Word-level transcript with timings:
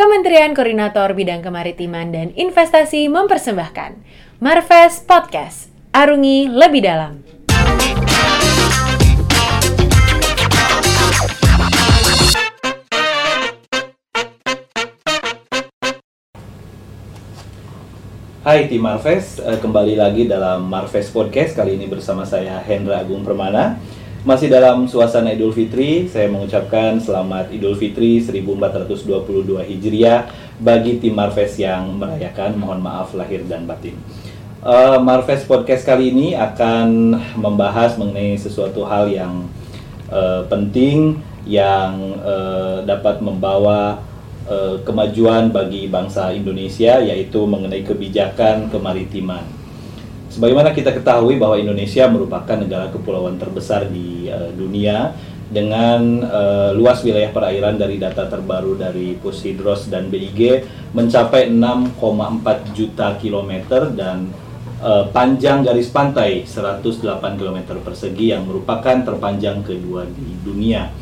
Kementerian 0.00 0.56
Koordinator 0.56 1.12
Bidang 1.12 1.44
Kemaritiman 1.44 2.08
dan 2.08 2.32
Investasi 2.32 3.12
mempersembahkan 3.12 4.00
Marves 4.40 5.04
Podcast. 5.04 5.68
Arungi 5.92 6.48
lebih 6.48 6.80
dalam. 6.80 7.20
Hai 18.40 18.72
tim 18.72 18.80
Marves, 18.80 19.36
eh, 19.36 19.60
kembali 19.60 20.00
lagi 20.00 20.24
dalam 20.24 20.64
Marves 20.64 21.12
Podcast 21.12 21.52
kali 21.52 21.76
ini 21.76 21.84
bersama 21.92 22.24
saya 22.24 22.56
Hendra 22.64 23.04
Agung 23.04 23.20
Permana. 23.20 23.76
Masih 24.20 24.52
dalam 24.52 24.84
suasana 24.84 25.32
Idul 25.32 25.48
Fitri, 25.48 26.04
saya 26.04 26.28
mengucapkan 26.28 27.00
selamat 27.00 27.56
Idul 27.56 27.72
Fitri 27.72 28.20
1422 28.20 29.64
Hijriah 29.64 30.28
bagi 30.60 31.00
tim 31.00 31.16
Marves 31.16 31.56
yang 31.56 31.96
merayakan. 31.96 32.52
Mohon 32.52 32.84
maaf 32.84 33.16
lahir 33.16 33.40
dan 33.48 33.64
batin. 33.64 33.96
Uh, 34.60 35.00
Marves 35.00 35.48
Podcast 35.48 35.88
kali 35.88 36.12
ini 36.12 36.36
akan 36.36 37.16
membahas 37.32 37.96
mengenai 37.96 38.36
sesuatu 38.36 38.84
hal 38.84 39.08
yang 39.08 39.48
uh, 40.12 40.44
penting 40.52 41.16
yang 41.48 42.20
uh, 42.20 42.84
dapat 42.84 43.24
membawa 43.24 44.04
uh, 44.44 44.84
kemajuan 44.84 45.48
bagi 45.48 45.88
bangsa 45.88 46.28
Indonesia 46.36 47.00
yaitu 47.00 47.40
mengenai 47.48 47.88
kebijakan 47.88 48.68
kemaritiman. 48.68 49.59
Sebagaimana 50.30 50.70
kita 50.70 50.94
ketahui 50.94 51.42
bahwa 51.42 51.58
Indonesia 51.58 52.06
merupakan 52.06 52.54
negara 52.54 52.86
kepulauan 52.94 53.34
terbesar 53.34 53.90
di 53.90 54.30
uh, 54.30 54.54
dunia 54.54 55.10
dengan 55.50 56.22
uh, 56.22 56.70
luas 56.70 57.02
wilayah 57.02 57.34
perairan 57.34 57.74
dari 57.74 57.98
data 57.98 58.30
terbaru 58.30 58.78
dari 58.78 59.18
Pushidros 59.18 59.90
dan 59.90 60.06
BIG 60.06 60.62
mencapai 60.94 61.50
6,4 61.50 62.78
juta 62.78 63.18
kilometer 63.18 63.90
dan 63.90 64.30
uh, 64.78 65.10
panjang 65.10 65.66
garis 65.66 65.90
pantai 65.90 66.46
108 66.46 67.18
km 67.34 67.82
persegi 67.82 68.30
yang 68.30 68.46
merupakan 68.46 69.02
terpanjang 69.02 69.66
kedua 69.66 70.06
di 70.06 70.30
dunia. 70.46 70.94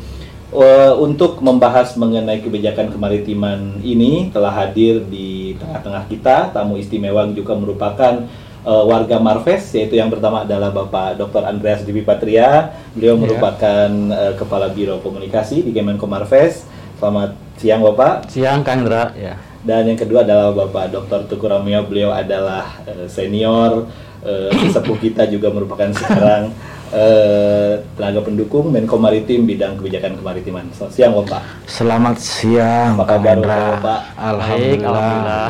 Uh, 0.49 0.97
untuk 0.97 1.45
membahas 1.45 1.93
mengenai 1.93 2.41
kebijakan 2.41 2.89
kemaritiman 2.89 3.77
ini 3.85 4.33
telah 4.33 4.49
hadir 4.49 5.05
di 5.05 5.53
tengah-tengah 5.61 6.09
kita 6.09 6.49
tamu 6.49 6.81
istimewa 6.81 7.29
juga 7.29 7.53
merupakan 7.53 8.25
uh, 8.65 8.83
warga 8.87 9.19
Marves 9.19 9.71
yaitu 9.75 9.95
yang 9.99 10.09
pertama 10.11 10.43
adalah 10.43 10.71
Bapak 10.71 11.19
Dr. 11.19 11.43
Andreas 11.45 11.83
Divi 11.83 12.01
Patria. 12.01 12.73
Beliau 12.95 13.15
Iya. 13.15 13.21
merupakan 13.21 13.89
uh, 14.11 14.33
kepala 14.35 14.71
Biro 14.71 14.99
Komunikasi 14.99 15.63
di 15.63 15.71
Kemenko 15.71 16.07
Marves. 16.07 16.65
Selamat 16.99 17.35
siang 17.55 17.79
Bapak. 17.83 18.27
Siang 18.27 18.59
Kang 18.63 18.83
Indra, 18.83 19.15
ya. 19.15 19.39
Dan 19.59 19.91
yang 19.91 19.99
kedua 19.99 20.23
adalah 20.23 20.51
Bapak 20.55 20.91
Dr. 20.91 21.27
Tukur 21.27 21.51
Ramio. 21.51 21.83
Beliau 21.87 22.11
adalah 22.11 22.79
uh, 22.87 23.07
senior 23.07 23.87
uh, 24.23 24.51
sesepuh 24.51 24.99
kita 24.99 25.27
juga 25.27 25.51
merupakan 25.51 25.91
sekarang 25.95 26.51
uh, 26.93 27.73
tenaga 27.97 28.19
pendukung 28.25 28.69
Menko 28.73 28.97
Maritim 28.97 29.45
bidang 29.45 29.77
kebijakan 29.77 30.17
kemaritiman. 30.19 30.65
Selamat 30.73 30.93
siang 30.93 31.13
Bapak. 31.15 31.41
Selamat 31.65 32.17
siang 32.17 32.91
Apa 32.97 33.05
Kang 33.05 33.23
kabar. 33.23 33.63
Bapak? 33.77 34.01
Alhamdulillah. 34.17 35.47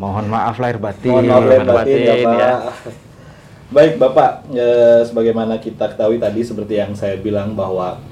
Mohon 0.00 0.26
maaf 0.32 0.56
lahir 0.56 0.78
batin. 0.80 1.12
Mohon 1.12 1.26
maaf 1.28 1.44
lahir 1.44 1.64
batin, 1.64 1.76
batin 1.76 1.98
ya 2.00 2.14
Pak. 2.24 2.36
ya. 2.36 2.52
Baik 3.70 4.02
Bapak, 4.02 4.30
eh, 4.50 5.00
sebagaimana 5.06 5.54
kita 5.62 5.94
ketahui 5.94 6.18
tadi 6.18 6.42
seperti 6.42 6.82
yang 6.82 6.90
saya 6.98 7.14
bilang 7.14 7.54
bahwa 7.54 8.02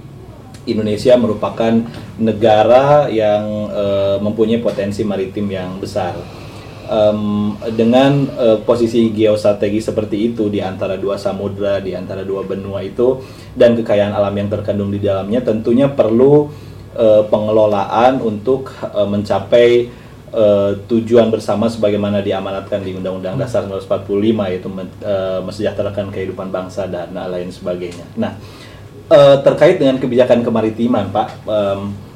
Indonesia 0.68 1.16
merupakan 1.18 1.82
negara 2.14 3.10
yang 3.10 3.42
eh, 3.72 4.16
mempunyai 4.22 4.62
potensi 4.62 5.02
maritim 5.02 5.50
yang 5.50 5.80
besar. 5.82 6.14
Em, 6.88 7.52
dengan 7.76 8.24
eh, 8.40 8.56
posisi 8.64 9.12
geostrategi 9.12 9.76
seperti 9.76 10.32
itu 10.32 10.48
di 10.48 10.64
antara 10.64 10.96
dua 10.96 11.20
samudra, 11.20 11.84
di 11.84 11.92
antara 11.92 12.24
dua 12.24 12.48
benua 12.48 12.80
itu, 12.80 13.20
dan 13.52 13.76
kekayaan 13.76 14.16
alam 14.16 14.32
yang 14.32 14.48
terkandung 14.48 14.88
di 14.88 14.96
dalamnya, 14.96 15.44
tentunya 15.44 15.84
perlu 15.84 16.48
eh, 16.96 17.28
pengelolaan 17.28 18.24
untuk 18.24 18.72
eh, 18.80 19.04
mencapai 19.04 19.68
eh, 20.32 20.70
tujuan 20.88 21.28
bersama 21.28 21.68
sebagaimana 21.68 22.24
diamanatkan 22.24 22.80
di 22.80 22.96
Undang-Undang 22.96 23.36
Dasar 23.36 23.68
1945 23.68 24.48
yaitu 24.48 24.68
men- 24.72 24.96
eh, 25.04 25.44
mensejahterakan 25.44 26.08
kehidupan 26.08 26.48
bangsa 26.48 26.88
dan 26.88 27.12
lain 27.12 27.52
sebagainya. 27.52 28.08
Nah, 28.16 28.32
eh, 29.12 29.36
terkait 29.44 29.76
dengan 29.76 30.00
kebijakan 30.00 30.40
kemaritiman, 30.40 31.12
Pak, 31.12 31.28
em, 31.44 32.07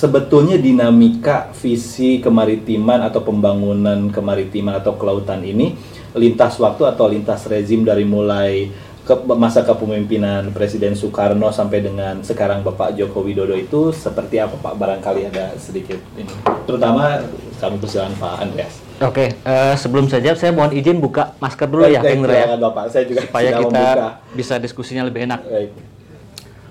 sebetulnya 0.00 0.56
dinamika 0.56 1.52
visi 1.60 2.24
kemaritiman 2.24 3.04
atau 3.04 3.20
pembangunan 3.20 4.08
kemaritiman 4.08 4.80
atau 4.80 4.96
kelautan 4.96 5.44
ini 5.44 5.76
lintas 6.16 6.56
waktu 6.56 6.88
atau 6.88 7.04
lintas 7.04 7.44
rezim 7.44 7.84
dari 7.84 8.08
mulai 8.08 8.72
ke 9.04 9.14
masa 9.36 9.60
kepemimpinan 9.60 10.56
Presiden 10.56 10.96
Soekarno 10.96 11.52
sampai 11.52 11.84
dengan 11.84 12.24
sekarang 12.24 12.64
Bapak 12.64 12.96
Joko 12.96 13.20
Widodo 13.20 13.52
itu 13.58 13.92
seperti 13.92 14.40
apa 14.40 14.56
Pak? 14.56 14.72
Barangkali 14.78 15.28
ada 15.28 15.52
sedikit 15.60 15.98
ini. 16.16 16.30
Terutama 16.64 17.20
kami 17.58 17.76
persilakan 17.76 18.14
Pak 18.16 18.34
Andreas. 18.40 18.74
Oke, 19.00 19.34
eh, 19.34 19.74
sebelum 19.80 20.06
saya 20.06 20.30
jawab, 20.30 20.38
saya 20.38 20.52
mohon 20.52 20.72
izin 20.76 21.00
buka 21.00 21.32
masker 21.40 21.66
dulu 21.66 21.88
ya, 21.88 22.04
Baik, 22.04 22.06
Kang 22.06 22.18
Indra 22.22 22.34
ya, 22.36 22.56
Bapak. 22.60 22.84
Saya 22.92 23.04
juga 23.08 23.20
supaya 23.24 23.50
kita 23.56 23.66
membuka. 23.66 24.08
bisa 24.36 24.54
diskusinya 24.60 25.02
lebih 25.08 25.26
enak. 25.26 25.40
Baik. 25.42 25.99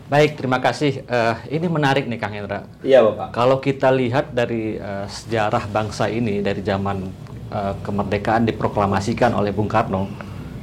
Baik, 0.10 0.42
terima 0.42 0.58
kasih. 0.58 1.06
Eh, 1.06 1.36
ini 1.54 1.70
menarik 1.70 2.10
nih, 2.10 2.18
Kang 2.18 2.34
Indra. 2.34 2.66
Iya 2.82 3.06
Bapak. 3.06 3.30
Kalau 3.30 3.62
kita 3.62 3.94
lihat 3.94 4.34
dari 4.34 4.74
eh, 4.74 5.06
sejarah 5.06 5.70
bangsa 5.70 6.10
ini 6.10 6.42
dari 6.42 6.66
zaman 6.66 7.06
eh, 7.54 7.74
kemerdekaan 7.86 8.50
diproklamasikan 8.50 9.38
oleh 9.38 9.54
Bung 9.54 9.70
Karno 9.70 10.10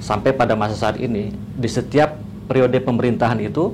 sampai 0.03 0.35
pada 0.35 0.59
masa 0.59 0.75
saat 0.75 0.99
ini, 0.99 1.31
di 1.31 1.69
setiap 1.71 2.19
periode 2.51 2.83
pemerintahan 2.83 3.39
itu 3.39 3.71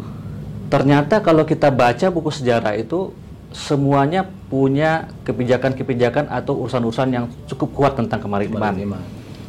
ternyata 0.69 1.25
kalau 1.25 1.49
kita 1.49 1.72
baca 1.72 2.12
buku 2.12 2.28
sejarah 2.28 2.77
itu 2.77 3.12
semuanya 3.53 4.28
punya 4.53 5.09
kebijakan-kebijakan 5.25 6.28
atau 6.28 6.65
urusan-urusan 6.65 7.09
yang 7.12 7.25
cukup 7.49 7.69
kuat 7.72 7.93
tentang 7.97 8.21
kemaritiman. 8.21 8.77
Kemaritiman. 8.77 9.03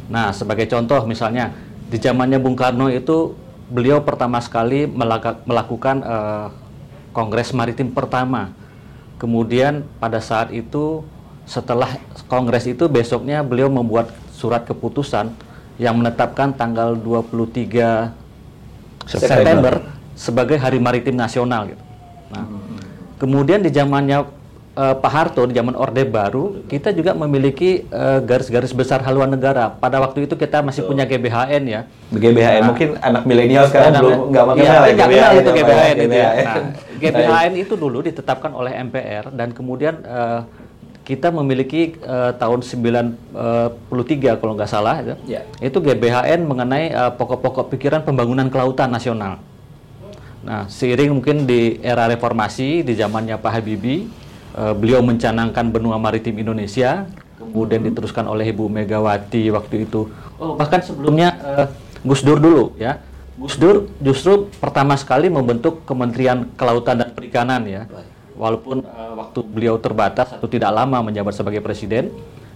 Nah, 0.08 0.32
sebagai 0.32 0.68
contoh 0.72 1.04
misalnya 1.04 1.52
di 1.88 2.00
zamannya 2.00 2.40
Bung 2.40 2.56
Karno 2.56 2.88
itu 2.88 3.43
beliau 3.70 4.04
pertama 4.04 4.40
sekali 4.40 4.84
melakukan 5.46 5.96
eh, 6.04 6.46
Kongres 7.14 7.54
Maritim 7.54 7.94
pertama. 7.94 8.50
Kemudian 9.16 9.86
pada 10.02 10.18
saat 10.18 10.50
itu 10.50 11.06
setelah 11.46 12.00
kongres 12.26 12.66
itu 12.66 12.88
besoknya 12.90 13.44
beliau 13.44 13.70
membuat 13.70 14.10
surat 14.34 14.66
keputusan 14.66 15.30
yang 15.78 15.94
menetapkan 16.00 16.50
tanggal 16.50 16.98
23 16.98 18.10
September. 19.06 19.28
September 19.28 19.74
sebagai 20.18 20.56
Hari 20.58 20.78
Maritim 20.82 21.14
Nasional 21.14 21.70
gitu. 21.70 21.84
Nah, 22.34 22.46
kemudian 23.22 23.62
di 23.62 23.70
zamannya 23.70 24.26
eh, 24.74 24.94
Pak 24.98 25.10
Harto 25.10 25.42
di 25.46 25.54
zaman 25.54 25.78
Orde 25.78 26.02
Baru 26.02 26.66
kita 26.66 26.90
juga 26.90 27.14
memiliki 27.14 27.86
eh, 27.86 28.18
garis-garis 28.20 28.74
besar 28.74 29.00
haluan 29.06 29.30
negara. 29.30 29.70
Pada 29.70 30.02
waktu 30.02 30.26
itu 30.26 30.34
kita 30.34 30.60
masih 30.60 30.84
punya 30.84 31.06
GBHN 31.06 31.62
ya. 31.64 31.80
GBHN 32.10 32.60
Nah. 32.60 32.66
mungkin 32.70 32.88
anak 32.98 33.22
milenial 33.24 33.64
sekarang 33.70 33.92
belum 34.02 34.20
nggak 34.34 34.44
mengenal 34.50 34.66
iya, 34.66 34.74
ya 34.74 34.92
nggak 34.94 35.08
kenal 35.08 35.32
itu 35.32 35.50
ya, 35.50 35.54
GBHN 35.54 35.96
itu 35.96 36.02
ya. 36.02 36.30
GBHN. 36.30 36.44
Nah, 36.44 36.62
GBHN 37.00 37.52
itu 37.58 37.74
dulu 37.74 37.98
ditetapkan 38.02 38.52
oleh 38.54 38.72
MPR 38.82 39.24
dan 39.34 39.48
kemudian 39.54 39.94
eh, 40.02 40.40
kita 41.04 41.28
memiliki 41.28 42.00
eh, 42.00 42.32
tahun 42.34 42.64
93 42.64 44.40
kalau 44.40 44.52
nggak 44.56 44.70
salah 44.70 45.04
itu. 45.04 45.14
Ya. 45.28 45.44
Itu 45.60 45.78
GBHN 45.84 46.42
mengenai 46.48 46.90
pokok-pokok 47.14 47.70
pikiran 47.76 48.00
pembangunan 48.02 48.48
kelautan 48.48 48.88
nasional. 48.88 49.38
Nah, 50.44 50.68
seiring 50.68 51.08
mungkin 51.08 51.48
di 51.48 51.80
era 51.80 52.04
reformasi 52.04 52.84
di 52.84 52.92
zamannya 52.92 53.40
Pak 53.40 53.48
Habibie, 53.48 54.04
eh, 54.54 54.74
beliau 54.74 55.02
mencanangkan 55.02 55.68
benua 55.70 55.98
maritim 55.98 56.38
Indonesia, 56.38 57.06
kemudian 57.38 57.82
diteruskan 57.84 58.24
oleh 58.26 58.50
Ibu 58.50 58.70
Megawati 58.70 59.50
waktu 59.52 59.86
itu. 59.86 60.08
Oh, 60.38 60.56
bahkan 60.58 60.80
sebelumnya 60.82 61.28
eh, 61.42 61.66
Gus 62.02 62.22
Dur 62.22 62.38
dulu 62.38 62.74
ya. 62.78 62.98
Gus 63.34 63.58
Dur 63.58 63.90
justru 63.98 64.46
pertama 64.62 64.94
sekali 64.94 65.26
membentuk 65.26 65.82
Kementerian 65.82 66.46
Kelautan 66.54 67.02
dan 67.02 67.10
Perikanan 67.12 67.66
ya. 67.66 67.86
Walaupun 68.34 68.82
eh, 68.82 69.12
waktu 69.14 69.40
beliau 69.46 69.78
terbatas 69.78 70.30
atau 70.34 70.46
tidak 70.50 70.70
lama 70.74 71.02
menjabat 71.02 71.34
sebagai 71.34 71.62
presiden, 71.62 72.10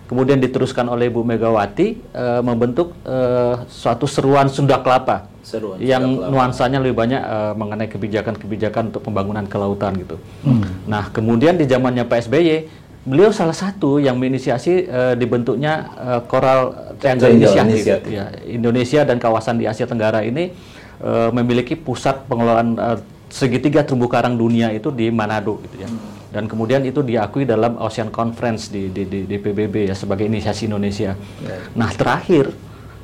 kemudian 0.09 0.41
diteruskan 0.41 0.89
oleh 0.89 1.13
Ibu 1.13 1.21
Megawati 1.23 1.87
eh, 2.01 2.41
membentuk 2.41 2.97
eh, 3.05 3.55
suatu 3.69 4.09
seruan 4.09 4.49
Sunda 4.49 4.81
Kelapa 4.81 5.29
Seruan 5.45 5.77
yang 5.79 6.03
Sunda 6.03 6.17
Kelapa. 6.25 6.33
nuansanya 6.33 6.79
lebih 6.81 6.97
banyak 6.97 7.23
eh, 7.23 7.53
mengenai 7.55 7.89
kebijakan-kebijakan 7.93 8.91
untuk 8.91 9.05
pembangunan 9.05 9.45
kelautan 9.45 9.95
gitu. 10.01 10.17
Nah, 10.89 11.13
kemudian 11.13 11.61
di 11.61 11.69
zamannya 11.69 12.09
Pak 12.09 12.25
SBY, 12.25 12.67
beliau 13.05 13.31
salah 13.33 13.55
satu 13.55 14.01
yang 14.01 14.17
menginisiasi 14.17 14.73
eh, 14.89 15.15
dibentuknya 15.21 15.93
eh, 15.97 16.21
Coral 16.25 16.97
Triangle. 16.99 17.37
Initiative. 17.37 18.03
Ya, 18.09 18.33
Indonesia 18.49 19.05
dan 19.05 19.21
kawasan 19.21 19.61
di 19.61 19.69
Asia 19.69 19.85
Tenggara 19.85 20.25
ini 20.25 20.57
eh, 21.05 21.31
memiliki 21.37 21.77
pusat 21.77 22.25
pengelolaan 22.27 22.77
eh, 22.77 22.99
segitiga 23.29 23.85
terumbu 23.85 24.09
karang 24.09 24.41
dunia 24.41 24.73
itu 24.73 24.89
di 24.89 25.13
Manado 25.13 25.61
gitu 25.69 25.85
ya. 25.85 25.89
Dan 26.29 26.45
kemudian 26.45 26.85
itu 26.85 27.01
diakui 27.01 27.49
dalam 27.49 27.81
Ocean 27.81 28.13
Conference 28.13 28.69
di, 28.69 28.93
di, 28.93 29.09
di, 29.09 29.25
di 29.25 29.37
PBB 29.41 29.89
ya 29.89 29.97
sebagai 29.97 30.29
inisiasi 30.29 30.69
Indonesia. 30.69 31.17
Nah 31.73 31.89
terakhir 31.97 32.53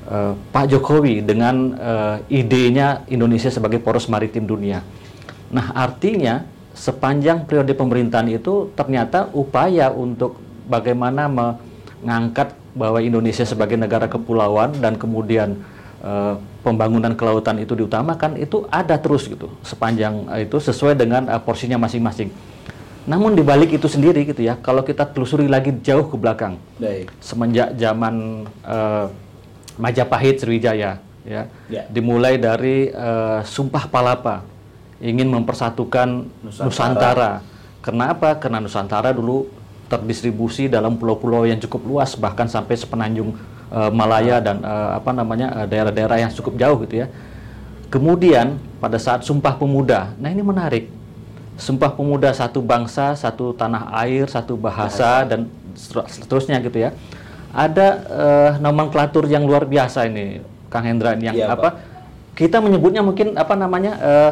eh, 0.09 0.33
Pak 0.37 0.67
Jokowi 0.69 1.25
dengan 1.25 1.73
eh, 1.73 2.17
idenya 2.45 3.09
Indonesia 3.09 3.49
sebagai 3.49 3.81
poros 3.81 4.13
maritim 4.13 4.45
dunia. 4.45 4.85
Nah 5.49 5.73
artinya 5.73 6.45
sepanjang 6.77 7.49
periode 7.49 7.73
pemerintahan 7.73 8.29
itu 8.29 8.69
ternyata 8.77 9.33
upaya 9.33 9.89
untuk 9.89 10.37
bagaimana 10.69 11.25
mengangkat 11.31 12.53
bahwa 12.75 12.99
Indonesia 12.99 13.47
sebagai 13.47 13.79
negara 13.79 14.11
kepulauan 14.11 14.77
dan 14.85 15.01
kemudian 15.01 15.65
eh, 16.05 16.35
pembangunan 16.61 17.17
kelautan 17.17 17.57
itu 17.57 17.73
diutamakan 17.73 18.37
itu 18.37 18.69
ada 18.69 19.01
terus 19.01 19.29
gitu 19.33 19.49
sepanjang 19.65 20.29
itu 20.45 20.61
sesuai 20.61 20.93
dengan 20.93 21.25
eh, 21.25 21.41
porsinya 21.41 21.81
masing-masing. 21.81 22.53
Namun 23.05 23.37
di 23.37 23.45
balik 23.45 23.69
itu 23.69 23.85
sendiri 23.85 24.25
gitu 24.25 24.41
ya, 24.41 24.57
kalau 24.57 24.81
kita 24.81 25.05
telusuri 25.05 25.45
lagi 25.45 25.77
jauh 25.85 26.09
ke 26.09 26.17
belakang, 26.17 26.57
Baik. 26.81 27.13
semenjak 27.21 27.77
zaman 27.77 28.49
eh, 28.65 29.07
Majapahit 29.77 30.41
Sriwijaya, 30.41 31.05
ya, 31.27 31.43
Ya. 31.69 31.83
dimulai 31.93 32.41
dari 32.41 32.89
eh, 32.89 33.41
Sumpah 33.45 33.93
Palapa, 33.93 34.41
ingin 35.05 35.29
mempersatukan 35.29 36.33
Nusantara. 36.41 36.65
Nusantara. 36.65 37.31
Kenapa? 37.85 38.41
Karena 38.41 38.65
Nusantara 38.65 39.13
dulu 39.13 39.53
terdistribusi 39.93 40.73
dalam 40.73 40.97
pulau-pulau 40.97 41.45
yang 41.45 41.61
cukup 41.61 41.85
luas, 41.85 42.17
bahkan 42.17 42.49
sampai 42.49 42.73
sepenanjung 42.81 43.37
eh, 43.69 43.91
Malaya 43.93 44.41
dan 44.41 44.65
eh, 44.65 44.91
apa 44.97 45.13
namanya 45.13 45.69
daerah-daerah 45.69 46.25
yang 46.25 46.33
cukup 46.33 46.57
jauh 46.57 46.81
gitu 46.89 47.05
ya. 47.05 47.13
Kemudian 47.93 48.57
pada 48.81 48.97
saat 48.97 49.29
Sumpah 49.29 49.61
Pemuda, 49.61 50.17
nah 50.17 50.33
ini 50.33 50.41
menarik. 50.41 51.04
Sumpah 51.55 51.95
Pemuda 51.95 52.35
satu 52.35 52.59
bangsa, 52.59 53.15
satu 53.15 53.55
tanah 53.55 53.95
air, 54.03 54.27
satu 54.27 54.59
bahasa, 54.59 55.23
dan 55.23 55.47
seter- 55.79 56.11
seterusnya 56.11 56.59
gitu 56.59 56.83
ya. 56.83 56.91
Ada 57.55 57.87
eh, 58.11 58.51
nomenklatur 58.59 59.31
yang 59.31 59.47
luar 59.47 59.63
biasa 59.63 60.11
ini, 60.11 60.43
Kang 60.67 60.83
Hendra 60.83 61.15
yang 61.15 61.31
Iya, 61.39 61.55
apa? 61.55 61.79
Kita 62.35 62.59
menyebutnya 62.59 63.07
mungkin 63.07 63.39
apa 63.39 63.55
namanya 63.55 63.93
eh, 64.03 64.31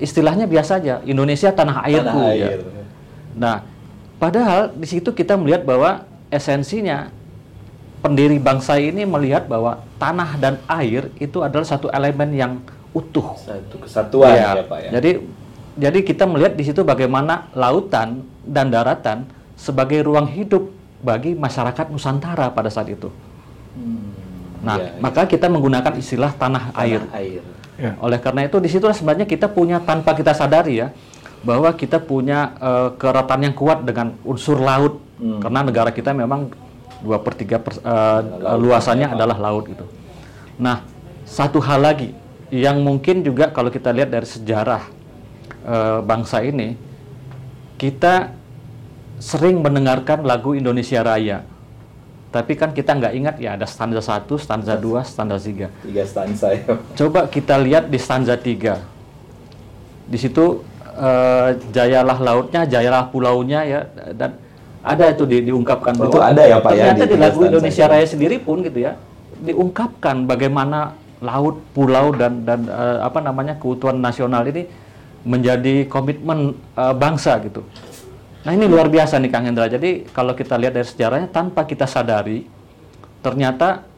istilahnya 0.00 0.48
biasa 0.48 0.80
aja, 0.80 0.94
Indonesia 1.04 1.52
tanah 1.52 1.84
airku 1.84 2.16
Tanah 2.16 2.32
ya. 2.32 2.48
air. 2.48 2.60
Nah, 3.36 3.56
padahal 4.16 4.72
di 4.72 4.88
situ 4.88 5.12
kita 5.12 5.36
melihat 5.36 5.68
bahwa 5.68 6.08
esensinya 6.32 7.12
pendiri 8.00 8.40
bangsa 8.40 8.80
ini 8.80 9.04
melihat 9.04 9.44
bahwa 9.44 9.84
tanah 10.00 10.40
dan 10.40 10.54
air 10.64 11.12
itu 11.20 11.44
adalah 11.44 11.68
satu 11.68 11.92
elemen 11.92 12.32
yang 12.32 12.52
utuh. 12.96 13.36
Satu 13.36 13.76
kesatuan 13.80 14.32
Iya. 14.32 14.48
ya 14.60 14.64
Pak 14.64 14.78
ya. 14.80 14.90
Jadi 14.96 15.10
jadi 15.74 15.98
kita 16.02 16.24
melihat 16.24 16.54
di 16.54 16.64
situ 16.66 16.80
bagaimana 16.82 17.50
lautan 17.52 18.22
dan 18.46 18.70
daratan 18.70 19.26
sebagai 19.54 20.02
ruang 20.06 20.26
hidup 20.30 20.70
bagi 21.02 21.36
masyarakat 21.36 21.90
Nusantara 21.92 22.50
pada 22.50 22.70
saat 22.72 22.88
itu. 22.88 23.12
Nah, 24.64 24.80
Iya, 24.80 24.96
iya. 24.96 25.00
maka 25.02 25.28
kita 25.28 25.50
menggunakan 25.52 25.92
istilah 26.00 26.32
tanah, 26.32 26.72
air. 26.72 27.04
Tanah 27.04 27.20
air. 27.20 27.42
Oleh 28.00 28.18
karena 28.22 28.46
itu 28.46 28.56
di 28.62 28.70
situ 28.70 28.86
sebenarnya 28.86 29.26
kita 29.26 29.50
punya 29.50 29.82
tanpa 29.82 30.14
kita 30.14 30.30
sadari 30.32 30.78
ya 30.80 30.94
bahwa 31.44 31.68
kita 31.74 32.00
punya 32.00 32.54
eh, 32.56 32.88
keratan 32.96 33.50
yang 33.50 33.54
kuat 33.54 33.82
dengan 33.84 34.14
unsur 34.24 34.58
laut 34.62 35.02
Hmm. 35.14 35.38
karena 35.38 35.62
negara 35.62 35.94
kita 35.94 36.10
memang 36.10 36.50
dua 36.98 37.22
per 37.22 37.38
tiga 37.38 37.62
per- 37.62 37.78
eh, 37.78 38.20
luasannya 38.58 39.14
adalah 39.14 39.38
laut 39.38 39.70
gitu. 39.70 39.86
Nah 40.58 40.82
satu 41.22 41.62
hal 41.62 41.82
lagi 41.82 42.10
yang 42.50 42.82
mungkin 42.82 43.22
juga 43.22 43.50
kalau 43.50 43.70
kita 43.70 43.94
lihat 43.94 44.10
dari 44.10 44.26
sejarah 44.26 44.82
eh, 45.64 46.00
bangsa 46.04 46.44
ini 46.44 46.76
kita 47.80 48.32
sering 49.18 49.60
mendengarkan 49.64 50.22
lagu 50.22 50.54
Indonesia 50.54 51.02
Raya. 51.02 51.42
Tapi 52.34 52.58
kan 52.58 52.74
kita 52.74 52.98
nggak 52.98 53.14
ingat 53.14 53.36
ya 53.38 53.54
ada 53.54 53.62
stanza 53.62 54.02
1, 54.02 54.26
stanza 54.42 54.74
2, 54.74 55.06
stanza 55.06 55.38
3. 55.38 55.70
Tiga 55.86 56.02
stansa 56.02 56.46
ya. 56.50 56.62
Coba 56.98 57.30
kita 57.30 57.54
lihat 57.62 57.86
di 57.90 57.98
stanza 57.98 58.34
3. 58.34 60.10
Di 60.10 60.18
situ 60.18 60.60
eh, 60.98 61.48
jayalah 61.70 62.18
lautnya, 62.18 62.66
jayalah 62.66 63.08
pulaunya 63.10 63.60
ya 63.64 63.80
dan 64.14 64.34
ada 64.84 65.08
itu 65.08 65.24
di, 65.24 65.40
diungkapkan 65.48 65.96
Itu 65.96 66.20
ada 66.20 66.44
ya, 66.44 66.60
Pak, 66.60 66.70
ya, 66.76 66.92
Ternyata 66.92 67.04
di 67.06 67.08
di, 67.08 67.14
tiga 67.16 67.22
lagu 67.24 67.38
stanza 67.38 67.50
Indonesia. 67.54 67.84
Raya 67.88 68.06
sendiri 68.06 68.36
pun 68.42 68.60
gitu 68.60 68.78
ya 68.82 68.94
diungkapkan 69.44 70.24
bagaimana 70.24 70.96
laut, 71.20 71.60
pulau 71.76 72.12
dan 72.16 72.44
dan 72.48 72.64
eh, 72.68 72.98
apa 73.04 73.20
namanya 73.20 73.56
keutuhan 73.60 74.00
nasional 74.00 74.44
ini 74.48 74.68
menjadi 75.24 75.88
komitmen 75.88 76.54
eh, 76.76 76.94
bangsa 76.94 77.40
gitu. 77.42 77.64
Nah 78.44 78.52
ini 78.52 78.68
luar 78.68 78.92
biasa 78.92 79.16
nih 79.16 79.30
Kang 79.32 79.48
Hendra. 79.48 79.66
Jadi 79.72 80.04
kalau 80.12 80.36
kita 80.36 80.60
lihat 80.60 80.76
dari 80.76 80.84
sejarahnya 80.84 81.32
tanpa 81.32 81.64
kita 81.64 81.88
sadari 81.88 82.44
ternyata 83.24 83.88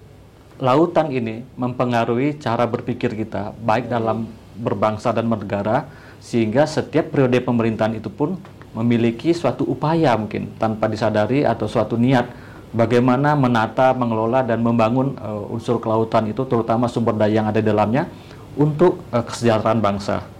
lautan 0.62 1.10
ini 1.10 1.42
mempengaruhi 1.58 2.38
cara 2.38 2.62
berpikir 2.64 3.12
kita 3.12 3.52
baik 3.58 3.90
dalam 3.90 4.30
berbangsa 4.56 5.10
dan 5.10 5.26
bernegara 5.26 5.90
sehingga 6.22 6.64
setiap 6.64 7.12
periode 7.12 7.42
pemerintahan 7.42 7.98
itu 7.98 8.08
pun 8.08 8.38
memiliki 8.72 9.34
suatu 9.34 9.66
upaya 9.66 10.14
mungkin 10.14 10.54
tanpa 10.56 10.86
disadari 10.86 11.42
atau 11.42 11.66
suatu 11.66 11.98
niat 11.98 12.28
bagaimana 12.76 13.32
menata, 13.32 13.96
mengelola 13.96 14.44
dan 14.44 14.60
membangun 14.60 15.16
eh, 15.16 15.54
unsur 15.54 15.82
kelautan 15.82 16.28
itu 16.28 16.46
terutama 16.46 16.86
sumber 16.86 17.16
daya 17.18 17.42
yang 17.42 17.48
ada 17.48 17.58
di 17.58 17.66
dalamnya 17.66 18.06
untuk 18.54 19.02
eh, 19.10 19.24
kesejahteraan 19.24 19.80
bangsa. 19.82 20.35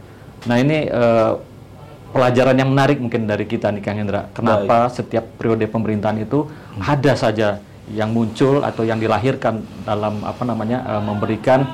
Nah 0.46 0.56
ini 0.62 0.86
eh, 0.86 1.32
pelajaran 2.14 2.56
yang 2.56 2.70
menarik 2.72 3.02
mungkin 3.02 3.26
dari 3.28 3.44
kita 3.44 3.70
nih 3.74 3.82
Kang 3.82 3.98
Hendra. 4.00 4.30
Kenapa 4.32 4.88
setiap 4.88 5.26
periode 5.36 5.66
pemerintahan 5.68 6.22
itu 6.22 6.48
ada 6.80 7.12
saja 7.18 7.60
yang 7.92 8.10
muncul 8.10 8.66
atau 8.66 8.82
yang 8.82 8.98
dilahirkan 8.98 9.62
dalam 9.86 10.22
apa 10.22 10.42
namanya 10.42 10.82
eh, 10.86 11.02
memberikan 11.02 11.66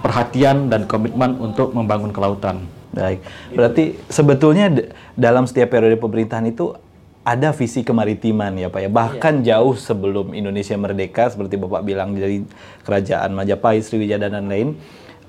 perhatian 0.00 0.72
dan 0.72 0.88
komitmen 0.88 1.36
untuk 1.36 1.76
membangun 1.76 2.10
kelautan. 2.10 2.64
Baik. 2.90 3.22
Berarti 3.54 3.94
sebetulnya 4.10 4.66
dalam 5.14 5.46
setiap 5.46 5.70
periode 5.70 5.94
pemerintahan 6.00 6.50
itu 6.50 6.74
ada 7.20 7.52
visi 7.52 7.84
kemaritiman 7.84 8.56
ya 8.56 8.72
Pak 8.72 8.80
ya. 8.80 8.90
Bahkan 8.90 9.34
jauh 9.44 9.76
sebelum 9.76 10.32
Indonesia 10.32 10.74
merdeka 10.74 11.28
seperti 11.30 11.60
Bapak 11.60 11.84
bilang 11.84 12.16
dari 12.16 12.42
kerajaan 12.82 13.36
Majapahit, 13.36 13.84
Sriwijaya 13.86 14.26
dan 14.26 14.48
lain-lain. 14.48 14.74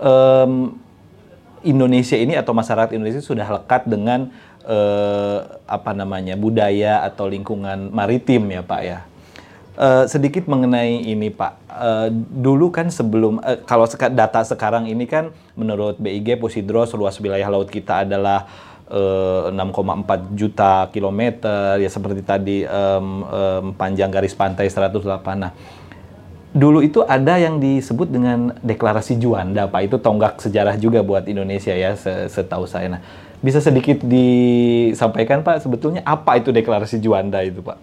em, 0.02 0.74
Indonesia 1.64 2.18
ini 2.18 2.34
atau 2.34 2.52
masyarakat 2.52 2.94
Indonesia 2.94 3.22
sudah 3.22 3.46
lekat 3.46 3.86
dengan 3.86 4.30
eh, 4.66 5.40
apa 5.66 5.92
namanya 5.94 6.38
budaya 6.38 7.06
atau 7.06 7.26
lingkungan 7.26 7.90
maritim 7.90 8.50
ya 8.50 8.62
Pak 8.62 8.82
ya. 8.82 9.00
Eh, 9.72 10.04
sedikit 10.06 10.46
mengenai 10.46 11.08
ini 11.08 11.32
Pak, 11.32 11.54
Eh, 11.72 12.10
dulu 12.14 12.68
kan 12.70 12.92
sebelum 12.92 13.40
eh, 13.42 13.64
kalau 13.64 13.88
seka- 13.88 14.12
data 14.12 14.44
sekarang 14.44 14.86
ini 14.86 15.08
kan 15.08 15.32
menurut 15.56 15.96
BIG 15.96 16.36
Posidro 16.36 16.84
seluas 16.84 17.16
wilayah 17.18 17.48
laut 17.48 17.72
kita 17.72 18.04
adalah 18.04 18.44
eh, 18.92 19.48
6,4 19.50 20.36
juta 20.36 20.92
kilometer 20.92 21.80
ya 21.80 21.88
seperti 21.88 22.22
tadi 22.22 22.68
em, 22.68 23.08
em, 23.24 23.66
panjang 23.72 24.12
garis 24.12 24.36
pantai 24.36 24.68
108. 24.68 25.00
Nah, 25.40 25.56
dulu 26.52 26.84
itu 26.84 27.00
ada 27.08 27.40
yang 27.40 27.64
disebut 27.64 28.12
dengan 28.12 28.52
deklarasi 28.60 29.16
Juanda 29.16 29.72
Pak 29.72 29.82
itu 29.88 29.96
tonggak 30.00 30.44
sejarah 30.44 30.76
juga 30.76 31.00
buat 31.00 31.24
Indonesia 31.28 31.72
ya 31.72 31.96
se- 31.96 32.28
setahu 32.28 32.68
saya. 32.68 33.00
Nah, 33.00 33.02
bisa 33.40 33.64
sedikit 33.64 34.04
disampaikan 34.04 35.42
Pak 35.42 35.64
sebetulnya 35.64 36.04
apa 36.04 36.38
itu 36.38 36.52
deklarasi 36.52 37.00
Juanda 37.00 37.40
itu 37.42 37.64
Pak? 37.64 37.80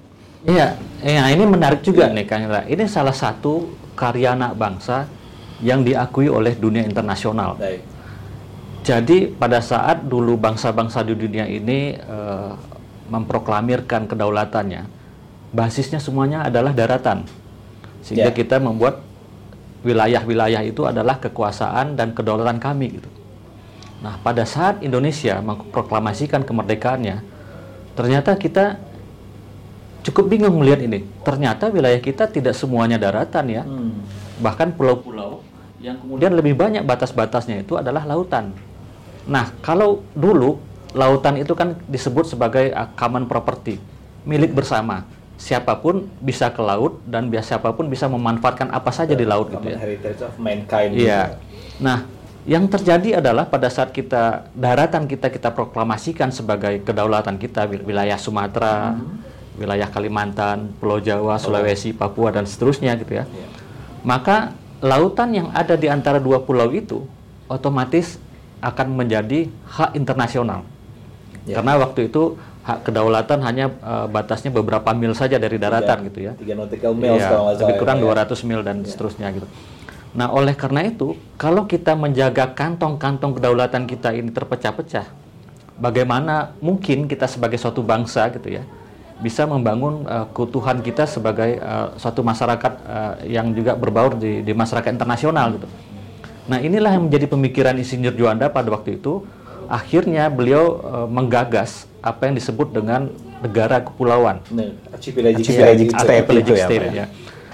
Iya, 0.47 0.79
ya 1.03 1.23
ini 1.35 1.45
menarik 1.49 1.83
juga 1.83 2.13
nih 2.13 2.25
Kang 2.29 2.47
Hendra. 2.47 2.63
Ini 2.69 2.85
salah 2.87 3.17
satu 3.17 3.73
karya 3.99 4.39
anak 4.39 4.55
bangsa 4.55 5.11
yang 5.59 5.83
diakui 5.83 6.31
oleh 6.31 6.55
dunia 6.55 6.87
internasional. 6.87 7.59
Baik. 7.59 7.83
Jadi 8.87 9.29
pada 9.35 9.59
saat 9.59 10.07
dulu 10.07 10.39
bangsa-bangsa 10.39 11.03
di 11.03 11.19
dunia 11.19 11.45
ini 11.45 11.99
eh, 11.99 12.53
memproklamirkan 13.11 14.07
kedaulatannya, 14.07 14.87
basisnya 15.51 15.99
semuanya 15.99 16.47
adalah 16.47 16.71
daratan. 16.71 17.27
Sehingga 18.09 18.33
Ya. 18.33 18.37
kita 18.37 18.57
membuat 18.57 19.05
wilayah-wilayah 19.85 20.65
itu 20.65 20.89
adalah 20.89 21.21
kekuasaan 21.21 21.95
dan 21.95 22.17
kedaulatan 22.17 22.57
kami 22.57 22.97
gitu. 22.97 23.11
Nah, 24.01 24.17
pada 24.25 24.49
saat 24.49 24.81
Indonesia 24.81 25.39
memproklamasikan 25.45 26.43
kemerdekaannya, 26.43 27.21
ternyata 27.93 28.33
kita 28.41 28.81
cukup 30.07 30.25
bingung 30.33 30.57
melihat 30.57 30.81
ini. 30.81 31.05
Ternyata 31.21 31.69
wilayah 31.69 32.01
kita 32.01 32.31
tidak 32.31 32.57
semuanya 32.57 32.97
daratan 32.97 33.45
ya. 33.51 33.63
Bahkan 34.41 34.79
pulau-pulau 34.79 35.45
yang 35.79 35.99
kemudian 35.99 36.33
lebih 36.35 36.59
banyak 36.59 36.83
batas-batasnya 36.83 37.63
itu 37.63 37.77
adalah 37.77 38.07
lautan. 38.07 38.55
Nah, 39.29 39.53
kalau 39.61 40.01
dulu 40.17 40.59
lautan 40.97 41.37
itu 41.37 41.53
kan 41.53 41.77
disebut 41.85 42.33
sebagai 42.33 42.73
uh, 42.73 42.89
common 42.97 43.29
property, 43.29 43.77
milik 44.25 44.57
bersama. 44.57 45.05
Siapa 45.39 45.79
pun 45.79 46.11
bisa 46.19 46.51
ke 46.51 46.59
laut 46.59 46.99
dan 47.07 47.31
biasa 47.31 47.57
siapa 47.57 47.71
pun 47.71 47.87
bisa 47.87 48.11
memanfaatkan 48.11 48.75
apa 48.75 48.91
saja 48.91 49.15
di 49.15 49.23
laut 49.23 49.55
gitu 49.55 49.71
ya. 49.71 49.79
Heritage 49.79 50.21
of 50.27 50.35
mankind. 50.37 50.99
Iya. 50.99 51.39
Nah, 51.79 52.03
Yang 52.49 52.81
terjadi 52.81 53.21
adalah 53.21 53.45
pada 53.45 53.69
saat 53.69 53.93
kita 53.93 54.49
daratan 54.57 55.05
kita 55.05 55.29
kita 55.29 55.53
proklamasikan 55.53 56.33
sebagai 56.33 56.81
kedaulatan 56.81 57.37
kita 57.37 57.69
wil- 57.69 57.85
wilayah 57.85 58.17
Sumatera, 58.17 58.97
wilayah 59.61 59.85
Kalimantan, 59.93 60.73
Pulau 60.81 60.97
Jawa, 60.97 61.37
Sulawesi, 61.37 61.93
Papua 61.93 62.33
dan 62.33 62.49
seterusnya 62.49 62.97
gitu 62.97 63.21
ya. 63.21 63.29
Maka 64.01 64.57
lautan 64.81 65.37
yang 65.37 65.53
ada 65.53 65.77
di 65.77 65.93
antara 65.93 66.17
dua 66.17 66.41
pulau 66.41 66.73
itu 66.73 67.05
otomatis 67.53 68.17
akan 68.65 68.97
menjadi 68.97 69.53
hak 69.69 69.93
internasional. 69.93 70.65
Ya. 71.45 71.61
Karena 71.61 71.77
waktu 71.85 72.09
itu 72.09 72.41
hak 72.69 72.85
kedaulatan 72.85 73.41
hanya 73.41 73.73
eh, 73.73 74.07
batasnya 74.13 74.53
beberapa 74.53 74.93
mil 74.93 75.17
saja 75.17 75.41
dari 75.41 75.57
daratan 75.57 76.05
gitu 76.13 76.29
ya. 76.29 76.33
Tiga 76.37 76.53
nautical 76.53 76.93
miles 76.93 77.25
Iya, 77.25 77.29
kalau 77.33 77.43
nggak 77.49 77.57
salah 77.57 77.63
lebih 77.65 77.75
ya, 77.75 77.81
kurang 77.81 77.99
ya. 77.99 78.05
200 78.29 78.49
mil 78.49 78.61
dan 78.61 78.77
seterusnya 78.85 79.27
gitu. 79.33 79.49
Nah, 80.13 80.29
oleh 80.33 80.53
karena 80.57 80.85
itu, 80.89 81.17
kalau 81.41 81.65
kita 81.65 81.93
menjaga 81.97 82.53
kantong-kantong 82.53 83.41
kedaulatan 83.41 83.85
kita 83.85 84.13
ini 84.17 84.33
terpecah-pecah, 84.33 85.07
bagaimana 85.81 86.53
mungkin 86.61 87.09
kita 87.09 87.25
sebagai 87.25 87.57
suatu 87.57 87.81
bangsa 87.81 88.29
gitu 88.35 88.61
ya 88.61 88.65
bisa 89.19 89.47
membangun 89.51 90.07
eh, 90.07 90.27
keutuhan 90.31 90.79
kita 90.79 91.07
sebagai 91.09 91.59
eh, 91.59 91.87
suatu 91.99 92.23
masyarakat 92.23 92.73
eh, 92.87 93.15
yang 93.35 93.51
juga 93.51 93.75
berbaur 93.75 94.15
di, 94.15 94.47
di 94.47 94.53
masyarakat 94.55 94.95
internasional 94.95 95.59
gitu. 95.59 95.67
Nah, 96.49 96.59
inilah 96.63 96.97
yang 96.97 97.11
menjadi 97.11 97.27
pemikiran 97.29 97.75
Insinyur 97.77 98.15
Juanda 98.17 98.49
pada 98.49 98.73
waktu 98.73 98.97
itu. 98.97 99.27
Akhirnya 99.69 100.31
beliau 100.33 100.81
eh, 100.81 101.09
menggagas 101.11 101.91
apa 102.09 102.29
yang 102.29 102.35
disebut 102.37 102.73
dengan 102.73 103.13
negara 103.45 103.85
kepulauan. 103.85 104.43
Nah, 104.51 104.73
archipelagic 104.91 105.45
Archipelagic 105.45 105.89
state. 105.93 106.03
state. 106.03 106.17
Archipelagic 106.25 106.47
itu 106.49 106.55
ya, 106.57 106.67
state, 106.67 106.83
Pak, 106.83 106.93
ya? 106.93 107.05
ya. 107.05 107.07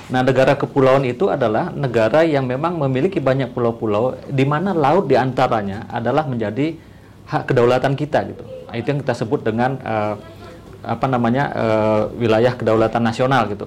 Nah, 0.05 0.21
negara 0.21 0.53
kepulauan 0.53 1.05
itu 1.09 1.33
adalah 1.33 1.73
negara 1.73 2.23
yang 2.29 2.45
memang 2.45 2.77
memiliki 2.77 3.19
banyak 3.19 3.57
pulau-pulau 3.57 4.21
di 4.29 4.45
mana 4.45 4.77
laut 4.77 5.09
di 5.09 5.17
antaranya 5.17 5.89
adalah 5.89 6.29
menjadi 6.29 6.77
hak 7.25 7.49
kedaulatan 7.49 7.97
kita 7.97 8.21
gitu. 8.29 8.45
Nah, 8.45 8.75
Itu 8.77 8.87
yang 8.93 9.01
kita 9.01 9.15
sebut 9.17 9.41
dengan 9.41 9.81
eh, 9.81 10.15
apa 10.85 11.07
namanya 11.09 11.45
eh, 11.57 12.03
wilayah 12.21 12.53
kedaulatan 12.53 13.01
nasional 13.01 13.49
gitu. 13.49 13.65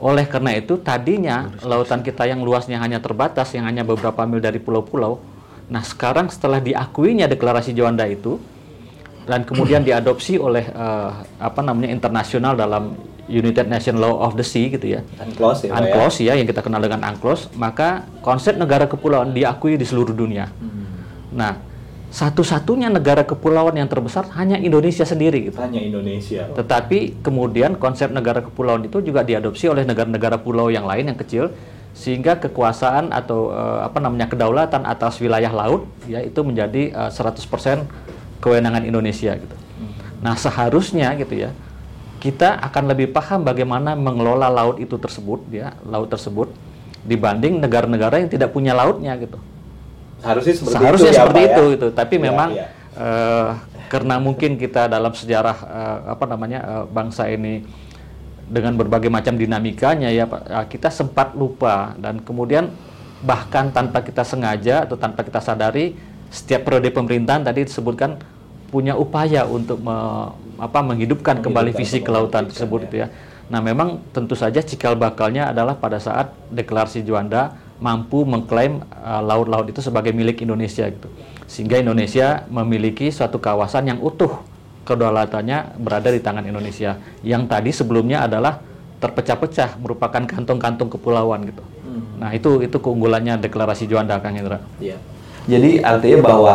Oleh 0.00 0.24
karena 0.24 0.56
itu 0.56 0.80
tadinya 0.80 1.52
lautan 1.60 2.00
kita 2.00 2.24
yang 2.24 2.40
luasnya 2.40 2.80
hanya 2.80 3.04
terbatas 3.04 3.52
yang 3.52 3.68
hanya 3.68 3.84
beberapa 3.84 4.24
mil 4.24 4.40
dari 4.40 4.56
pulau-pulau. 4.56 5.20
Nah, 5.68 5.84
sekarang 5.84 6.28
setelah 6.32 6.60
diakuinya 6.60 7.28
deklarasi 7.28 7.76
Juanda 7.76 8.04
itu 8.08 8.40
dan 9.28 9.44
kemudian 9.44 9.84
diadopsi 9.84 10.40
oleh 10.40 10.64
eh, 10.68 11.10
apa 11.40 11.60
namanya 11.60 11.92
internasional 11.92 12.56
dalam 12.56 12.96
United 13.30 13.70
Nations 13.70 13.96
Law 13.96 14.18
of 14.26 14.34
the 14.34 14.44
Sea 14.44 14.68
gitu 14.74 14.98
ya. 14.98 15.00
UNCLOS 15.22 15.64
ya, 15.64 15.68
ya? 15.70 15.72
UNCLOS 15.78 16.14
ya 16.20 16.32
yang 16.34 16.46
kita 16.50 16.60
kenal 16.66 16.82
dengan 16.82 17.00
UNCLOS, 17.06 17.54
maka 17.54 18.04
konsep 18.20 18.58
negara 18.58 18.90
kepulauan 18.90 19.30
diakui 19.30 19.78
di 19.78 19.86
seluruh 19.86 20.10
dunia. 20.10 20.50
Hmm. 20.50 20.84
Nah, 21.30 21.52
satu-satunya 22.10 22.90
negara 22.90 23.22
kepulauan 23.22 23.78
yang 23.78 23.86
terbesar 23.86 24.26
hanya 24.34 24.58
Indonesia 24.58 25.06
sendiri 25.06 25.46
gitu. 25.46 25.62
Hanya 25.62 25.78
Indonesia. 25.78 26.50
Tetapi 26.58 27.22
kemudian 27.22 27.78
konsep 27.78 28.10
negara 28.10 28.42
kepulauan 28.42 28.82
itu 28.82 28.98
juga 28.98 29.22
diadopsi 29.22 29.70
oleh 29.70 29.86
negara-negara 29.86 30.42
pulau 30.42 30.74
yang 30.74 30.90
lain 30.90 31.14
yang 31.14 31.18
kecil 31.18 31.54
sehingga 31.94 32.38
kekuasaan 32.42 33.14
atau 33.14 33.54
eh, 33.54 33.78
apa 33.86 34.02
namanya 34.02 34.26
kedaulatan 34.26 34.86
atas 34.86 35.22
wilayah 35.22 35.50
laut 35.54 35.86
ya 36.10 36.18
itu 36.22 36.42
menjadi 36.42 36.90
eh, 36.90 37.10
100% 37.14 38.09
kewenangan 38.40 38.82
Indonesia 38.84 39.36
gitu. 39.36 39.56
Nah, 40.20 40.34
seharusnya 40.36 41.12
gitu 41.16 41.32
ya 41.36 41.50
kita 42.20 42.60
akan 42.60 42.92
lebih 42.92 43.16
paham 43.16 43.40
bagaimana 43.48 43.96
mengelola 43.96 44.52
laut 44.52 44.76
itu 44.76 45.00
tersebut 45.00 45.40
ya, 45.48 45.72
laut 45.88 46.12
tersebut 46.12 46.52
dibanding 47.00 47.56
negara-negara 47.56 48.20
yang 48.20 48.28
tidak 48.28 48.52
punya 48.52 48.76
lautnya 48.76 49.16
gitu. 49.16 49.40
Harusnya 50.20 50.52
seperti 50.52 50.76
Seharusnya 50.76 51.10
itu 51.10 51.16
ya, 51.16 51.20
seperti 51.24 51.40
ya? 51.40 51.48
itu 51.48 51.62
gitu. 51.72 51.86
Tapi 51.96 52.14
Ya, 52.20 52.22
memang 52.28 52.48
ya. 52.52 52.66
eh, 52.92 53.48
karena 53.88 54.20
mungkin 54.20 54.60
kita 54.60 54.84
dalam 54.92 55.16
sejarah 55.16 55.56
eh, 55.64 55.98
apa 56.12 56.24
namanya 56.28 56.60
eh, 56.60 56.84
bangsa 56.92 57.24
ini 57.32 57.64
dengan 58.44 58.76
berbagai 58.76 59.08
macam 59.08 59.40
dinamikanya 59.40 60.12
ya 60.12 60.28
Pak, 60.28 60.68
kita 60.68 60.92
sempat 60.92 61.32
lupa 61.32 61.96
dan 61.96 62.20
kemudian 62.20 62.68
bahkan 63.24 63.72
tanpa 63.72 64.04
kita 64.04 64.26
sengaja 64.28 64.84
atau 64.84 65.00
tanpa 65.00 65.24
kita 65.24 65.40
sadari 65.40 65.96
setiap 66.30 66.70
periode 66.70 66.94
pemerintahan 66.94 67.42
tadi 67.42 67.66
disebutkan 67.66 68.22
punya 68.70 68.94
upaya 68.94 69.44
untuk 69.50 69.82
me- 69.82 70.30
apa 70.62 70.78
menghidupkan 70.80 71.42
kembali 71.42 71.74
Menghidupkan, 71.74 71.98
visi 71.98 72.06
kelautan 72.06 72.46
tersebut 72.46 72.78
ya. 72.78 72.84
gitu 72.86 72.96
ya. 73.02 73.08
Nah, 73.50 73.58
memang 73.58 73.98
tentu 74.14 74.38
saja 74.38 74.62
cikal 74.62 74.94
bakalnya 74.94 75.50
adalah 75.50 75.74
pada 75.74 75.98
saat 75.98 76.30
deklarasi 76.54 77.02
Juanda 77.02 77.58
mampu 77.82 78.22
mengklaim 78.22 78.78
uh, 79.02 79.18
laut-laut 79.18 79.66
itu 79.66 79.82
sebagai 79.82 80.14
milik 80.14 80.38
Indonesia 80.46 80.86
gitu. 80.86 81.10
Sehingga 81.50 81.82
Indonesia 81.82 82.46
memiliki 82.46 83.10
suatu 83.10 83.42
kawasan 83.42 83.90
yang 83.90 83.98
utuh 83.98 84.38
kedaulatannya 84.86 85.82
berada 85.82 86.14
di 86.14 86.22
tangan 86.22 86.46
Indonesia. 86.46 87.02
Yang 87.26 87.42
tadi 87.50 87.70
sebelumnya 87.74 88.22
adalah 88.30 88.62
terpecah-pecah 89.02 89.82
merupakan 89.82 90.22
kantong-kantong 90.30 90.94
kepulauan 90.94 91.42
gitu. 91.50 91.64
Nah, 92.20 92.30
itu 92.36 92.62
itu 92.62 92.76
keunggulannya 92.78 93.40
deklarasi 93.40 93.88
Juanda 93.90 94.20
Kang 94.22 94.36
Indra. 94.36 94.62
Iya. 94.78 95.00
Jadi 95.50 95.82
artinya 95.82 96.18
bahwa 96.22 96.54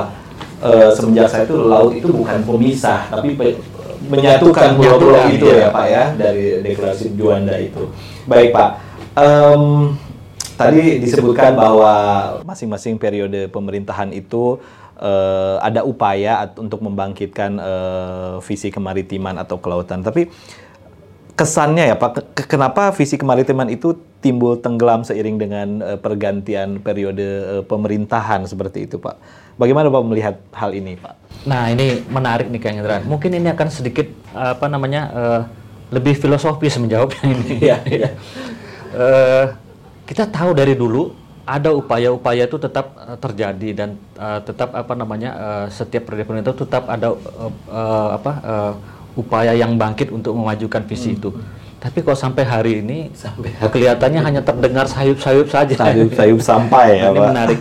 eh, 0.63 0.89
semenjak 0.95 1.27
saya 1.27 1.43
itu 1.43 1.59
laut 1.59 1.91
itu 1.91 2.07
bukan 2.07 2.39
pemisah, 2.47 3.11
tapi 3.11 3.35
pe- 3.35 3.59
menyatukan 4.05 4.77
pulau-pulau 4.77 5.25
itu 5.33 5.49
iya. 5.49 5.67
ya 5.67 5.69
Pak 5.73 5.85
ya 5.89 6.03
dari 6.15 6.63
deklarasi 6.63 7.17
Juanda 7.17 7.57
itu. 7.59 7.89
Baik 8.29 8.55
Pak. 8.55 8.69
Em, 9.17 9.63
tadi 10.55 11.03
disebutkan 11.03 11.57
bahwa 11.57 11.93
masing-masing 12.45 12.95
periode 12.95 13.51
pemerintahan 13.51 14.13
itu 14.13 14.61
eh, 14.95 15.57
ada 15.59 15.81
upaya 15.83 16.47
untuk 16.55 16.85
membangkitkan 16.85 17.51
eh, 17.57 18.33
visi 18.45 18.69
kemaritiman 18.71 19.41
atau 19.41 19.57
kelautan. 19.59 20.05
Tapi 20.05 20.29
kesannya 21.35 21.91
ya 21.91 21.95
Pak, 21.99 22.09
ke- 22.15 22.27
ke- 22.31 22.47
kenapa 22.55 22.95
visi 22.95 23.19
kemaritiman 23.19 23.67
itu 23.67 23.99
timbul 24.23 24.55
tenggelam 24.57 25.03
seiring 25.03 25.35
dengan 25.35 25.67
eh, 25.83 25.99
pergantian 25.99 26.79
periode 26.79 27.27
eh, 27.59 27.63
pemerintahan 27.67 28.47
seperti 28.47 28.87
itu 28.87 28.95
Pak? 28.97 29.19
Bagaimana 29.59 29.91
Pak 29.91 30.01
melihat 30.07 30.35
hal 30.55 30.71
ini 30.71 30.95
Pak? 30.95 31.13
Nah, 31.45 31.69
ini 31.71 32.01
menarik 32.07 32.47
nih 32.47 32.59
Kang 32.59 32.79
Indra. 32.79 33.03
Mungkin 33.03 33.35
ini 33.35 33.51
akan 33.51 33.67
sedikit 33.67 34.07
apa 34.31 34.65
namanya 34.71 35.01
eh, 35.11 35.41
lebih 35.91 36.15
filosofis 36.17 36.79
menjawabnya 36.79 37.23
ini. 37.27 37.51
Iya. 37.67 37.77
Eh, 38.95 39.45
kita 40.07 40.31
tahu 40.31 40.55
dari 40.55 40.71
dulu 40.71 41.11
ada 41.45 41.69
upaya-upaya 41.75 42.49
itu 42.49 42.57
tetap 42.57 42.97
terjadi 43.21 43.69
dan 43.77 43.89
tetap 44.41 44.73
apa 44.73 44.97
namanya 44.97 45.29
setiap 45.69 46.09
periode 46.09 46.25
pemerintah 46.25 46.57
tetap 46.57 46.89
ada 46.89 47.13
apa 48.09 48.31
upaya 49.15 49.51
yang 49.51 49.75
bangkit 49.75 50.09
untuk 50.09 50.31
memajukan 50.31 50.83
visi 50.83 51.15
itu. 51.15 51.31
Tapi 51.75 52.01
kalau 52.01 52.17
sampai 52.17 52.43
hari 52.43 52.73
ini 52.79 53.11
Sampai 53.11 53.53
kelihatannya 53.73 54.19
hanya 54.19 54.41
terdengar 54.41 54.85
sayup-sayup 54.85 55.47
saja. 55.47 55.73
sayup-sayup 55.73 56.39
sampai 56.39 56.99
ya 56.99 57.09
Ini 57.11 57.15
Pak. 57.15 57.27
menarik. 57.27 57.59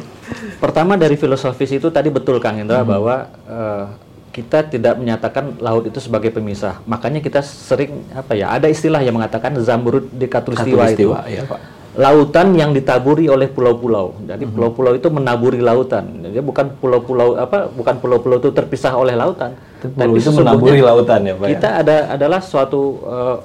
Pertama 0.56 0.96
dari 0.96 1.14
filosofis 1.14 1.70
itu 1.70 1.88
tadi 1.88 2.08
betul 2.08 2.38
Kang 2.38 2.56
Indra 2.56 2.80
Hmm. 2.80 2.88
bahwa 2.88 3.14
eh, 3.44 3.84
kita 4.30 4.66
tidak 4.66 4.96
menyatakan 4.96 5.54
laut 5.58 5.84
itu 5.84 6.00
sebagai 6.00 6.28
pemisah. 6.28 6.82
Makanya 6.84 7.20
kita 7.20 7.38
sering 7.38 8.02
apa 8.10 8.32
ya 8.32 8.50
ada 8.50 8.66
istilah 8.66 8.98
yang 8.98 9.14
mengatakan 9.14 9.54
zamrud 9.60 10.10
di 10.10 10.26
katulistiwa 10.26 10.84
itu. 10.88 11.12
Ya, 11.28 11.44
Pak. 11.44 11.60
Lautan 11.94 12.50
yang 12.52 12.72
ditaburi 12.72 13.28
oleh 13.28 13.46
pulau-pulau. 13.46 14.18
Jadi 14.20 14.42
Hmm. 14.42 14.52
pulau-pulau 14.52 14.92
itu 14.92 15.06
menaburi 15.06 15.60
lautan. 15.60 16.24
Jadi 16.24 16.40
bukan 16.40 16.66
pulau-pulau 16.74 17.36
apa 17.36 17.68
bukan 17.68 17.94
pulau-pulau 18.00 18.40
itu 18.40 18.50
terpisah 18.50 18.90
oleh 18.92 19.14
lautan. 19.14 19.54
Pulau 19.92 20.16
itu 20.16 20.30
sesungguhnya 20.30 20.54
menaburi 20.56 20.80
lautan 20.80 21.20
ya 21.26 21.34
Pak. 21.36 21.46
ya? 21.46 21.50
Kita 21.56 21.68
ada 21.84 21.96
adalah 22.16 22.40
suatu 22.40 22.82
eh, 23.04 23.36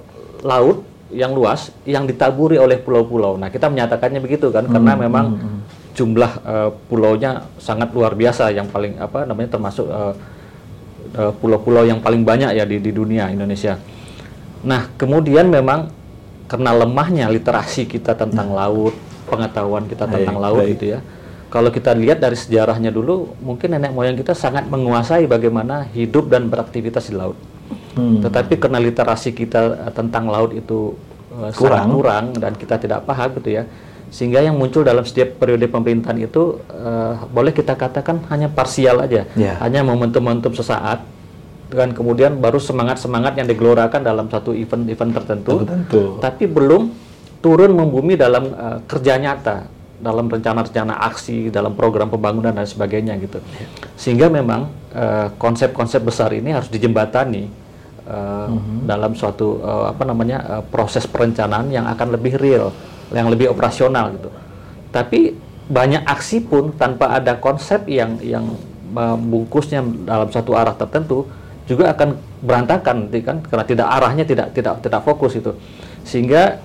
laut 0.47 0.77
yang 1.09 1.33
luas 1.33 1.73
yang 1.89 2.05
ditaburi 2.05 2.61
oleh 2.61 2.77
pulau-pulau. 2.77 3.33
Nah, 3.35 3.49
kita 3.49 3.65
menyatakannya 3.65 4.21
begitu 4.21 4.53
kan 4.53 4.69
karena 4.69 4.93
Hmm, 4.93 5.01
memang 5.01 5.25
jumlah 5.97 6.31
eh, 6.45 6.69
pulaunya 6.87 7.49
sangat 7.57 7.89
luar 7.91 8.13
biasa 8.13 8.53
yang 8.53 8.69
paling 8.69 8.95
apa 9.01 9.25
namanya 9.25 9.57
termasuk 9.57 9.89
eh, 9.89 10.13
eh, 11.17 11.31
pulau-pulau 11.41 11.83
yang 11.83 11.99
paling 11.99 12.21
banyak 12.21 12.53
ya 12.55 12.63
di, 12.63 12.77
di 12.79 12.91
dunia 12.93 13.27
Indonesia. 13.33 13.75
Nah, 14.63 14.91
kemudian 14.95 15.49
memang 15.49 15.89
karena 16.45 16.73
lemahnya 16.73 17.29
literasi 17.29 17.85
kita 17.85 18.17
tentang 18.17 18.51
laut, 18.53 18.93
pengetahuan 19.29 19.85
kita 19.85 20.09
tentang 20.09 20.37
Baik, 20.37 20.45
laut 20.45 20.63
baik. 20.65 20.71
gitu 20.77 20.85
ya. 20.97 20.99
Kalau 21.49 21.73
kita 21.73 21.97
lihat 21.97 22.21
dari 22.21 22.37
sejarahnya 22.37 22.93
dulu, 22.93 23.33
mungkin 23.41 23.73
nenek 23.73 23.89
moyang 23.89 24.13
kita 24.13 24.37
sangat 24.37 24.69
menguasai 24.69 25.25
bagaimana 25.25 25.89
hidup 25.89 26.29
dan 26.29 26.45
beraktivitas 26.45 27.09
di 27.09 27.17
laut. 27.17 27.33
Hmm. 27.97 28.21
Tetapi 28.21 28.61
karena 28.61 28.77
literasi 28.77 29.33
kita 29.33 29.89
eh, 29.89 29.91
tentang 29.91 30.29
laut 30.29 30.53
itu 30.53 30.93
eh, 31.33 31.49
sangat 31.49 31.57
Kurang. 31.57 31.87
kurang 31.89 32.25
dan 32.37 32.53
kita 32.53 32.77
tidak 32.77 33.01
paham 33.09 33.33
gitu 33.41 33.49
ya, 33.57 33.63
sehingga 34.13 34.45
yang 34.45 34.61
muncul 34.61 34.85
dalam 34.85 35.01
setiap 35.01 35.41
periode 35.41 35.65
pemerintahan 35.65 36.21
itu 36.21 36.61
eh, 36.69 37.13
boleh 37.33 37.49
kita 37.49 37.73
katakan 37.73 38.21
hanya 38.29 38.45
parsial 38.45 39.01
aja, 39.01 39.25
Ya. 39.33 39.57
hanya 39.57 39.81
momentum-momentum 39.81 40.53
sesaat, 40.53 41.01
dan 41.73 41.97
kemudian 41.97 42.37
baru 42.37 42.61
semangat-semangat 42.61 43.41
yang 43.41 43.49
digelorakan 43.49 44.05
dalam 44.05 44.29
satu 44.29 44.53
event-event 44.53 45.17
tertentu, 45.17 45.65
Tertentu. 45.65 46.01
tapi 46.21 46.45
belum 46.45 46.93
turun 47.41 47.73
membumi 47.73 48.13
dalam 48.13 48.53
eh, 48.53 48.77
kerja 48.85 49.17
nyata 49.17 49.78
dalam 49.99 50.31
rencana-rencana 50.31 50.95
aksi, 51.11 51.51
dalam 51.51 51.75
program 51.75 52.07
pembangunan 52.07 52.55
dan 52.55 52.65
sebagainya 52.65 53.19
gitu. 53.19 53.43
Sehingga 53.99 54.31
memang 54.31 54.71
eh, 54.95 55.27
konsep-konsep 55.35 56.01
besar 56.01 56.31
ini 56.31 56.55
harus 56.55 56.71
dijembatani 56.71 57.43
eh, 58.07 58.49
dalam 58.87 59.13
suatu 59.13 59.59
eh, 59.59 59.85
apa 59.91 60.03
namanya 60.07 60.37
eh, 60.59 60.63
proses 60.71 61.03
perencanaan 61.05 61.69
yang 61.69 61.85
akan 61.85 62.15
lebih 62.15 62.39
real, 62.39 62.71
yang 63.11 63.27
lebih 63.27 63.51
operasional 63.51 64.15
gitu. 64.15 64.31
Tapi 64.89 65.35
banyak 65.69 66.01
aksi 66.07 66.41
pun 66.49 66.73
tanpa 66.73 67.13
ada 67.13 67.37
konsep 67.37 67.85
yang 67.85 68.17
yang 68.25 68.57
membungkusnya 68.89 69.85
dalam 70.09 70.33
satu 70.33 70.57
arah 70.57 70.73
tertentu 70.73 71.29
juga 71.69 71.93
akan 71.93 72.17
berantakan 72.41 73.05
nanti 73.05 73.21
kan 73.21 73.45
karena 73.45 73.65
tidak 73.69 73.87
arahnya 73.93 74.25
tidak 74.25 74.49
tidak 74.57 74.81
tidak 74.81 75.01
fokus 75.05 75.37
itu 75.37 75.53
sehingga 76.01 76.57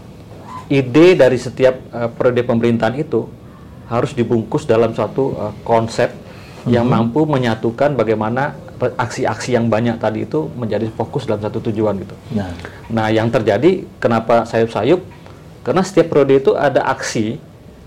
ide 0.68 1.18
dari 1.18 1.36
setiap 1.36 1.74
uh, 1.92 2.08
periode 2.12 2.44
pemerintahan 2.46 2.96
itu 2.96 3.28
harus 3.88 4.16
dibungkus 4.16 4.64
dalam 4.64 4.96
suatu 4.96 5.36
uh, 5.36 5.52
konsep 5.64 6.12
yang 6.64 6.88
mampu 6.88 7.28
menyatukan 7.28 7.92
bagaimana 7.92 8.56
aksi-aksi 8.80 9.52
yang 9.52 9.68
banyak 9.68 10.00
tadi 10.00 10.24
itu 10.24 10.48
menjadi 10.56 10.88
fokus 10.92 11.28
dalam 11.28 11.40
satu 11.44 11.60
tujuan 11.70 11.94
gitu. 12.00 12.16
Nah, 12.32 12.50
Nah, 12.88 13.06
yang 13.12 13.28
terjadi 13.28 13.84
kenapa 14.00 14.48
sayup-sayup? 14.48 15.00
Karena 15.64 15.80
setiap 15.84 16.12
periode 16.12 16.44
itu 16.44 16.52
ada 16.56 16.84
aksi, 16.88 17.40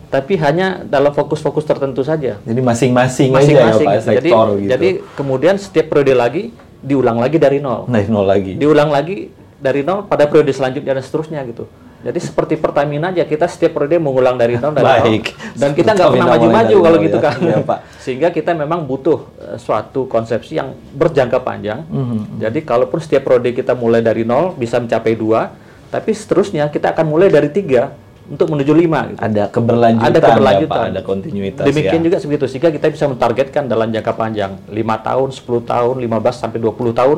tapi 0.09 0.39
hanya 0.39 0.81
dalam 0.87 1.13
fokus-fokus 1.13 1.67
tertentu 1.67 2.01
saja. 2.01 2.39
jadi 2.41 2.61
masing-masing 2.63 3.29
aja 3.35 3.51
ya 3.51 3.65
Masing-masing. 3.69 3.85
Pak 3.85 3.97
gitu. 3.97 4.13
Jadi, 4.17 4.29
gitu. 4.31 4.71
jadi 4.71 4.89
kemudian 5.13 5.55
setiap 5.59 5.85
periode 5.93 6.13
lagi 6.15 6.43
diulang 6.81 7.17
lagi 7.19 7.37
dari 7.41 7.57
nol, 7.57 7.89
nah, 7.89 8.01
nol 8.05 8.25
lagi. 8.25 8.53
diulang 8.55 8.93
lagi 8.93 9.33
dari 9.57 9.81
nol 9.81 10.05
pada 10.05 10.29
periode 10.29 10.53
selanjutnya 10.53 10.95
dan 10.95 11.03
seterusnya 11.03 11.41
gitu. 11.49 11.65
Jadi 11.97 12.19
seperti 12.21 12.53
Pertamina 12.61 13.09
aja 13.09 13.25
kita 13.25 13.49
setiap 13.49 13.81
periode 13.81 13.97
mengulang 13.97 14.37
dari 14.37 14.53
nol 14.53 14.69
dari 14.77 14.85
Baik. 14.85 15.33
dan 15.57 15.73
kita 15.73 15.97
nggak 15.97 16.09
pernah 16.13 16.29
maju-maju 16.29 16.75
kalau 16.77 16.97
gitu 17.01 17.17
ya. 17.17 17.25
kan. 17.25 17.35
Iya, 17.41 17.57
Pak. 17.65 17.79
Sehingga 17.97 18.27
kita 18.29 18.51
memang 18.53 18.85
butuh 18.85 19.25
eh, 19.41 19.57
suatu 19.57 20.05
konsepsi 20.05 20.61
yang 20.61 20.77
berjangka 20.93 21.41
panjang. 21.41 21.81
Mhm. 21.89 22.37
Jadi 22.37 22.59
kalaupun 22.61 23.01
setiap 23.01 23.25
periode 23.25 23.49
kita 23.57 23.73
mulai 23.73 24.05
dari 24.05 24.21
nol 24.21 24.53
bisa 24.53 24.77
mencapai 24.77 25.17
dua, 25.17 25.49
tapi 25.89 26.13
seterusnya 26.13 26.69
kita 26.69 26.93
akan 26.93 27.05
mulai 27.09 27.33
dari 27.33 27.49
tiga 27.49 27.97
untuk 28.27 28.51
menuju 28.53 28.73
lima. 28.75 29.07
Gitu. 29.07 29.19
Ada 29.23 29.43
keberlanjutan, 29.49 30.07
Ada 30.11 30.19
keberlanjutan. 30.19 30.77
ya, 30.77 30.83
Pak, 30.85 30.91
ada 30.93 31.01
kontinuitas 31.01 31.63
Demikian 31.65 32.01
ya. 32.03 32.05
juga 32.11 32.17
sebegitu 32.19 32.45
sehingga 32.51 32.69
kita 32.75 32.87
bisa 32.91 33.05
mentargetkan 33.07 33.63
dalam 33.65 33.87
jangka 33.89 34.13
panjang 34.13 34.51
5 34.67 35.07
tahun, 35.07 35.27
10 35.31 35.63
tahun, 35.63 35.95
15 36.03 36.35
sampai 36.35 36.59
20 36.59 36.91
tahun 36.93 37.17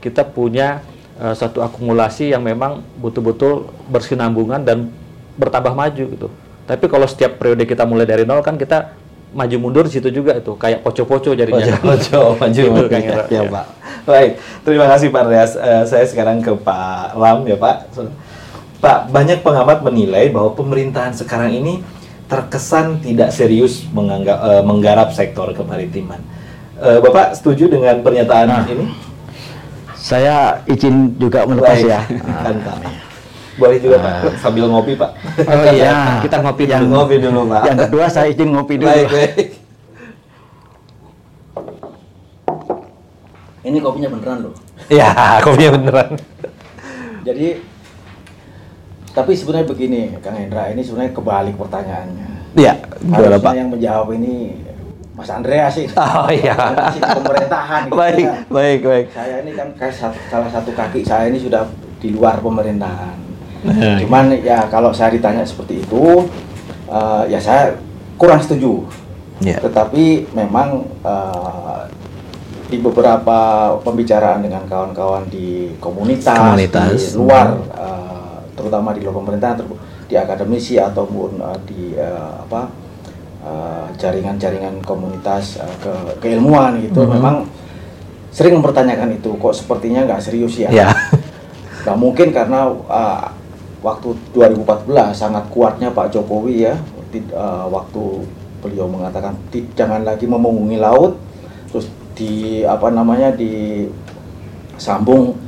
kita 0.00 0.22
punya 0.32 0.80
eh, 1.20 1.34
satu 1.36 1.60
akumulasi 1.60 2.32
yang 2.32 2.40
memang 2.40 2.80
betul-betul 2.96 3.68
bersinambungan 3.86 4.64
dan 4.64 4.88
bertambah 5.36 5.72
maju 5.72 6.04
gitu. 6.10 6.28
Tapi 6.64 6.84
kalau 6.86 7.04
setiap 7.04 7.36
periode 7.36 7.64
kita 7.64 7.84
mulai 7.84 8.04
dari 8.04 8.24
nol 8.24 8.40
kan 8.40 8.54
kita 8.54 8.94
maju 9.30 9.56
mundur 9.62 9.86
di 9.86 9.94
situ 9.94 10.10
juga 10.10 10.34
itu 10.34 10.54
kayak 10.54 10.82
poco-poco 10.82 11.30
jadinya. 11.32 11.78
Ojo, 11.86 12.34
maju 12.34 12.50
Gitu, 12.66 12.70
maju. 12.70 12.90
Kang 12.90 13.02
Indra. 13.04 13.24
ya, 13.30 13.42
Ya. 13.42 13.42
Pak. 13.46 13.66
Baik, 14.00 14.30
terima 14.64 14.86
kasih 14.88 15.06
Pak 15.08 15.20
Andreas. 15.22 15.52
Eh, 15.54 15.82
saya 15.86 16.04
sekarang 16.08 16.40
ke 16.40 16.50
Pak 16.56 17.14
Lam 17.14 17.46
ya 17.46 17.54
Pak. 17.54 17.76
Pak, 18.80 19.12
banyak 19.12 19.44
pengamat 19.44 19.84
menilai 19.84 20.32
bahwa 20.32 20.56
pemerintahan 20.56 21.12
sekarang 21.12 21.52
ini 21.52 21.84
terkesan 22.26 23.02
tidak 23.02 23.28
serius 23.30 23.84
menganggap, 23.90 24.38
eh, 24.40 24.62
menggarap 24.62 25.10
sektor 25.10 25.50
kemaritiman. 25.50 26.18
Eh, 26.80 26.98
Bapak 26.98 27.36
setuju 27.36 27.68
dengan 27.68 28.00
pernyataan 28.00 28.46
Nah. 28.46 28.64
ini? 28.66 28.86
Saya 30.00 30.64
izin 30.64 31.12
juga 31.20 31.44
melepas 31.44 31.76
Baik. 31.76 31.92
ya. 31.92 32.00
Mantap. 32.48 32.80
Boleh 33.60 33.76
juga 33.76 33.96
Pak, 34.00 34.40
sambil 34.40 34.64
ngopi 34.72 34.96
Pak. 34.96 35.10
Oh 35.44 35.64
iya, 35.76 36.24
Kita 36.24 36.40
ngopi 36.40 36.64
yang, 36.64 36.88
dulu. 36.88 36.94
ngopi 37.04 37.16
dulu 37.20 37.40
Pak. 37.52 37.62
Yang 37.68 37.78
kedua 37.84 38.04
saya 38.08 38.26
izin 38.32 38.48
ngopi 38.56 38.74
dulu. 38.80 38.88
Baik, 38.88 39.08
baik. 39.12 39.46
Ini 43.60 43.76
kopinya 43.84 44.08
beneran 44.08 44.38
loh. 44.48 44.54
Ya, 44.88 45.12
kopinya 45.44 45.70
beneran. 45.76 46.10
Jadi 47.20 47.48
tapi 49.10 49.32
sebenarnya 49.36 49.66
begini, 49.68 50.00
Kang 50.24 50.38
Hendra, 50.38 50.72
ini 50.72 50.80
sebenarnya 50.80 51.12
kebalik 51.12 51.54
pertanyaannya. 51.60 52.28
Iya, 52.56 52.78
Harusnya 53.10 53.42
Pak? 53.42 53.52
yang 53.52 53.68
menjawab 53.68 54.08
ini 54.16 54.56
Mas 55.20 55.28
Andreas 55.28 55.76
sih. 55.76 55.84
Oh 56.00 56.32
iya. 56.32 56.56
Pemerintahan. 56.96 57.92
gitu 57.92 57.96
Baik, 58.00 58.24
ya. 58.24 58.34
baik, 58.48 58.80
baik. 58.88 59.06
Saya 59.12 59.44
ini 59.44 59.52
kan 59.52 59.68
salah 60.32 60.48
satu 60.48 60.72
kaki 60.72 61.04
saya 61.04 61.28
ini 61.28 61.36
sudah 61.36 61.68
di 62.00 62.08
luar 62.16 62.40
pemerintahan. 62.40 63.16
Nah. 63.68 64.00
Cuman 64.00 64.32
ya 64.40 64.64
kalau 64.72 64.88
saya 64.96 65.12
ditanya 65.12 65.44
seperti 65.44 65.84
itu, 65.84 66.24
eh, 66.88 67.22
ya 67.28 67.36
saya 67.36 67.76
kurang 68.16 68.40
setuju. 68.40 68.88
Ya. 69.44 69.60
Tetapi 69.60 70.32
memang 70.32 70.88
eh, 71.04 71.82
di 72.72 72.80
beberapa 72.80 73.38
pembicaraan 73.84 74.40
dengan 74.40 74.64
kawan-kawan 74.64 75.28
di 75.28 75.76
komunitas, 75.82 76.32
Komunitas. 76.32 77.12
di 77.12 77.20
luar, 77.20 77.60
eh, 77.76 78.36
terutama 78.56 78.96
di 78.96 79.04
luar 79.04 79.20
pemerintahan, 79.20 79.68
di 80.08 80.16
akademisi 80.16 80.80
ataupun 80.80 81.44
eh, 81.44 81.58
di 81.68 81.82
eh, 81.92 82.32
apa 82.48 82.88
eh, 83.40 83.86
jaringan-jaringan 83.96 84.82
komunitas 84.82 85.56
eh, 85.56 85.74
ke 85.80 85.92
keilmuan 86.20 86.80
gitu, 86.80 87.02
Mhm. 87.02 87.10
memang 87.16 87.36
sering 88.30 88.54
mempertanyakan 88.56 89.16
itu. 89.16 89.34
Kok 89.34 89.52
sepertinya 89.52 90.06
nggak 90.06 90.22
serius 90.22 90.56
ya? 90.58 90.70
Ya. 90.70 90.88
Nah 91.80 91.96
mungkin 91.96 92.28
karena 92.28 92.68
uh, 92.68 93.24
waktu 93.80 94.12
2014 94.36 95.16
sangat 95.16 95.48
kuatnya 95.48 95.88
Pak 95.88 96.12
Jokowi 96.12 96.68
ya, 96.68 96.76
di- 97.08 97.24
uh, 97.32 97.64
waktu 97.72 98.20
beliau 98.60 98.84
mengatakan 98.84 99.32
"Ti- 99.48 99.64
jangan 99.72 100.04
lagi 100.04 100.28
memungungi 100.28 100.76
laut, 100.76 101.16
terus 101.72 101.88
di 102.12 102.60
apa 102.68 102.92
namanya 102.92 103.32
disambung 103.32 105.40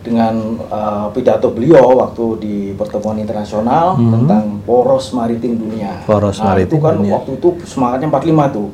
dengan 0.00 0.34
uh, 0.72 1.12
pidato 1.12 1.52
beliau 1.52 1.92
waktu 2.00 2.24
di 2.40 2.56
pertemuan 2.72 3.20
internasional 3.20 4.00
Mhm. 4.00 4.10
tentang 4.16 4.44
poros 4.64 5.12
maritim 5.12 5.60
dunia. 5.60 6.00
Poros 6.08 6.40
nah, 6.40 6.56
maritim 6.56 6.72
itu 6.72 6.76
kan 6.80 6.94
dunia. 6.96 7.12
waktu 7.20 7.30
itu 7.36 7.48
semangatnya 7.68 8.08
45 8.08 8.48
tuh 8.48 8.68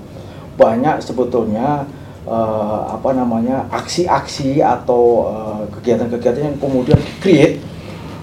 banyak 0.56 0.96
sebetulnya 1.04 1.84
eh, 2.26 2.80
apa 2.90 3.12
namanya 3.12 3.68
aksi-aksi 3.70 4.58
atau 4.58 5.02
eh, 5.28 5.62
kegiatan-kegiatan 5.78 6.42
yang 6.42 6.56
kemudian 6.58 6.98
create 7.20 7.60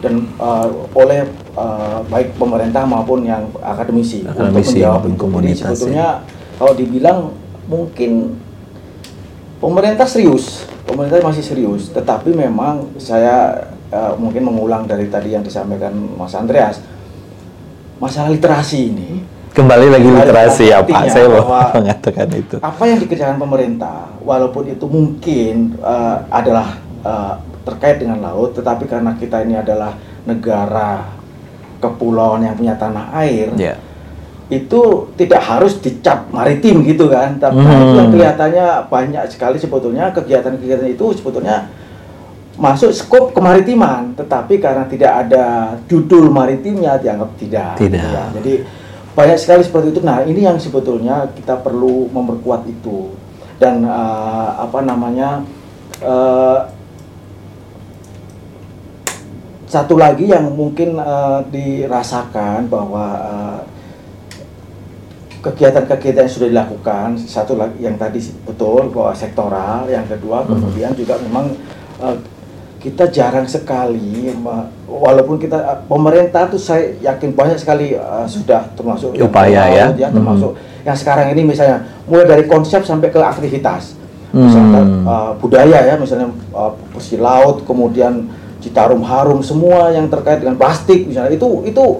dan 0.02 0.28
eh, 0.28 0.68
oleh 0.92 1.24
eh, 1.56 2.00
baik 2.10 2.36
pemerintah 2.36 2.84
maupun 2.84 3.24
yang 3.24 3.48
akademisi, 3.62 4.26
Akademisi 4.26 4.82
untuk 4.82 4.84
menjawab 4.84 5.02
itu. 5.08 5.26
Jadi 5.30 5.52
ya. 5.52 5.56
sebetulnya 5.62 6.08
kalau 6.58 6.74
dibilang 6.74 7.20
mungkin 7.64 8.12
pemerintah 9.64 10.04
serius, 10.04 10.68
pemerintah 10.84 11.24
masih 11.24 11.40
serius, 11.40 11.88
tetapi 11.96 12.36
memang 12.36 12.92
saya 13.00 13.64
eh, 13.88 14.14
mungkin 14.20 14.44
mengulang 14.44 14.84
dari 14.84 15.08
tadi 15.08 15.32
yang 15.32 15.44
disampaikan 15.48 15.96
Mas 16.20 16.36
Andreas, 16.36 16.84
masalah 18.04 18.36
literasi 18.36 18.92
ini 18.92 19.12
Kembali 19.54 19.86
lagi 19.86 20.10
Kembali 20.10 20.26
literasi 20.26 20.64
ya 20.74 20.82
artinya 20.82 21.06
Pak, 21.06 21.14
saya 21.14 21.26
mau 21.30 21.46
mengatakan 21.78 22.28
itu. 22.34 22.56
apa 22.58 22.84
yang 22.90 23.00
dikerjakan 23.00 23.38
pemerintah, 23.40 24.12
walaupun 24.20 24.68
itu 24.68 24.86
mungkin 24.90 25.80
eh, 25.80 26.18
adalah 26.28 26.84
eh, 27.06 27.34
terkait 27.64 28.04
dengan 28.04 28.20
laut, 28.20 28.52
tetapi 28.60 28.84
karena 28.92 29.16
kita 29.16 29.48
ini 29.48 29.56
adalah 29.56 29.96
negara 30.28 31.16
kepulauan 31.80 32.44
yang 32.44 32.56
punya 32.60 32.76
tanah 32.76 33.16
air, 33.24 33.56
Ya. 33.56 33.80
Itu 34.62 35.10
tidak 35.18 35.42
harus 35.42 35.80
dicap 35.82 36.30
maritim 36.30 36.86
gitu 36.86 37.10
kan. 37.10 37.42
Tapi 37.42 37.58
Hmm. 37.58 37.82
itu 37.96 38.02
kelihatannya 38.14 38.68
banyak 38.92 39.24
sekali 39.32 39.58
sebetulnya 39.58 40.14
kegiatan-kegiatan 40.14 40.90
itu 40.94 41.06
sebetulnya 41.18 41.72
masuk 42.54 42.94
skop 42.94 43.34
kemaritiman, 43.34 44.14
tetapi 44.14 44.62
karena 44.62 44.86
tidak 44.86 45.26
ada 45.26 45.74
judul 45.90 46.30
maritimnya 46.30 47.02
dianggap 47.02 47.30
tidak. 47.42 47.74
Tidak. 47.82 47.98
gitu 47.98 48.14
ya. 48.14 48.26
Jadi 48.38 48.54
banyak 49.14 49.38
sekali 49.42 49.62
seperti 49.66 49.88
itu. 49.94 50.02
Nah 50.06 50.22
ini 50.26 50.42
yang 50.46 50.58
sebetulnya 50.62 51.30
kita 51.34 51.58
perlu 51.62 52.10
memperkuat 52.14 52.66
itu 52.70 53.14
dan 53.58 53.86
eh, 53.86 54.50
apa 54.58 54.80
namanya 54.86 55.42
eh, 56.02 56.60
satu 59.66 59.98
lagi 59.98 60.30
yang 60.30 60.54
mungkin 60.54 61.02
eh, 61.02 61.40
dirasakan 61.50 62.70
bahwa 62.70 63.06
eh, 63.18 63.60
kegiatan-kegiatan 65.44 66.24
yang 66.24 66.32
sudah 66.32 66.48
dilakukan 66.50 67.20
satu 67.20 67.60
lagi 67.60 67.84
yang 67.84 68.00
tadi 68.00 68.24
betul 68.48 68.88
bahwa 68.90 69.12
sektoral 69.12 69.84
yang 69.86 70.08
kedua 70.08 70.48
kemudian 70.48 70.96
juga 70.96 71.20
memang 71.20 71.52
eh, 72.00 72.16
kita 72.80 73.08
jarang 73.08 73.44
sekali 73.44 74.32
walaupun 74.88 75.36
kita 75.36 75.60
eh, 75.60 75.80
pemerintah 75.84 76.48
tuh 76.48 76.56
saya 76.58 76.96
yakin 77.04 77.36
banyak 77.36 77.60
sekali 77.60 77.92
eh, 77.92 78.26
sudah 78.26 78.72
termasuk 78.74 79.12
Upaya 79.20 79.68
ya. 79.68 79.88
laut 79.92 80.12
termasuk 80.16 80.52
yang 80.84 80.96
sekarang 80.96 81.28
ini 81.32 81.44
misalnya 81.44 81.84
mulai 82.08 82.24
dari 82.24 82.44
konsep 82.48 82.84
sampai 82.84 83.12
ke 83.12 83.20
aktivitas 83.20 84.00
misalkan 84.32 85.04
Hmm. 85.04 85.06
eh, 85.06 85.32
budaya 85.38 85.80
ya 85.84 85.96
misalnya 86.00 86.32
eh, 86.32 86.72
bersih 86.90 87.20
laut 87.20 87.68
kemudian 87.68 88.32
Citarum 88.64 89.04
Harum 89.04 89.44
semua 89.44 89.92
yang 89.92 90.08
terkait 90.08 90.40
dengan 90.40 90.56
plastik 90.56 91.04
misalnya 91.04 91.36
itu 91.36 91.68
itu 91.68 92.00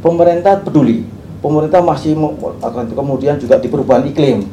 pemerintah 0.00 0.56
peduli 0.58 1.04
pemerintah 1.38 1.80
masih 1.82 2.18
akan 2.62 2.84
kemudian 2.92 3.38
juga 3.38 3.58
di 3.58 3.68
perubahan 3.70 4.04
iklim 4.06 4.46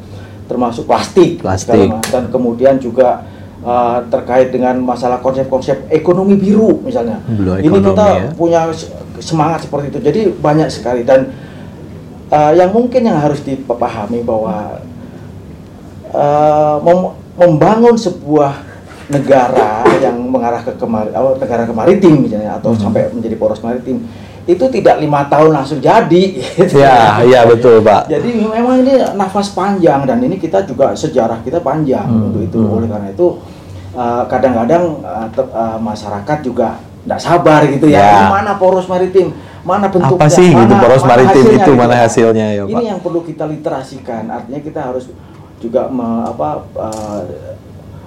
termasuk 0.46 0.86
plastik, 0.86 1.42
Plastik. 1.42 1.90
dan 2.06 2.30
kemudian 2.30 2.78
juga 2.78 3.26
uh, 3.66 3.98
terkait 4.06 4.54
dengan 4.54 4.78
masalah 4.78 5.18
konsep-konsep 5.18 5.90
ekonomi 5.90 6.38
biru 6.38 6.78
misalnya. 6.86 7.18
Blue 7.26 7.58
Ini 7.58 7.66
kita 7.82 8.06
ya. 8.06 8.30
punya 8.30 8.60
se- 8.70 8.94
semangat 9.18 9.66
seperti 9.66 9.90
itu. 9.90 9.98
Jadi 9.98 10.20
banyak 10.38 10.70
sekali 10.70 11.02
dan 11.02 11.34
uh, 12.30 12.54
yang 12.54 12.70
mungkin 12.70 13.10
yang 13.10 13.18
harus 13.18 13.42
dipahami 13.42 14.22
bahwa 14.22 14.78
uh, 16.14 16.78
mem- 16.78 17.14
membangun 17.34 17.98
sebuah 17.98 18.62
negara 19.06 19.86
yang 20.02 20.18
mengarah 20.18 20.62
ke 20.66 20.74
kemar 20.78 21.10
negara 21.38 21.62
kemaritim 21.62 22.26
misalnya 22.26 22.58
atau 22.58 22.74
sampai 22.74 23.06
menjadi 23.14 23.38
poros 23.38 23.62
maritim 23.62 24.02
itu 24.46 24.64
tidak 24.70 24.96
lima 24.96 25.26
tahun 25.26 25.50
langsung 25.52 25.78
jadi. 25.78 26.24
gitu. 26.38 26.78
Ya, 26.78 27.18
iya 27.28 27.42
betul 27.42 27.82
Pak. 27.82 28.06
Jadi 28.06 28.38
memang 28.38 28.78
ini 28.80 28.94
nafas 29.12 29.50
panjang 29.50 30.06
dan 30.06 30.18
ini 30.18 30.38
kita 30.38 30.62
juga 30.62 30.94
sejarah 30.94 31.42
kita 31.42 31.58
panjang 31.60 32.06
Hmm, 32.06 32.30
untuk 32.30 32.42
itu. 32.42 32.58
Oleh 32.62 32.86
karena 32.86 33.10
itu 33.10 33.42
uh, 33.92 34.22
kadang-kadang 34.24 35.02
uh, 35.02 35.26
te- 35.28 35.50
uh, 35.50 35.76
masyarakat 35.76 36.38
juga 36.40 36.78
tidak 37.02 37.20
sabar 37.20 37.60
gitu 37.66 37.86
ya. 37.86 37.98
Ya. 37.98 38.10
Ini 38.16 38.26
mana 38.32 38.52
poros 38.54 38.86
maritim? 38.86 39.34
Mana 39.62 39.90
bentuknya? 39.90 40.14
Apa 40.14 40.30
sih 40.30 40.46
gitu 40.48 40.74
poros 40.76 41.02
maritim 41.02 41.42
itu, 41.42 41.54
gitu. 41.58 41.72
mana 41.74 41.94
hasilnya 41.98 42.46
ya, 42.54 42.62
Ini 42.64 42.70
Pak? 42.70 42.82
yang 42.86 42.98
perlu 43.02 43.20
kita 43.20 43.44
literasikan. 43.44 44.30
Artinya 44.30 44.62
kita 44.62 44.80
harus 44.80 45.10
juga 45.58 45.90
me- 45.90 46.22
apa 46.22 46.48
uh, 46.78 47.20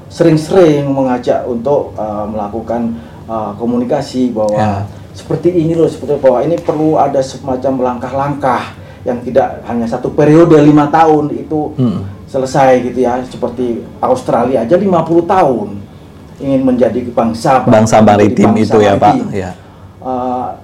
sering-sering 0.08 0.88
mengajak 0.88 1.44
untuk 1.46 1.94
uh, 1.94 2.26
melakukan 2.26 2.96
uh, 3.28 3.52
komunikasi 3.56 4.32
bahwa 4.32 4.56
Ya. 4.56 4.74
Seperti 5.20 5.52
ini 5.52 5.76
loh 5.76 5.92
seperti 5.92 6.16
bahwa 6.18 6.40
ini 6.42 6.56
perlu 6.56 6.96
ada 6.96 7.20
semacam 7.20 7.74
langkah-langkah 7.92 8.64
yang 9.04 9.20
tidak 9.20 9.60
hanya 9.68 9.84
satu 9.84 10.12
periode 10.12 10.56
lima 10.60 10.88
tahun 10.88 11.36
itu 11.36 11.76
Hmm. 11.76 12.08
selesai 12.24 12.80
gitu 12.88 13.00
ya 13.04 13.20
seperti 13.26 13.84
Australia 14.00 14.64
aja 14.64 14.76
50 14.76 15.26
tahun 15.26 15.68
ingin 16.40 16.62
menjadi 16.64 17.04
bangsa 17.12 17.68
Bangsa 17.68 18.00
maritim 18.00 18.56
bangsa 18.56 18.64
itu 18.64 18.78
ya 18.80 18.94
Pak. 18.96 19.14
Ya. 19.36 19.52
Uh, 20.00 20.56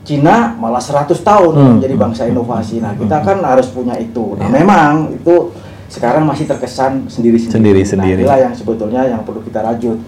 Cina 0.00 0.56
malah 0.56 0.80
100 0.80 1.20
tahun 1.20 1.52
Hmm. 1.54 1.70
menjadi 1.78 1.94
bangsa 1.94 2.22
inovasi. 2.26 2.80
Nah, 2.80 2.96
kita 2.96 3.20
kan 3.20 3.38
harus 3.44 3.68
punya 3.70 3.94
itu. 3.96 4.34
Nah, 4.36 4.48
Ya. 4.48 4.60
memang 4.60 5.12
itu 5.14 5.52
sekarang 5.86 6.24
masih 6.26 6.48
terkesan 6.48 7.06
sendiri-sendiri. 7.06 7.84
Sendiri-sendiri. 7.84 8.20
Nah, 8.24 8.34
inilah 8.34 8.38
yang 8.50 8.54
sebetulnya 8.56 9.06
yang 9.06 9.22
perlu 9.22 9.40
kita 9.40 9.60
rajut. 9.62 10.00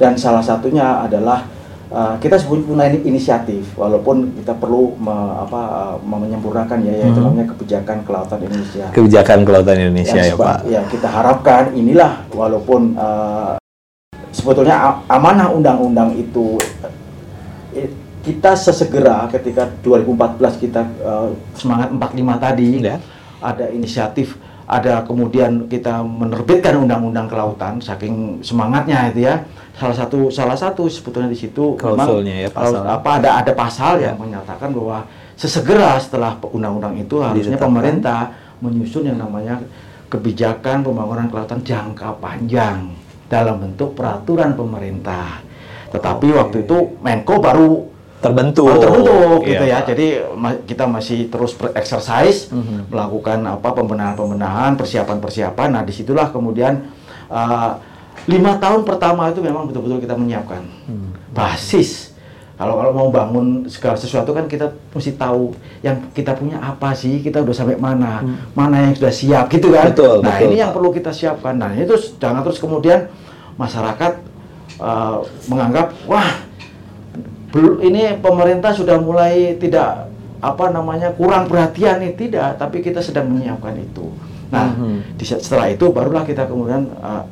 Dan 0.00 0.16
salah 0.16 0.40
satunya 0.40 1.04
adalah 1.04 1.44
uh, 1.90 2.14
kita 2.16 2.34
sebut 2.34 2.64
punya 2.64 2.86
ini 2.86 3.02
inisiatif, 3.04 3.74
walaupun 3.74 4.32
kita 4.34 4.54
perlu 4.54 4.94
me- 4.96 5.12
apa, 5.40 5.60
uh, 5.92 5.96
menyempurnakan 6.00 6.78
ya, 6.80 6.94
yaitu 6.96 7.18
Hmm. 7.18 7.26
namanya 7.28 7.50
kebijakan 7.50 8.02
kelautan 8.02 8.38
Indonesia. 8.40 8.86
Kebijakan 8.90 9.38
kelautan 9.42 9.76
Indonesia 9.76 10.16
Yang 10.16 10.24
ya 10.24 10.34
seba- 10.34 10.46
Pak. 10.46 10.58
Ya 10.66 10.80
kita 10.86 11.08
harapkan 11.08 11.62
inilah 11.72 12.12
walaupun 12.30 12.94
uh, 12.96 13.54
sebetulnya 14.30 14.76
amanah 15.06 15.50
undang-undang 15.50 16.14
itu 16.14 16.56
eh, 17.72 17.90
kita 18.20 18.52
sesegera 18.54 19.26
ketika 19.26 19.66
2014 19.80 20.38
kita 20.58 20.80
uh, 21.00 21.28
semangat 21.52 21.90
45 21.90 22.14
tadi 22.38 22.70
Ya. 22.78 22.96
ada 23.40 23.66
inisiatif 23.68 24.36
ada 24.70 25.02
kemudian 25.02 25.66
kita 25.66 25.98
menerbitkan 26.00 26.78
undang-undang 26.78 27.26
kelautan 27.26 27.82
saking 27.82 28.38
semangatnya 28.38 29.10
itu 29.10 29.26
ya 29.26 29.42
salah 29.74 29.96
satu 29.98 30.30
salah 30.30 30.54
satu 30.54 30.86
sebetulnya 30.86 31.26
di 31.26 31.34
situ 31.34 31.74
memang 31.74 32.06
Klausulnya 32.06 32.46
ya, 32.46 32.48
pasal. 32.48 32.86
apa 32.86 33.10
ada 33.18 33.30
ada 33.42 33.52
pasal 33.52 33.98
Ya. 33.98 34.14
yang 34.14 34.22
menyatakan 34.22 34.70
bahwa 34.70 35.02
sesegera 35.34 35.98
setelah 35.98 36.38
undang-undang 36.46 36.94
itu 36.94 37.18
harusnya 37.18 37.58
Ditetapkan. 37.58 37.66
pemerintah 37.66 38.20
menyusun 38.60 39.10
yang 39.10 39.18
namanya 39.18 39.58
kebijakan 40.06 40.86
pembangunan 40.86 41.26
kelautan 41.26 41.60
jangka 41.60 42.18
panjang 42.18 42.94
dalam 43.26 43.58
bentuk 43.58 43.94
peraturan 43.94 44.54
pemerintah. 44.54 45.42
Tetapi 45.90 46.26
waktu 46.30 46.62
itu 46.62 46.76
Menko 47.02 47.38
baru 47.38 47.89
Terbentuk. 48.20 48.68
baru 48.68 48.78
terbentuk 48.78 49.40
gitu 49.42 49.64
Iya, 49.64 49.70
ya. 49.70 49.78
Pak. 49.78 49.86
Jadi 49.88 50.06
ma- 50.34 50.60
kita 50.60 50.84
masih 50.84 51.18
terus 51.26 51.52
exercise 51.72 52.48
Mhm. 52.48 52.88
melakukan 52.88 53.40
apa 53.42 53.68
pembenahan-pembenahan, 53.72 54.76
persiapan-persiapan. 54.76 55.68
Nah, 55.70 55.82
di 55.82 55.90
situlah 55.90 56.28
kemudian 56.28 56.84
uh, 57.26 57.80
lima 58.26 58.56
tahun 58.56 58.84
pertama 58.84 59.28
itu 59.28 59.40
memang 59.40 59.64
betul-betul 59.64 59.98
kita 59.98 60.12
menyiapkan 60.12 60.60
Hmm. 60.84 61.16
basis. 61.30 62.12
Kalau 62.54 62.76
kalau 62.76 62.92
mau 62.92 63.08
bangun 63.08 63.64
segala 63.66 63.96
sesuatu 63.96 64.30
kan 64.30 64.44
kita 64.44 64.68
mesti 64.92 65.16
tahu 65.16 65.56
yang 65.80 65.96
kita 66.12 66.36
punya 66.36 66.60
apa 66.60 66.92
sih, 66.92 67.18
kita 67.18 67.40
udah 67.40 67.56
sampai 67.56 67.80
mana, 67.80 68.20
mana 68.52 68.84
yang 68.84 68.92
sudah 68.92 69.08
siap 69.10 69.48
gitu 69.48 69.72
kan. 69.72 69.88
Hmm. 69.88 69.96
Betul, 69.96 70.14
nah 70.20 70.36
betul, 70.36 70.44
ini 70.44 70.56
yang 70.60 70.70
perlu 70.70 70.92
kita 70.92 71.08
siapkan. 71.08 71.56
Nah 71.56 71.72
ini 71.72 71.88
terus 71.88 72.12
jangan 72.14 72.44
terus 72.44 72.60
kemudian 72.60 73.08
masyarakat 73.56 74.12
uh, 74.76 75.24
menganggap 75.46 75.96
wah 76.04 76.36
ini 77.80 78.16
pemerintah 78.16 78.70
sudah 78.70 78.96
mulai 78.96 79.56
tidak 79.56 80.06
apa 80.38 80.64
namanya 80.68 81.12
kurang 81.12 81.44
perhatian 81.44 82.00
nih 82.00 82.14
tidak 82.14 82.56
tapi 82.56 82.80
kita 82.80 82.98
sedang 82.98 83.28
menyiapkan 83.28 83.76
itu 83.76 84.08
nah 84.48 84.70
Mhm. 84.70 85.14
di, 85.14 85.24
setelah 85.24 85.68
itu 85.68 85.84
barulah 85.88 86.22
kita 86.22 86.42
kemudian 86.44 86.90
uh, 86.98 87.22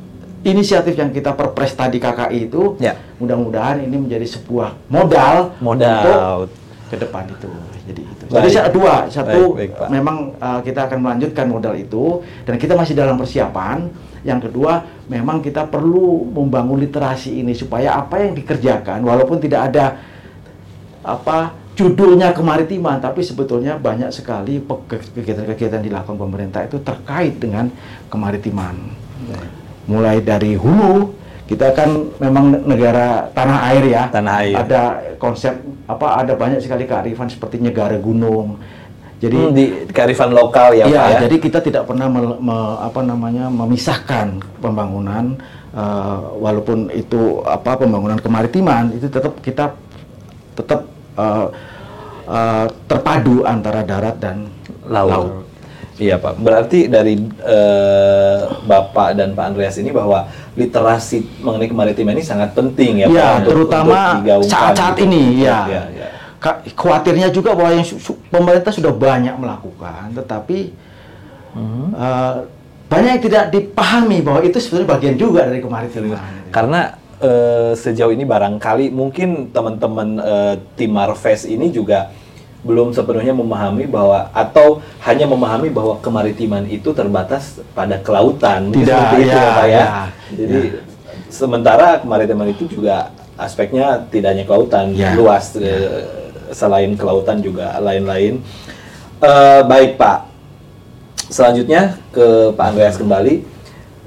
inisiatif 0.41 0.93
yang 0.93 1.09
kita 1.09 1.33
perpres 1.33 1.73
tadi 1.73 1.97
KKI 1.97 2.47
itu 2.47 2.77
Ya. 2.77 2.95
mudah-mudahan 3.17 3.81
ini 3.81 3.97
menjadi 3.97 4.23
sebuah 4.29 4.71
modal 4.87 5.51
Modal. 5.59 6.47
untuk 6.47 6.55
ke 6.87 6.95
depan 6.97 7.23
itu 7.27 7.49
jadi 7.85 8.01
itu 8.01 8.23
Baik. 8.25 8.41
jadi 8.45 8.71
dua 8.71 8.93
satu 9.07 9.41
Baik, 9.53 9.57
baik, 9.57 9.71
Pak. 9.75 9.87
memang 9.89 10.17
uh, 10.37 10.59
kita 10.61 10.79
akan 10.85 10.99
melanjutkan 10.99 11.45
modal 11.45 11.73
itu 11.73 12.03
dan 12.43 12.55
kita 12.55 12.73
masih 12.73 12.93
dalam 12.93 13.13
persiapan 13.13 13.89
yang 14.23 14.39
kedua 14.43 14.83
memang 15.07 15.39
kita 15.39 15.67
perlu 15.67 16.27
membangun 16.27 16.79
literasi 16.79 17.39
ini 17.39 17.55
supaya 17.55 17.95
apa 17.95 18.19
yang 18.19 18.35
dikerjakan 18.35 19.03
walaupun 19.03 19.39
tidak 19.39 19.71
ada 19.71 19.99
apa 21.03 21.55
judulnya 21.79 22.35
kemaritiman 22.35 22.99
tapi 22.99 23.23
sebetulnya 23.23 23.79
banyak 23.79 24.11
sekali 24.11 24.59
kegiatan-kegiatan 25.15 25.79
dilakukan 25.79 26.19
pemerintah 26.19 26.67
itu 26.67 26.83
terkait 26.83 27.39
dengan 27.39 27.71
kemaritiman 28.11 28.75
mulai 29.87 30.19
dari 30.19 30.59
hulu 30.59 31.15
kita 31.47 31.73
kan 31.73 31.89
memang 32.21 32.61
negara 32.67 33.25
tanah 33.33 33.73
air 33.73 33.83
ya 33.89 34.03
Tanah 34.13 34.33
air. 34.45 34.53
ada 34.53 34.81
konsep 35.17 35.55
apa 35.89 36.21
ada 36.21 36.37
banyak 36.37 36.61
sekali 36.61 36.85
kearifan 36.85 37.25
seperti 37.25 37.57
negara 37.57 37.97
gunung 37.97 38.61
jadi 39.19 39.35
Hmm, 39.37 39.51
di 39.51 39.63
kearifan 39.89 40.31
lokal 40.31 40.71
ya, 40.73 40.85
Iya, 40.85 40.95
Pak 40.97 41.09
ya. 41.09 41.19
jadi 41.23 41.35
kita 41.37 41.59
tidak 41.59 41.83
pernah 41.85 42.07
mel- 42.07 42.39
me- 42.39 42.77
apa 42.79 42.99
namanya 43.01 43.47
memisahkan 43.47 44.27
pembangunan 44.57 45.35
eh, 45.71 46.17
walaupun 46.35 46.87
itu 46.89 47.19
apa 47.43 47.77
pembangunan 47.77 48.15
kemaritiman 48.15 48.89
itu 48.91 49.05
tetap 49.05 49.37
kita 49.39 49.75
tetap 50.53 50.87
eh, 51.15 51.47
eh, 52.27 52.65
terpadu 52.85 53.43
antara 53.43 53.83
darat 53.83 54.15
dan 54.17 54.47
laut. 54.85 55.45
Iya 55.95 56.15
Pak. 56.15 56.39
Berarti 56.39 56.87
dari 56.87 57.19
eh, 57.43 58.39
Bapak 58.63 59.13
dan 59.13 59.35
Pak 59.35 59.45
Andreas 59.45 59.75
ini 59.75 59.91
bahwa 59.91 60.25
literasi 60.55 61.43
mengenai 61.43 61.67
kemaritiman 61.67 62.15
ini 62.15 62.23
sangat 62.23 62.55
penting 62.55 63.03
ya 63.03 63.07
Pak. 63.07 63.13
Iya, 63.13 63.27
untuk- 63.35 63.47
terutama 63.51 63.99
saat-saat 64.41 64.95
gitu. 64.95 65.05
ini 65.05 65.43
ya. 65.43 65.59
Iya, 65.67 65.83
iya. 65.91 66.07
Khawatirnya 66.71 67.27
juga 67.29 67.51
bahwa 67.51 67.71
yang 67.73 67.83
su- 67.83 67.99
pemerintah 68.29 68.71
sudah 68.71 68.89
banyak 68.89 69.35
melakukan, 69.35 70.15
tetapi 70.15 70.71
Hmm. 71.49 71.91
eh, 71.91 72.35
banyak 72.85 73.09
yang 73.11 73.23
tidak 73.23 73.43
dipahami 73.49 74.21
bahwa 74.21 74.39
itu 74.41 74.55
sebenarnya 74.55 74.89
bagian 74.89 75.15
juga 75.15 75.45
dari 75.45 75.59
kemaritiman. 75.59 76.19
Karena 76.49 76.95
eh, 77.19 77.75
sejauh 77.75 78.09
ini 78.09 78.23
barangkali 78.23 78.87
mungkin 78.89 79.51
teman-teman 79.51 80.07
eh, 80.17 80.55
tim 80.73 80.89
Marves 80.89 81.43
ini 81.43 81.67
juga 81.67 82.13
belum 82.59 82.91
sepenuhnya 82.91 83.31
memahami 83.31 83.87
bahwa 83.87 84.31
atau 84.31 84.79
hanya 85.01 85.23
memahami 85.25 85.67
bahwa 85.67 85.95
kemaritiman 85.97 86.63
itu 86.65 86.91
terbatas 86.91 87.59
pada 87.73 87.97
kelautan. 87.97 88.67
Tidak, 88.69 88.87
seperti 88.89 89.15
itu 89.21 89.31
ya, 89.31 89.41
ya, 89.41 89.51
Pak 89.51 89.65
ya. 89.65 89.79
ya, 89.79 89.87
Jadi 90.35 90.59
sementara 91.29 91.99
kemaritiman 91.99 92.47
itu 92.47 92.67
juga 92.67 93.09
aspeknya 93.35 94.03
tidak 94.07 94.35
hanya 94.35 94.45
kelautan, 94.45 94.91
Ya. 94.91 95.15
luas 95.15 95.55
eh, 95.55 96.03
selain 96.51 96.93
kelautan 96.97 97.41
juga 97.41 97.77
lain-lain. 97.81 98.41
Eh, 99.19 99.61
baik 99.67 99.99
Pak. 99.99 100.31
Selanjutnya 101.29 101.99
ke 102.09 102.55
Pak 102.55 102.65
Andreas 102.73 102.97
kembali. 102.97 103.59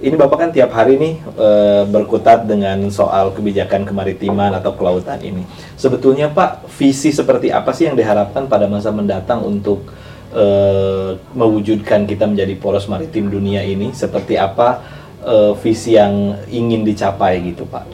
Ini 0.02 0.18
Bapak 0.18 0.34
kan 0.34 0.50
tiap 0.50 0.74
hari 0.74 0.98
nih 0.98 1.14
eh, 1.38 1.82
berkutat 1.86 2.50
dengan 2.50 2.90
soal 2.90 3.30
kebijakan 3.30 3.86
kemaritiman 3.86 4.50
atau 4.58 4.74
kelautan 4.74 5.22
ini. 5.22 5.46
Sebetulnya 5.78 6.26
Pak, 6.26 6.66
visi 6.74 7.14
seperti 7.14 7.54
apa 7.54 7.70
sih 7.70 7.86
yang 7.86 7.94
diharapkan 7.94 8.50
pada 8.50 8.66
masa 8.66 8.90
mendatang 8.90 9.46
untuk 9.46 9.86
eh, 10.34 11.14
mewujudkan 11.38 12.02
kita 12.10 12.26
menjadi 12.26 12.58
poros 12.58 12.90
maritim 12.90 13.30
dunia 13.30 13.62
ini? 13.62 13.94
Seperti 13.94 14.34
apa 14.34 14.82
eh, 15.22 15.54
visi 15.62 15.94
yang 15.94 16.34
ingin 16.50 16.82
dicapai 16.82 17.38
gitu 17.54 17.62
Pak? 17.70 17.86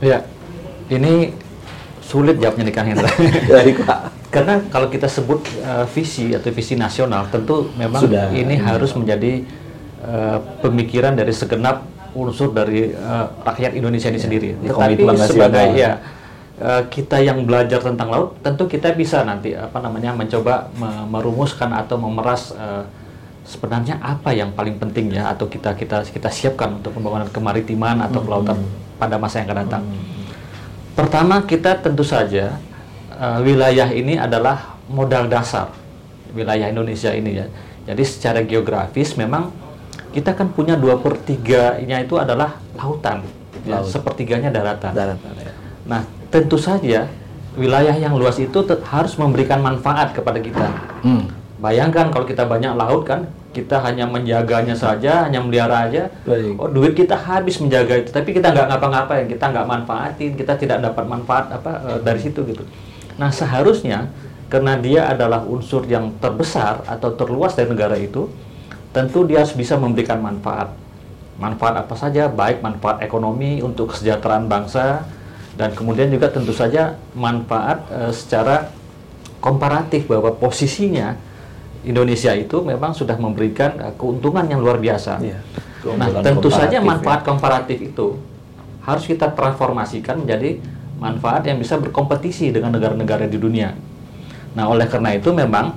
Ya, 0.00 0.24
ini 0.88 1.36
sulit 2.10 2.36
jawabnya 2.42 2.66
nih 2.66 2.74
Kang 2.74 2.88
Hendra. 2.90 3.06
Baik 3.54 3.86
Pak. 3.86 3.98
karena 4.34 4.54
kalau 4.70 4.86
kita 4.90 5.06
sebut 5.06 5.42
uh, 5.62 5.86
visi 5.90 6.34
atau 6.34 6.50
visi 6.50 6.74
nasional, 6.74 7.30
tentu 7.30 7.70
memang 7.78 8.02
Sudah. 8.02 8.30
ini 8.34 8.58
harus 8.58 8.90
menjadi 8.98 9.46
uh, 10.02 10.38
pemikiran 10.62 11.14
dari 11.14 11.30
segenap 11.30 11.86
unsur 12.14 12.50
dari 12.50 12.90
uh, 12.90 13.30
rakyat 13.46 13.78
Indonesia 13.78 14.10
ini 14.10 14.18
sendiri. 14.18 14.50
di 14.58 14.66
Tetapi 14.66 15.02
sebagai 15.26 15.66
ya 15.78 16.02
uh, 16.58 16.82
kita 16.90 17.22
yang 17.22 17.42
belajar 17.46 17.78
tentang 17.82 18.10
laut, 18.10 18.28
tentu 18.42 18.66
kita 18.66 18.90
bisa 18.94 19.22
nanti 19.22 19.54
apa 19.54 19.78
namanya 19.78 20.14
mencoba 20.14 20.70
me- 20.74 21.06
merumuskan 21.10 21.70
atau 21.74 21.98
memeras 21.98 22.54
uh, 22.54 22.86
sebenarnya 23.46 23.98
apa 23.98 24.30
yang 24.30 24.54
paling 24.54 24.78
penting 24.78 25.10
ya 25.10 25.30
atau 25.34 25.50
kita 25.50 25.74
kita 25.74 26.06
kita 26.06 26.30
siapkan 26.30 26.78
untuk 26.78 26.94
pembangunan 26.94 27.26
kemaritiman 27.26 27.98
atau 28.06 28.22
kelautan 28.22 28.58
pada 28.94 29.18
masa 29.18 29.42
yang 29.42 29.50
akan 29.50 29.58
datang. 29.66 29.82
Pertama 31.00 31.40
kita 31.48 31.80
tentu 31.80 32.04
saja 32.04 32.60
eh, 33.16 33.38
wilayah 33.40 33.88
ini 33.88 34.20
adalah 34.20 34.76
modal 34.90 35.32
dasar 35.32 35.72
wilayah 36.36 36.68
Indonesia 36.70 37.10
ini 37.10 37.40
ya. 37.40 37.46
Jadi 37.88 38.02
secara 38.06 38.40
geografis 38.44 39.16
memang 39.16 39.50
kita 40.12 40.34
kan 40.36 40.50
punya 40.50 40.74
dua 40.76 40.98
per 40.98 41.16
tiganya 41.22 42.02
itu 42.02 42.18
adalah 42.18 42.58
lautan, 42.74 43.22
ya, 43.62 43.78
Laut. 43.78 43.88
sepertiganya 43.88 44.50
daratan. 44.50 44.92
Daratan, 44.92 45.32
ya. 45.38 45.52
Nah 45.86 46.02
tentu 46.28 46.58
saja 46.60 47.08
wilayah 47.56 47.94
yang 47.96 48.14
luas 48.14 48.38
itu 48.38 48.62
harus 48.86 49.16
memberikan 49.18 49.58
manfaat 49.58 50.14
kepada 50.14 50.38
kita. 50.38 50.66
Hmm. 51.02 51.30
Bayangkan 51.58 52.08
kalau 52.12 52.24
kita 52.24 52.46
banyak 52.46 52.72
laut 52.76 53.04
kan, 53.04 53.26
kita 53.50 53.82
hanya 53.82 54.06
menjaganya 54.06 54.78
saja, 54.78 55.26
hanya 55.26 55.42
melihara 55.42 55.90
aja. 55.90 56.06
Baik. 56.22 56.54
Oh, 56.54 56.70
duit 56.70 56.94
kita 56.94 57.18
habis 57.18 57.58
menjaga 57.58 57.98
itu, 57.98 58.10
tapi 58.14 58.30
kita 58.30 58.54
nggak 58.54 58.66
ngapa-ngapain, 58.70 59.26
kita 59.26 59.50
nggak 59.50 59.66
manfaatin, 59.66 60.32
kita 60.38 60.54
tidak 60.54 60.78
dapat 60.78 61.04
manfaat 61.06 61.50
apa 61.50 61.72
eh, 61.82 61.98
dari 62.02 62.20
situ 62.22 62.46
gitu. 62.46 62.62
Nah 63.18 63.34
seharusnya 63.34 64.06
karena 64.46 64.78
dia 64.78 65.10
adalah 65.10 65.42
unsur 65.46 65.86
yang 65.86 66.14
terbesar 66.18 66.82
atau 66.86 67.14
terluas 67.14 67.54
dari 67.54 67.70
negara 67.70 67.98
itu, 67.98 68.30
tentu 68.94 69.26
dia 69.26 69.42
harus 69.42 69.54
bisa 69.54 69.74
memberikan 69.78 70.22
manfaat. 70.22 70.70
Manfaat 71.38 71.86
apa 71.86 71.94
saja, 71.98 72.30
baik 72.30 72.62
manfaat 72.62 73.02
ekonomi 73.02 73.62
untuk 73.62 73.94
kesejahteraan 73.94 74.46
bangsa, 74.46 75.06
dan 75.58 75.74
kemudian 75.74 76.06
juga 76.10 76.30
tentu 76.30 76.54
saja 76.54 76.94
manfaat 77.18 77.82
eh, 77.90 78.12
secara 78.14 78.70
komparatif 79.42 80.06
bahwa 80.06 80.30
posisinya 80.36 81.16
Indonesia 81.80 82.32
itu 82.36 82.60
memang 82.60 82.92
sudah 82.92 83.16
memberikan 83.16 83.76
eh, 83.80 83.94
keuntungan 83.96 84.44
yang 84.44 84.60
luar 84.60 84.76
biasa. 84.76 85.20
Iya. 85.20 85.38
Nah, 85.96 86.20
tentu 86.20 86.52
saja 86.52 86.76
komparatif, 86.76 86.84
manfaat 86.84 87.20
ya. 87.20 87.24
komparatif 87.24 87.78
itu 87.80 88.08
harus 88.84 89.04
kita 89.08 89.32
transformasikan 89.32 90.20
menjadi 90.20 90.60
manfaat 91.00 91.48
yang 91.48 91.56
bisa 91.56 91.80
berkompetisi 91.80 92.52
dengan 92.52 92.76
negara-negara 92.76 93.24
di 93.24 93.40
dunia. 93.40 93.72
Nah, 94.52 94.68
oleh 94.68 94.84
karena 94.84 95.16
itu 95.16 95.32
memang 95.32 95.72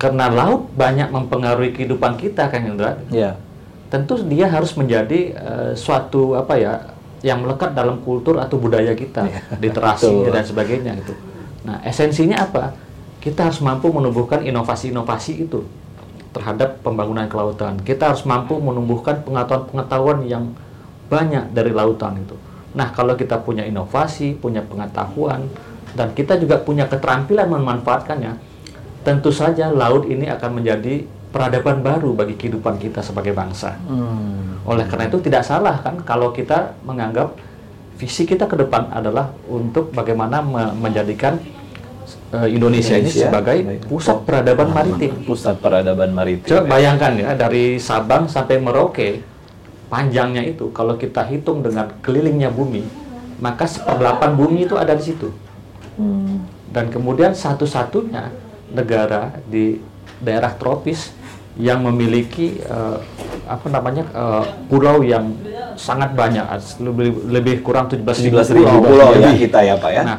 karena 0.00 0.32
laut 0.32 0.72
banyak 0.72 1.12
mempengaruhi 1.12 1.76
kehidupan 1.76 2.16
kita, 2.16 2.48
Kang 2.48 2.64
Indra, 2.72 2.96
Iya. 3.12 3.36
tentu 3.92 4.16
dia 4.24 4.48
harus 4.48 4.72
menjadi 4.80 5.36
eh, 5.36 5.70
suatu 5.76 6.40
apa 6.40 6.56
ya 6.56 6.72
yang 7.20 7.44
melekat 7.44 7.72
dalam 7.76 8.00
kultur 8.00 8.40
atau 8.40 8.56
budaya 8.56 8.92
kita, 8.96 9.28
literasi 9.60 10.08
Betul. 10.08 10.32
dan 10.32 10.44
sebagainya 10.44 10.92
gitu. 11.04 11.12
Nah, 11.64 11.80
esensinya 11.84 12.44
apa? 12.44 12.76
Kita 13.24 13.48
harus 13.48 13.64
mampu 13.64 13.88
menumbuhkan 13.88 14.44
inovasi-inovasi 14.44 15.48
itu 15.48 15.64
terhadap 16.36 16.84
pembangunan 16.84 17.24
kelautan. 17.24 17.80
Kita 17.80 18.12
harus 18.12 18.28
mampu 18.28 18.60
menumbuhkan 18.60 19.24
pengetahuan-pengetahuan 19.24 20.28
yang 20.28 20.52
banyak 21.08 21.56
dari 21.56 21.72
lautan 21.72 22.20
itu. 22.20 22.36
Nah, 22.76 22.92
kalau 22.92 23.16
kita 23.16 23.40
punya 23.40 23.64
inovasi, 23.64 24.36
punya 24.36 24.60
pengetahuan, 24.60 25.46
dan 25.94 26.10
kita 26.12 26.36
juga 26.36 26.60
punya 26.60 26.84
keterampilan 26.90 27.48
memanfaatkannya, 27.48 28.34
tentu 29.06 29.30
saja 29.30 29.70
laut 29.70 30.04
ini 30.10 30.26
akan 30.26 30.60
menjadi 30.60 31.06
peradaban 31.30 31.82
baru 31.82 32.14
bagi 32.14 32.34
kehidupan 32.34 32.82
kita 32.82 33.02
sebagai 33.02 33.34
bangsa. 33.34 33.78
Hmm. 33.86 34.58
Oleh 34.66 34.86
karena 34.86 35.06
itu 35.06 35.18
tidak 35.22 35.42
salah 35.42 35.82
kan 35.82 35.98
kalau 36.02 36.30
kita 36.30 36.78
menganggap 36.86 37.34
visi 37.94 38.26
kita 38.26 38.46
ke 38.46 38.58
depan 38.58 38.90
adalah 38.90 39.30
untuk 39.46 39.90
bagaimana 39.94 40.42
me- 40.42 40.74
menjadikan 40.78 41.38
eh, 42.34 42.48
Indonesia, 42.50 42.98
ini 42.98 43.06
Indonesia, 43.06 43.30
sebagai 43.30 43.56
pusat 43.86 44.18
peradaban 44.26 44.68
maritim. 44.74 45.12
Pusat 45.22 45.54
peradaban 45.62 46.10
maritim. 46.10 46.48
Coba 46.50 46.62
ya. 46.66 46.68
bayangkan 46.68 47.12
ya 47.14 47.30
dari 47.38 47.78
Sabang 47.78 48.26
sampai 48.26 48.58
Merauke 48.58 49.22
panjangnya 49.86 50.42
itu 50.42 50.74
kalau 50.74 50.98
kita 50.98 51.22
hitung 51.30 51.62
dengan 51.62 51.94
kelilingnya 52.02 52.50
bumi 52.50 53.04
maka 53.42 53.66
seperdelapan 53.66 54.30
bumi 54.34 54.66
itu 54.66 54.74
ada 54.78 54.94
di 54.94 55.04
situ. 55.04 55.28
Dan 56.74 56.90
kemudian 56.90 57.34
satu-satunya 57.34 58.34
negara 58.74 59.38
di 59.46 59.78
daerah 60.18 60.50
tropis 60.54 61.14
yang 61.54 61.86
memiliki 61.86 62.58
eh, 62.58 62.98
apa 63.46 63.66
namanya 63.70 64.04
eh, 64.10 64.44
pulau 64.66 65.06
yang 65.06 65.38
sangat 65.78 66.14
banyak 66.18 66.42
lebih, 66.82 67.08
lebih 67.30 67.56
kurang 67.62 67.86
17.000 67.86 68.26
17.000 68.26 68.58
pulau 68.82 69.10
ya 69.14 69.30
kita 69.38 69.58
ya 69.62 69.74
Pak 69.78 69.90
ya. 69.94 70.02
Nah, 70.02 70.18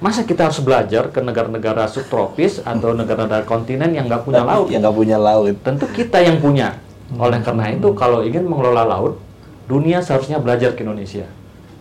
masa 0.00 0.24
kita 0.24 0.48
harus 0.48 0.58
belajar 0.64 1.12
ke 1.12 1.20
negara-negara 1.20 1.84
subtropis 1.86 2.64
atau 2.64 2.96
negara-negara 2.96 3.44
kontinen 3.44 3.92
yang 3.92 4.08
nggak 4.08 4.24
punya 4.24 4.42
laut? 4.42 4.72
Yang 4.72 4.80
nggak 4.88 4.96
punya 4.96 5.18
laut. 5.20 5.54
Tentu 5.60 5.86
kita 5.92 6.18
yang 6.24 6.40
punya. 6.40 6.80
Oleh 7.20 7.38
karena 7.44 7.68
itu, 7.68 7.92
kalau 7.92 8.24
ingin 8.24 8.48
mengelola 8.48 8.88
laut, 8.88 9.20
dunia 9.68 10.00
seharusnya 10.00 10.40
belajar 10.40 10.72
ke 10.72 10.82
Indonesia. 10.82 11.28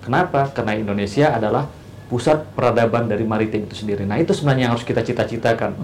Kenapa? 0.03 0.51
Karena 0.51 0.75
Indonesia 0.75 1.31
adalah 1.31 1.71
pusat 2.09 2.41
peradaban 2.57 3.05
dari 3.05 3.21
maritim 3.23 3.69
itu 3.69 3.85
sendiri. 3.85 4.03
Nah, 4.03 4.17
itu 4.17 4.33
sebenarnya 4.33 4.67
yang 4.67 4.73
harus 4.73 4.83
kita 4.83 5.05
cita-citakan. 5.05 5.77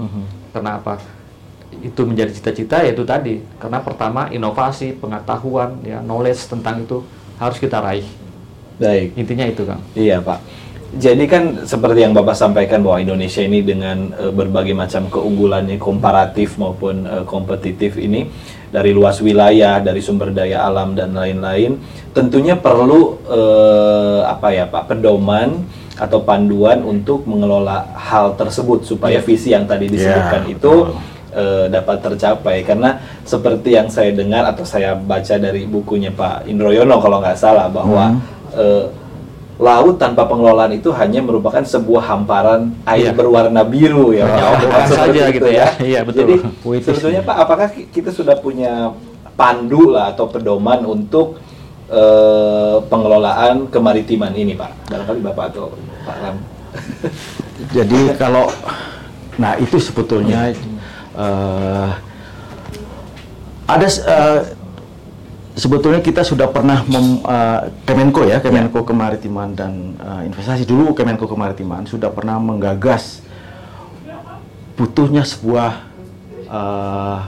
Kenapa? 0.50 0.98
Itu 1.86 2.10
menjadi 2.10 2.34
cita-cita 2.34 2.82
yaitu 2.82 3.06
tadi. 3.06 3.46
Karena 3.62 3.80
pertama, 3.86 4.28
inovasi, 4.34 4.98
pengetahuan, 4.98 5.78
ya, 5.86 6.02
knowledge 6.02 6.50
tentang 6.50 6.82
itu 6.82 7.06
harus 7.38 7.62
kita 7.62 7.78
raih. 7.80 8.10
Baik. 8.82 9.14
Intinya 9.14 9.46
itu, 9.46 9.62
Kang. 9.64 9.80
Iya 9.94 10.20
Pak. 10.20 10.65
Jadi 10.96 11.28
kan 11.28 11.68
seperti 11.68 12.08
yang 12.08 12.16
Bapak 12.16 12.40
sampaikan 12.40 12.80
bahwa 12.80 13.04
Indonesia 13.04 13.44
ini 13.44 13.60
dengan 13.60 14.16
eh, 14.16 14.32
berbagai 14.32 14.72
macam 14.72 15.12
keunggulannya 15.12 15.76
komparatif 15.76 16.56
maupun 16.56 17.04
eh, 17.04 17.24
kompetitif 17.28 18.00
ini 18.00 18.32
dari 18.72 18.96
luas 18.96 19.20
wilayah, 19.20 19.84
dari 19.84 20.00
sumber 20.00 20.32
daya 20.32 20.64
alam 20.64 20.96
dan 20.96 21.12
lain-lain, 21.12 21.80
tentunya 22.16 22.56
perlu 22.56 23.20
eh, 23.28 24.22
apa 24.24 24.56
ya 24.56 24.72
Pak 24.72 24.96
pedoman 24.96 25.68
atau 25.96 26.24
panduan 26.24 26.84
untuk 26.84 27.24
mengelola 27.28 27.88
hal 27.96 28.36
tersebut 28.36 28.84
supaya 28.84 29.20
visi 29.24 29.56
yang 29.56 29.64
tadi 29.64 29.88
disebutkan 29.88 30.44
Ya, 30.48 30.52
itu 30.56 30.74
eh, 31.36 31.66
dapat 31.72 32.04
tercapai. 32.04 32.64
Karena 32.64 33.00
seperti 33.28 33.76
yang 33.76 33.88
saya 33.92 34.16
dengar 34.16 34.48
atau 34.48 34.64
saya 34.64 34.96
baca 34.96 35.36
dari 35.36 35.68
bukunya 35.68 36.12
Pak 36.12 36.48
Indroyono 36.48 37.04
kalau 37.04 37.20
nggak 37.20 37.40
salah 37.40 37.68
bahwa 37.68 38.16
eh, 38.56 38.88
laut 39.56 39.96
tanpa 39.96 40.28
pengelolaan 40.28 40.76
itu 40.76 40.92
hanya 40.92 41.24
merupakan 41.24 41.64
sebuah 41.64 42.04
hamparan 42.06 42.76
air 42.84 43.08
Iya. 43.08 43.16
berwarna 43.16 43.64
biru 43.64 44.12
ya 44.12 44.28
Pak. 44.28 44.36
Hanya 44.36 44.68
Bukan 44.68 44.84
saja 44.92 45.22
itu 45.26 45.36
gitu 45.40 45.50
ya. 45.50 45.68
Iya, 45.80 46.00
betul. 46.04 46.20
Jadi 46.22 46.36
Puitis 46.60 46.86
sebetulnya. 46.92 47.22
Pak 47.24 47.38
apakah 47.40 47.68
ki- 47.72 47.88
kita 47.88 48.12
sudah 48.12 48.36
punya 48.36 48.92
pandu 49.36 49.96
lah 49.96 50.12
atau 50.12 50.28
pedoman 50.28 50.84
untuk 50.84 51.40
eh, 51.88 52.78
pengelolaan 52.84 53.72
kemaritiman 53.72 54.36
ini 54.36 54.60
Pak? 54.60 54.92
Barangkali 54.92 55.20
Bapak 55.24 55.46
atau 55.56 55.72
Pak 56.04 56.16
Ram. 56.20 56.36
Jadi 57.72 58.00
kalau 58.20 58.52
nah 59.36 59.56
itu 59.56 59.80
sebetulnya 59.80 60.52
eh, 61.16 61.90
ada 63.66 63.88
eh, 63.88 64.40
sebetulnya 65.56 66.04
kita 66.04 66.22
sudah 66.22 66.52
pernah 66.52 66.84
mem, 66.86 67.24
eh, 67.24 67.60
Kemenko 67.88 68.28
ya 68.28 68.38
Kemenko 68.40 68.84
Kemaritiman 68.84 69.56
dan 69.56 69.96
eh, 69.98 70.28
Investasi 70.28 70.68
dulu 70.68 70.92
Kemenko 70.92 71.26
Kemaritiman 71.26 71.88
sudah 71.88 72.12
pernah 72.12 72.38
menggagas 72.38 73.24
butuhnya 74.76 75.24
sebuah 75.24 75.72
eh, 76.46 77.20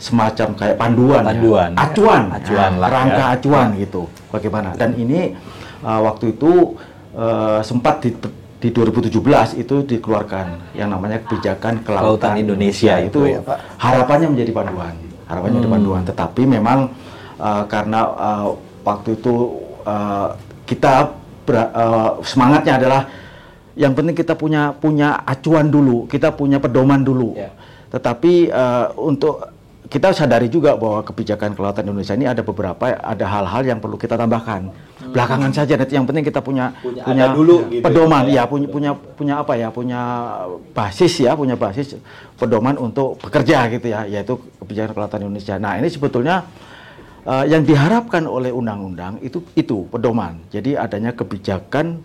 semacam 0.00 0.48
kayak 0.56 0.76
panduan, 0.80 1.20
ya. 1.20 1.28
Panduan, 1.28 1.70
ya. 1.76 1.84
acuan, 1.84 2.22
Acuan 2.32 2.70
Nah, 2.72 2.80
lah, 2.80 2.88
rangka 2.88 3.20
ya. 3.20 3.34
acuan 3.36 3.68
gitu 3.76 4.02
bagaimana 4.32 4.72
dan 4.72 4.96
ini 4.96 5.36
uh, 5.84 6.00
waktu 6.08 6.32
itu 6.32 6.72
uh, 7.12 7.60
sempat 7.60 8.00
di, 8.00 8.16
di 8.64 8.68
2017 8.72 9.60
itu 9.60 9.84
dikeluarkan 9.84 10.72
yang 10.72 10.88
namanya 10.88 11.20
kebijakan 11.20 11.84
kelautan 11.84 12.32
Kelautan 12.32 12.32
Indonesia 12.40 12.96
Indonesia, 12.96 13.12
itu 13.12 13.20
itu 13.28 13.34
ya, 13.36 13.40
Pak. 13.44 13.58
harapannya 13.76 14.28
menjadi 14.32 14.52
panduan 14.56 14.94
harapannya 15.28 15.52
Hmm. 15.52 15.68
menjadi 15.68 15.68
panduan 15.76 16.02
tetapi 16.08 16.42
memang 16.48 16.78
uh, 17.40 17.64
karena 17.64 18.00
uh, 18.04 18.46
waktu 18.84 19.16
itu 19.16 19.34
uh, 19.88 20.36
kita 20.68 21.16
ber- 21.48 21.72
uh, 21.72 22.20
semangatnya 22.20 22.76
adalah 22.76 23.02
yang 23.74 23.96
penting 23.96 24.12
kita 24.12 24.36
punya 24.36 24.76
punya 24.76 25.24
acuan 25.24 25.72
dulu 25.72 26.04
kita 26.04 26.36
punya 26.36 26.60
pedoman 26.60 27.00
dulu 27.00 27.32
Ya. 27.32 27.50
tetapi 27.88 28.52
uh, 28.52 28.92
untuk 29.00 29.40
kita 29.90 30.14
sadari 30.14 30.46
juga 30.46 30.78
bahwa 30.78 31.02
kebijakan 31.02 31.58
kelautan 31.58 31.82
Indonesia 31.82 32.14
ini 32.14 32.22
ada 32.22 32.46
beberapa 32.46 32.94
ada 32.94 33.26
hal-hal 33.26 33.66
yang 33.66 33.82
perlu 33.82 33.98
kita 33.98 34.14
tambahkan. 34.14 34.70
Belakangan 35.10 35.50
saja 35.50 35.74
nanti 35.74 35.98
yang 35.98 36.06
penting 36.06 36.22
kita 36.22 36.38
punya 36.38 36.70
Punya 36.78 37.02
ada 37.02 37.34
dulu 37.34 37.66
gitu 37.66 37.82
pedoman 37.82 38.22
ya, 38.30 38.30
Pak, 38.30 38.30
ya. 38.30 38.38
ya, 38.38 38.42
punya 38.46 38.66
punya 38.70 38.90
punya 38.94 39.34
apa 39.42 39.52
ya? 39.58 39.68
Punya 39.74 40.00
basis 40.70 41.26
ya, 41.26 41.34
punya 41.34 41.58
basis 41.58 41.98
pedoman 42.38 42.78
untuk 42.78 43.18
bekerja 43.18 43.66
gitu 43.66 43.90
ya, 43.90 44.06
yaitu 44.06 44.38
kebijakan 44.62 44.94
kelautan 44.94 45.26
Indonesia. 45.26 45.58
Nah, 45.58 45.74
ini 45.82 45.90
sebetulnya 45.90 46.46
eh, 47.26 47.44
yang 47.48 47.62
diharapkan 47.64 48.24
oleh 48.24 48.52
undang-undang 48.52 49.20
itu 49.20 49.44
itu 49.52 49.84
pedoman. 49.88 50.40
Jadi 50.48 50.76
adanya 50.76 51.12
kebijakan 51.12 52.00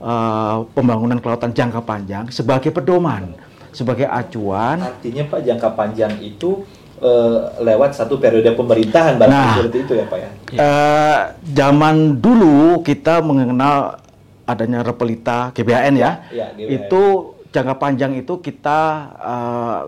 eh, 0.00 0.58
pembangunan 0.74 1.18
kelautan 1.18 1.54
jangka 1.54 1.82
panjang 1.82 2.30
sebagai 2.30 2.70
pedoman, 2.70 3.34
sebagai 3.70 4.06
acuan 4.08 4.82
Artinya 4.82 5.24
Pak 5.28 5.40
jangka 5.44 5.68
panjang 5.74 6.12
itu 6.18 6.66
eh, 6.98 7.38
lewat 7.62 7.94
satu 7.94 8.18
periode 8.18 8.50
pemerintahan 8.54 9.18
barangkali 9.18 9.46
Nah. 9.46 9.54
seperti 9.58 9.78
itu 9.86 9.92
ya 9.94 10.04
Pak 10.06 10.18
ya. 10.18 10.30
Eh, 10.58 11.18
zaman 11.54 12.18
dulu 12.18 12.82
kita 12.82 13.22
mengenal 13.22 14.02
adanya 14.48 14.80
repelita 14.80 15.52
GBHN 15.52 15.94
ya. 16.00 16.12
Ya, 16.32 16.46
GBHN. 16.56 16.72
Itu 16.74 17.02
jangka 17.48 17.74
panjang 17.78 18.12
itu 18.16 18.40
kita 18.40 18.80
eh, 19.20 19.80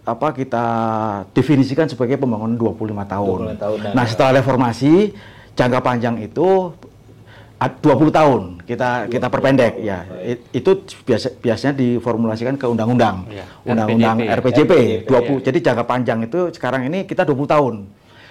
apa 0.00 0.32
kita 0.32 0.64
definisikan 1.36 1.84
sebagai 1.86 2.16
pembangunan 2.16 2.56
25 2.56 3.04
tahun. 3.04 3.38
25 3.52 3.62
tahun, 3.62 3.76
nah, 3.92 4.04
ya. 4.04 4.08
setelah 4.08 4.32
reformasi 4.40 5.12
jangka 5.52 5.80
panjang 5.84 6.16
itu 6.18 6.72
ad- 7.60 7.78
20 7.84 8.08
tahun 8.08 8.40
kita 8.64 9.12
kita 9.12 9.26
perpendek 9.28 9.76
ya. 9.84 10.08
I- 10.24 10.40
Itu 10.56 10.80
biasa 11.04 11.36
biasanya 11.36 11.74
diformulasikan 11.76 12.56
ke 12.56 12.64
undang-undang. 12.64 13.28
Iya, 13.28 13.44
Undang-undang 13.68 14.16
RPJP. 14.24 14.72
RPJP, 14.72 14.72
20. 15.04 15.36
iya. 15.36 15.44
Jadi 15.52 15.58
jangka 15.60 15.84
panjang 15.84 16.18
itu 16.24 16.40
sekarang 16.56 16.88
ini 16.88 17.04
kita 17.04 17.28
20 17.28 17.44
tahun. 17.44 17.74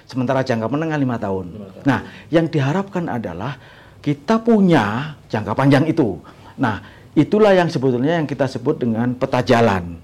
Sementara 0.09 0.41
jangka 0.41 0.73
menengah 0.73 0.97
lima 0.97 1.21
tahun. 1.21 1.53
Nah, 1.85 2.01
yang 2.33 2.49
diharapkan 2.49 3.05
adalah 3.05 3.61
kita 4.01 4.41
punya 4.41 5.13
jangka 5.29 5.53
panjang 5.53 5.85
itu. 5.85 6.17
Nah, 6.57 6.81
itulah 7.13 7.53
yang 7.53 7.69
sebetulnya 7.69 8.17
yang 8.17 8.25
kita 8.25 8.49
sebut 8.49 8.81
dengan 8.81 9.13
peta 9.13 9.45
jalan 9.45 10.01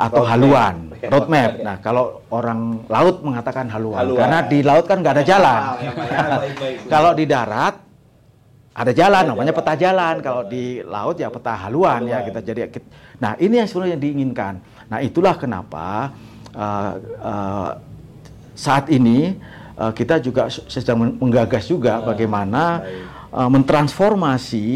atau 0.00 0.24
Roadmap. 0.24 0.32
haluan, 0.32 0.74
Ya, 0.96 1.08
roadmap. 1.12 1.50
ya. 1.52 1.64
Nah, 1.68 1.76
kalau 1.78 2.04
orang 2.32 2.60
laut 2.88 3.16
mengatakan 3.20 3.68
haluan, 3.68 4.00
Haluan. 4.00 4.20
karena 4.24 4.38
di 4.42 4.58
laut 4.64 4.84
kan 4.88 4.96
nggak 4.98 5.14
ada 5.14 5.24
jalan. 5.24 5.60
Ya, 5.76 5.92
ya. 5.92 6.80
Kalau 6.88 7.10
di 7.12 7.24
darat 7.24 7.74
ada 8.72 8.92
jalan, 8.96 9.20
Ada 9.20 9.28
namanya 9.28 9.52
jalan. 9.52 9.60
peta 9.60 9.74
jalan. 9.76 10.14
Kalau 10.20 10.42
di 10.48 10.64
laut 10.80 11.16
ya 11.16 11.28
peta 11.28 11.52
haluan, 11.54 12.00
ya 12.08 12.24
Haluan. 12.24 12.26
kita 12.26 12.40
jadi. 12.40 12.60
Nah 13.20 13.36
ini 13.36 13.54
yang 13.60 13.68
sebenarnya 13.68 13.92
yang 13.94 14.02
diinginkan. 14.02 14.54
Nah 14.88 14.98
itulah 15.00 15.36
kenapa 15.36 16.16
uh, 16.56 16.92
uh, 17.20 17.70
saat 18.56 18.88
ini 18.88 19.36
uh, 19.76 19.92
kita 19.92 20.16
juga 20.18 20.48
sedang 20.48 20.96
men- 20.96 21.16
menggagas 21.18 21.68
juga 21.68 22.00
Ah, 22.00 22.08
bagaimana 22.08 22.62
baik. 22.80 23.04
uh, 23.36 23.48
mentransformasi 23.52 24.66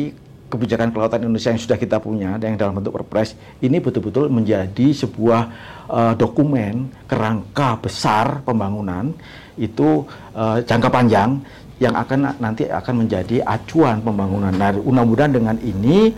kebijakan 0.54 0.94
kelautan 0.94 1.26
Indonesia 1.26 1.50
yang 1.50 1.58
sudah 1.58 1.74
kita 1.74 1.98
punya 1.98 2.38
dan 2.38 2.54
yang 2.54 2.58
dalam 2.62 2.78
bentuk 2.78 2.94
perpres 2.94 3.34
ini 3.58 3.82
betul-betul 3.82 4.30
menjadi 4.30 4.94
sebuah 4.94 5.42
uh, 5.90 6.14
dokumen 6.14 6.88
kerangka 7.10 7.82
besar 7.82 8.46
pembangunan 8.46 9.10
itu 9.58 10.06
uh, 10.32 10.62
jangka 10.62 10.88
panjang 10.88 11.42
yang 11.82 11.94
akan 11.98 12.18
na- 12.30 12.38
nanti 12.38 12.70
akan 12.70 13.04
menjadi 13.06 13.42
acuan 13.42 13.98
pembangunan. 13.98 14.54
Nah, 14.54 14.70
mudah-mudahan 14.78 15.34
dengan 15.34 15.56
ini 15.58 16.14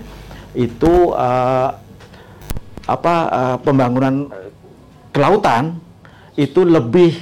itu 0.52 1.16
uh, 1.16 1.72
apa 2.86 3.14
uh, 3.32 3.56
pembangunan 3.64 4.28
kelautan 5.10 5.80
itu 6.36 6.60
lebih 6.62 7.16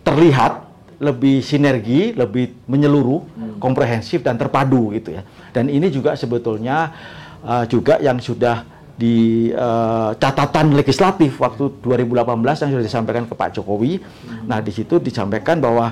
terlihat, 0.00 0.63
lebih 1.02 1.42
sinergi, 1.42 2.14
lebih 2.14 2.66
menyeluruh, 2.70 3.22
komprehensif 3.58 4.20
dan 4.20 4.36
terpadu 4.36 4.94
gitu 4.94 5.16
ya. 5.16 5.22
Dan 5.54 5.70
ini 5.70 5.88
juga 5.88 6.14
sebetulnya 6.18 6.92
uh, 7.44 7.64
juga 7.64 7.96
yang 8.02 8.18
sudah 8.18 8.66
di 8.94 9.50
uh, 9.50 10.14
catatan 10.14 10.70
legislatif 10.78 11.34
waktu 11.42 11.82
2018 11.82 12.62
yang 12.62 12.70
sudah 12.78 12.84
disampaikan 12.86 13.24
ke 13.26 13.34
Pak 13.34 13.58
Jokowi. 13.58 13.98
Nah, 14.46 14.62
di 14.62 14.70
situ 14.70 15.02
disampaikan 15.02 15.58
bahwa 15.58 15.90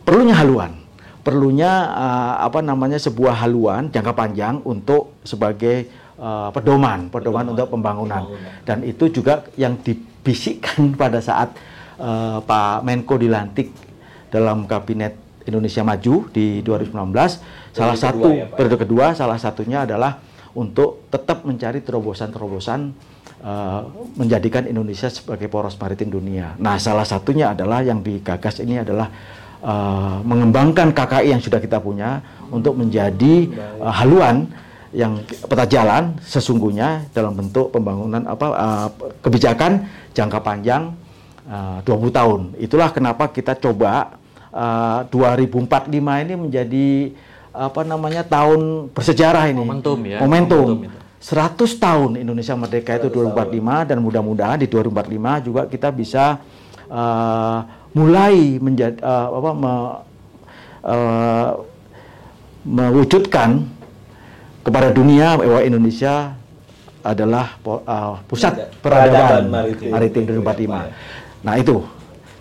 perlunya 0.00 0.32
haluan, 0.32 0.80
perlunya 1.20 1.92
uh, 1.92 2.34
apa 2.40 2.64
namanya 2.64 2.96
sebuah 2.96 3.44
haluan 3.44 3.92
jangka 3.92 4.12
panjang 4.16 4.64
untuk 4.64 5.20
sebagai 5.28 5.92
uh, 6.16 6.48
pedoman, 6.56 7.12
pedoman 7.12 7.52
untuk 7.52 7.68
pembangunan. 7.68 8.24
Pembangunan. 8.24 8.64
Dan 8.64 8.78
itu 8.88 9.12
juga 9.12 9.44
yang 9.60 9.76
dibisikkan 9.76 10.92
pada 11.00 11.20
saat 11.20 11.52
uh, 12.00 12.40
Pak 12.40 12.80
Menko 12.80 13.20
dilantik 13.20 13.85
dalam 14.36 14.68
kabinet 14.68 15.16
Indonesia 15.48 15.80
Maju 15.80 16.28
di 16.28 16.60
2019. 16.60 16.92
Salah 17.72 17.96
kedua 17.96 17.96
satu 17.96 18.28
ya, 18.28 18.44
Pak? 18.44 18.56
periode 18.58 18.76
kedua 18.76 19.06
salah 19.16 19.38
satunya 19.40 19.88
adalah 19.88 20.20
untuk 20.52 21.08
tetap 21.08 21.44
mencari 21.48 21.80
terobosan-terobosan 21.80 22.92
uh, 23.44 23.80
menjadikan 24.16 24.68
Indonesia 24.68 25.08
sebagai 25.08 25.46
poros 25.48 25.76
maritim 25.80 26.12
dunia. 26.12 26.56
Nah, 26.60 26.76
salah 26.76 27.04
satunya 27.04 27.52
adalah 27.52 27.80
yang 27.84 28.00
digagas 28.00 28.60
ini 28.64 28.80
adalah 28.80 29.08
uh, 29.60 30.18
mengembangkan 30.24 30.92
KKI 30.92 31.36
yang 31.36 31.42
sudah 31.44 31.60
kita 31.60 31.78
punya 31.80 32.24
untuk 32.48 32.76
menjadi 32.76 33.52
uh, 33.80 33.92
haluan 33.92 34.48
yang 34.96 35.20
peta 35.28 35.68
jalan 35.68 36.16
sesungguhnya 36.24 37.04
dalam 37.12 37.36
bentuk 37.36 37.68
pembangunan 37.68 38.24
apa 38.24 38.46
uh, 38.56 38.88
kebijakan 39.20 39.84
jangka 40.16 40.40
panjang 40.40 40.96
uh, 41.44 41.84
20 41.84 42.16
tahun. 42.16 42.40
Itulah 42.56 42.88
kenapa 42.96 43.28
kita 43.28 43.52
coba 43.60 44.16
uh, 44.56 45.04
2045 45.12 46.24
ini 46.24 46.34
menjadi 46.34 46.88
apa 47.52 47.84
namanya 47.84 48.24
tahun 48.24 48.88
bersejarah 48.92 49.48
ini. 49.52 49.60
Momentum 49.60 49.98
ya, 50.04 50.18
Momentum. 50.20 50.64
momentum 50.80 50.88
itu. 50.88 50.98
100 51.16 51.82
tahun 51.82 52.10
Indonesia 52.20 52.54
merdeka 52.54 53.00
itu 53.00 53.08
2045 53.10 53.88
dan 53.88 53.98
mudah-mudahan 53.98 54.60
di 54.60 54.68
2045 54.68 55.46
juga 55.48 55.62
kita 55.66 55.88
bisa 55.90 56.38
uh, 56.86 57.58
mulai 57.96 58.60
menjadi 58.60 59.00
uh, 59.00 59.28
apa 59.34 59.50
me- 59.56 59.96
uh, 60.86 61.50
mewujudkan 62.62 63.64
kepada 64.62 64.92
dunia 64.92 65.38
bahwa 65.38 65.62
Indonesia 65.62 66.36
adalah 67.00 67.54
uh, 67.64 68.18
pusat 68.26 68.70
Peradaban 68.82 69.46
maritim. 69.50 69.90
maritim, 69.90 70.22
Itu 70.26 70.32
ya, 70.34 70.42
2045. 70.42 70.70
Pak, 70.70 70.82
ya. 70.84 70.92
Nah 71.42 71.54
itu. 71.58 71.76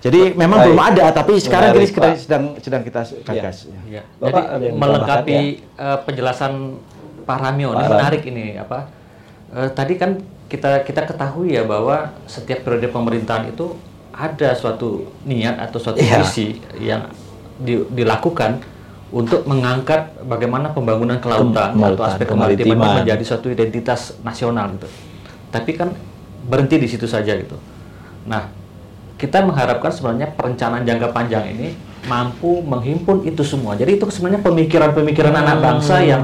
Jadi 0.06 0.22
memang 0.32 0.62
Baik. 0.62 0.68
belum 0.70 0.82
ada 0.84 1.06
tapi 1.12 1.34
sekarang 1.36 1.74
Menarik, 1.74 1.82
ini 1.82 1.90
sedang 1.90 2.06
Pak. 2.06 2.22
sedang 2.22 2.44
sedang 2.62 2.82
kita 2.84 3.02
gagas. 3.26 3.58
ya. 3.66 3.80
Ya. 3.90 4.02
Bapak 4.16 4.44
Jadi 4.54 4.68
melengkapi 4.72 5.38
eh, 5.74 5.98
penjelasan 6.06 6.54
Pak 7.26 7.38
Ramyo, 7.40 7.70
ini 7.74 7.82
Pak 7.82 7.90
menarik 7.90 8.24
ini 8.24 8.46
apa? 8.56 8.80
Eh, 9.50 9.70
tadi 9.72 9.94
kan 9.96 10.14
kita 10.46 10.86
kita 10.86 11.02
ketahui 11.04 11.50
ya 11.52 11.66
bahwa 11.66 12.14
setiap 12.26 12.62
periode 12.62 12.86
pemerintahan 12.88 13.50
itu 13.50 13.74
ada 14.12 14.54
suatu 14.54 14.90
niat 15.24 15.58
atau 15.60 15.82
suatu 15.82 15.98
Iya. 15.98 16.22
visi 16.22 16.54
yang 16.78 17.10
di- 17.58 17.84
dilakukan 17.90 18.62
untuk 19.10 19.42
mengangkat 19.44 20.06
bagaimana 20.22 20.70
pembangunan 20.70 21.18
kelautan 21.18 21.74
atau 21.74 21.98
Kelautan, 21.98 22.08
aspek 22.08 22.26
kemaritiman 22.28 22.62
itu 22.62 22.78
kemaritiman. 22.78 22.96
menjadi 23.02 23.24
suatu 23.26 23.48
identitas 23.50 24.14
nasional 24.22 24.70
gitu. 24.72 24.88
Tapi 25.50 25.72
kan 25.74 25.90
berhenti 26.44 26.78
di 26.78 26.86
situ 26.86 27.06
saja 27.06 27.34
gitu. 27.34 27.58
Nah, 28.24 28.54
kita 29.16 29.44
mengharapkan 29.48 29.92
sebenarnya 29.92 30.32
perencanaan 30.36 30.84
jangka 30.84 31.16
panjang 31.16 31.48
ini 31.56 31.72
mampu 32.06 32.62
menghimpun 32.62 33.26
itu 33.26 33.42
semua. 33.42 33.74
Jadi 33.74 33.98
itu 33.98 34.06
sebenarnya 34.12 34.44
pemikiran-pemikiran 34.44 35.34
anak 35.34 35.58
bangsa 35.64 36.04
yang 36.04 36.24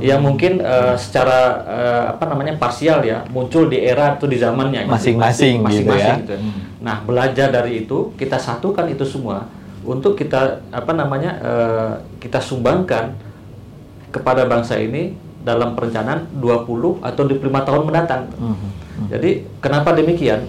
yang 0.00 0.24
mungkin 0.24 0.64
eh, 0.64 0.96
secara 0.96 1.60
eh, 1.68 2.04
apa 2.16 2.24
namanya 2.24 2.56
parsial 2.56 3.04
ya 3.04 3.20
muncul 3.28 3.68
di 3.68 3.84
era 3.84 4.16
atau 4.16 4.24
di 4.24 4.40
zamannya 4.40 4.88
gitu. 4.88 4.92
Masing-masing 4.96 5.60
gitu 5.60 5.66
Masing-masing 5.68 6.16
ya. 6.16 6.22
gitu. 6.24 6.34
Nah, 6.80 6.96
belajar 7.04 7.52
dari 7.52 7.84
itu 7.84 8.16
kita 8.16 8.40
satukan 8.40 8.88
itu 8.88 9.04
semua 9.04 9.44
untuk 9.84 10.16
kita 10.16 10.64
apa 10.72 10.92
namanya 10.96 11.30
eh, 11.44 11.92
kita 12.16 12.40
sumbangkan 12.40 13.12
kepada 14.08 14.48
bangsa 14.48 14.80
ini 14.80 15.12
dalam 15.44 15.76
perencanaan 15.76 16.28
20 16.36 17.04
atau 17.04 17.22
25 17.24 17.68
tahun 17.68 17.82
mendatang. 17.84 18.22
Jadi 19.08 19.48
kenapa 19.64 19.96
demikian? 19.96 20.44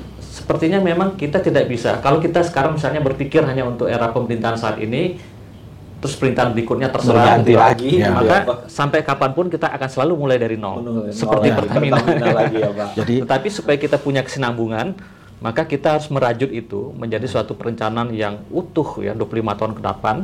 Sepertinya 0.51 0.83
memang 0.83 1.15
kita 1.15 1.39
tidak 1.39 1.71
bisa. 1.71 2.03
Kalau 2.03 2.19
kita 2.19 2.43
sekarang 2.43 2.75
misalnya 2.75 2.99
berpikir 2.99 3.39
hanya 3.39 3.63
untuk 3.63 3.87
era 3.87 4.11
pemerintahan 4.11 4.59
saat 4.59 4.83
ini, 4.83 5.15
terus 6.03 6.19
pemerintahan 6.19 6.51
berikutnya 6.51 6.91
terserah, 6.91 7.39
Berganti 7.39 7.51
gitu. 7.55 7.63
lagi, 7.63 7.91
Ya. 8.03 8.11
maka 8.11 8.36
ya, 8.36 8.39
sampai 8.67 8.99
kapan 8.99 9.32
pun 9.32 9.47
kita 9.47 9.71
akan 9.71 9.88
selalu 9.88 10.13
mulai 10.19 10.36
dari 10.36 10.59
nol, 10.59 10.84
Menurut- 10.84 11.15
seperti 11.15 11.47
nol 11.47 11.55
ya, 11.55 11.55
Pertamina. 11.55 11.95
lagi 12.36 12.57
ya 12.59 12.71
Pak. 12.76 12.89
Jadi 12.99 13.15
Tetapi 13.23 13.47
supaya 13.47 13.78
kita 13.80 13.95
punya 13.95 14.28
kesinambungan, 14.28 14.91
maka 15.39 15.63
kita 15.63 15.95
harus 15.95 16.11
merajut 16.11 16.51
itu 16.51 16.91
menjadi 16.99 17.23
suatu 17.32 17.55
perencanaan 17.55 18.11
yang 18.11 18.43
utuh 18.51 18.99
ya 18.99 19.15
25 19.15 19.55
tahun 19.55 19.71
ke 19.71 19.82
depan 19.82 20.15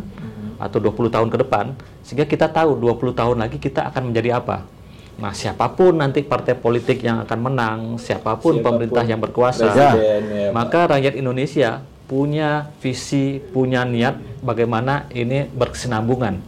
atau 0.59 0.77
20 0.83 1.07
tahun 1.07 1.29
ke 1.31 1.37
depan 1.39 1.65
sehingga 2.03 2.27
kita 2.27 2.51
tahu 2.51 2.75
20 2.75 3.15
tahun 3.15 3.37
lagi 3.39 3.55
kita 3.55 3.87
akan 3.87 4.11
menjadi 4.11 4.43
apa. 4.43 4.67
Nah, 5.17 5.33
siapa 5.33 5.73
pun 5.73 5.97
nanti 5.97 6.21
partai 6.21 6.53
politik 6.53 7.01
yang 7.01 7.25
akan 7.25 7.39
menang, 7.41 7.79
siapa 7.97 8.37
pun, 8.37 8.61
Siapa 8.61 8.61
pun 8.61 8.65
pemerintah 8.65 9.01
yang 9.01 9.17
berkuasa, 9.17 9.65
ya, 9.73 9.91
maka 10.53 10.85
rakyat 10.93 11.17
Indonesia 11.17 11.81
punya 12.05 12.69
visi, 12.79 13.41
punya 13.41 13.81
niat 13.81 14.15
bagaimana 14.45 15.09
ini 15.11 15.49
berkesinambungan 15.49 16.39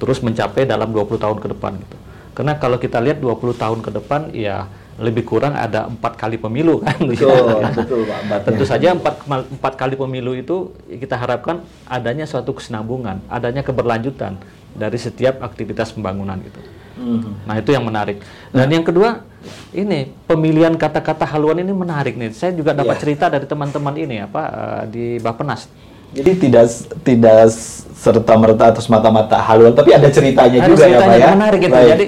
terus 0.00 0.24
mencapai 0.24 0.64
dalam 0.64 0.90
20 0.90 1.20
tahun 1.20 1.38
ke 1.38 1.48
depan 1.52 1.76
gitu. 1.76 1.96
Karena 2.32 2.56
kalau 2.56 2.80
kita 2.80 2.98
lihat 3.04 3.20
20 3.20 3.52
tahun 3.52 3.78
ke 3.84 3.90
depan 4.00 4.32
ya 4.32 4.64
lebih 5.00 5.24
kurang 5.24 5.56
ada 5.56 5.88
empat 5.88 6.16
kali 6.16 6.36
pemilu 6.36 6.84
kan 6.84 6.96
Betul, 7.00 7.64
betul 7.72 8.00
Pak. 8.04 8.48
Tentu 8.48 8.64
saja 8.68 8.92
empat, 8.92 9.24
empat 9.28 9.72
kali 9.76 9.96
pemilu 9.96 10.36
itu 10.36 10.76
kita 10.88 11.16
harapkan 11.16 11.64
adanya 11.88 12.28
suatu 12.28 12.52
kesinambungan 12.52 13.24
adanya 13.32 13.64
keberlanjutan 13.64 14.36
dari 14.76 14.98
setiap 15.00 15.40
aktivitas 15.40 15.96
pembangunan 15.96 16.36
gitu 16.44 16.60
Mhm. 17.00 17.48
nah 17.48 17.56
itu 17.56 17.72
yang 17.72 17.80
menarik 17.82 18.20
dan 18.52 18.68
yang 18.68 18.84
kedua 18.84 19.24
ini 19.72 20.12
pemilihan 20.28 20.76
kata-kata 20.76 21.24
haluan 21.24 21.56
ini 21.56 21.72
menarik 21.72 22.12
nih 22.12 22.28
saya 22.36 22.52
juga 22.52 22.76
dapat 22.76 23.00
Iya. 23.00 23.02
cerita 23.08 23.24
dari 23.32 23.48
teman-teman 23.48 23.94
ini 23.96 24.20
apa 24.20 24.42
eh, 24.44 24.82
di 24.92 25.06
Bapenas 25.16 25.64
Jadi 26.10 26.32
tidak 26.42 26.66
tidak 27.06 27.54
serta 27.94 28.34
merta 28.34 28.74
atau 28.74 28.82
semata-mata 28.82 29.38
haluan, 29.46 29.70
tapi 29.70 29.94
ada 29.94 30.10
ceritanya 30.10 30.58
Ada 30.58 30.66
juga 30.66 30.82
ya 30.82 30.98
ceritanya 30.98 31.06
Pak 31.06 31.14
ya. 31.14 31.22
yang 31.22 31.36
menarik 31.38 31.58
gitu. 31.62 31.70
Baik. 31.78 31.90
Jadi 31.94 32.06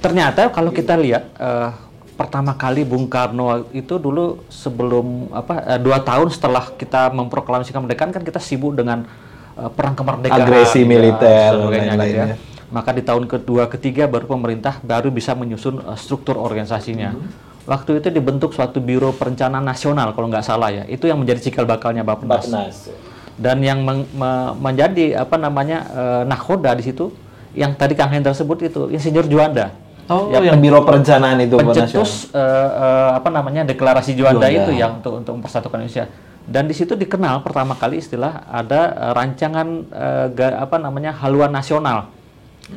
ternyata 0.00 0.40
kalau 0.52 0.70
kita 0.70 0.94
lihat 1.00 1.24
eh, 1.32 1.68
pertama 2.12 2.52
kali 2.52 2.84
Bung 2.84 3.08
Karno 3.08 3.64
itu 3.72 3.96
dulu 3.96 4.44
sebelum 4.52 5.32
apa 5.32 5.64
eh, 5.64 5.80
dua 5.80 6.04
tahun 6.04 6.28
setelah 6.28 6.76
kita 6.76 7.08
memproklamasikan 7.08 7.80
kemerdekaan 7.80 8.12
kan 8.12 8.20
kita 8.20 8.36
sibuk 8.36 8.76
dengan 8.76 9.08
perang 9.76 9.92
kemerdekaan, 9.92 10.44
Agresi 10.44 10.80
ya, 10.80 10.88
militer, 10.88 11.50
sebagainya 11.52 11.92
dan 11.92 12.04
gitu 12.04 12.16
ya. 12.16 12.36
Maka 12.70 12.90
di 12.90 13.02
tahun 13.02 13.26
kedua 13.26 13.66
ketiga 13.66 14.06
baru 14.06 14.26
pemerintah 14.26 14.78
baru 14.80 15.10
bisa 15.10 15.34
menyusun 15.34 15.78
eh, 15.80 15.96
struktur 15.96 16.36
organisasinya. 16.36 17.10
Hmm. 17.12 17.28
Waktu 17.62 17.98
itu 17.98 18.08
dibentuk 18.08 18.50
suatu 18.50 18.78
biro 18.78 19.12
perencanaan 19.12 19.62
nasional 19.62 20.10
kalau 20.10 20.26
nggak 20.26 20.42
salah 20.42 20.70
ya. 20.70 20.84
Itu 20.86 21.04
yang 21.04 21.18
menjadi 21.18 21.44
cikal 21.44 21.64
bakalnya 21.64 22.02
Bappenas 22.02 22.46
Bappenas. 22.46 22.88
dan 23.36 23.56
yang 23.58 23.80
meng- 23.80 24.08
me- 24.10 24.52
menjadi 24.54 25.18
apa 25.18 25.34
namanya 25.34 25.78
eh, 25.88 26.22
nakoda 26.24 26.72
di 26.72 26.84
situ 26.84 27.10
yang 27.52 27.72
tadi 27.72 27.92
Kang 27.92 28.08
Hendra 28.08 28.30
sebut 28.30 28.60
itu 28.60 28.86
Insinyur 28.88 29.26
Juanda 29.26 29.70
Oh, 30.06 30.26
Ya, 30.26 30.42
yang 30.42 30.58
biro 30.58 30.82
perencanaan 30.82 31.38
itu 31.38 31.54
nasional. 31.54 31.70
pencetus 31.72 32.10
eh, 32.32 32.68
apa 33.12 33.30
namanya 33.30 33.62
deklarasi 33.62 34.12
Juanda, 34.12 34.42
Juanda. 34.42 34.58
itu 34.60 34.70
yang 34.72 34.98
untuk 34.98 35.12
untuk 35.16 35.32
mempersatukan 35.36 35.78
Indonesia 35.80 36.10
dan 36.44 36.66
di 36.66 36.74
situ 36.74 36.94
dikenal 36.94 37.40
pertama 37.40 37.74
kali 37.74 37.98
istilah 37.98 38.42
ada 38.44 38.80
rancangan 39.12 39.86
ga- 40.30 40.58
apa 40.60 40.76
namanya 40.76 41.14
haluan 41.14 41.48
nasional 41.48 42.10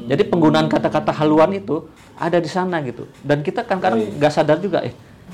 jadi 0.03 0.23
penggunaan 0.23 0.67
kata-kata 0.67 1.11
haluan 1.13 1.51
itu 1.51 1.87
ada 2.13 2.37
di 2.37 2.47
sana 2.47 2.81
gitu 2.81 3.07
dan 3.21 3.39
kita 3.39 3.63
kan 3.63 3.79
kadang 3.79 4.03
nggak 4.03 4.31
sadar 4.31 4.57
juga 4.57 4.81
eh 4.81 4.93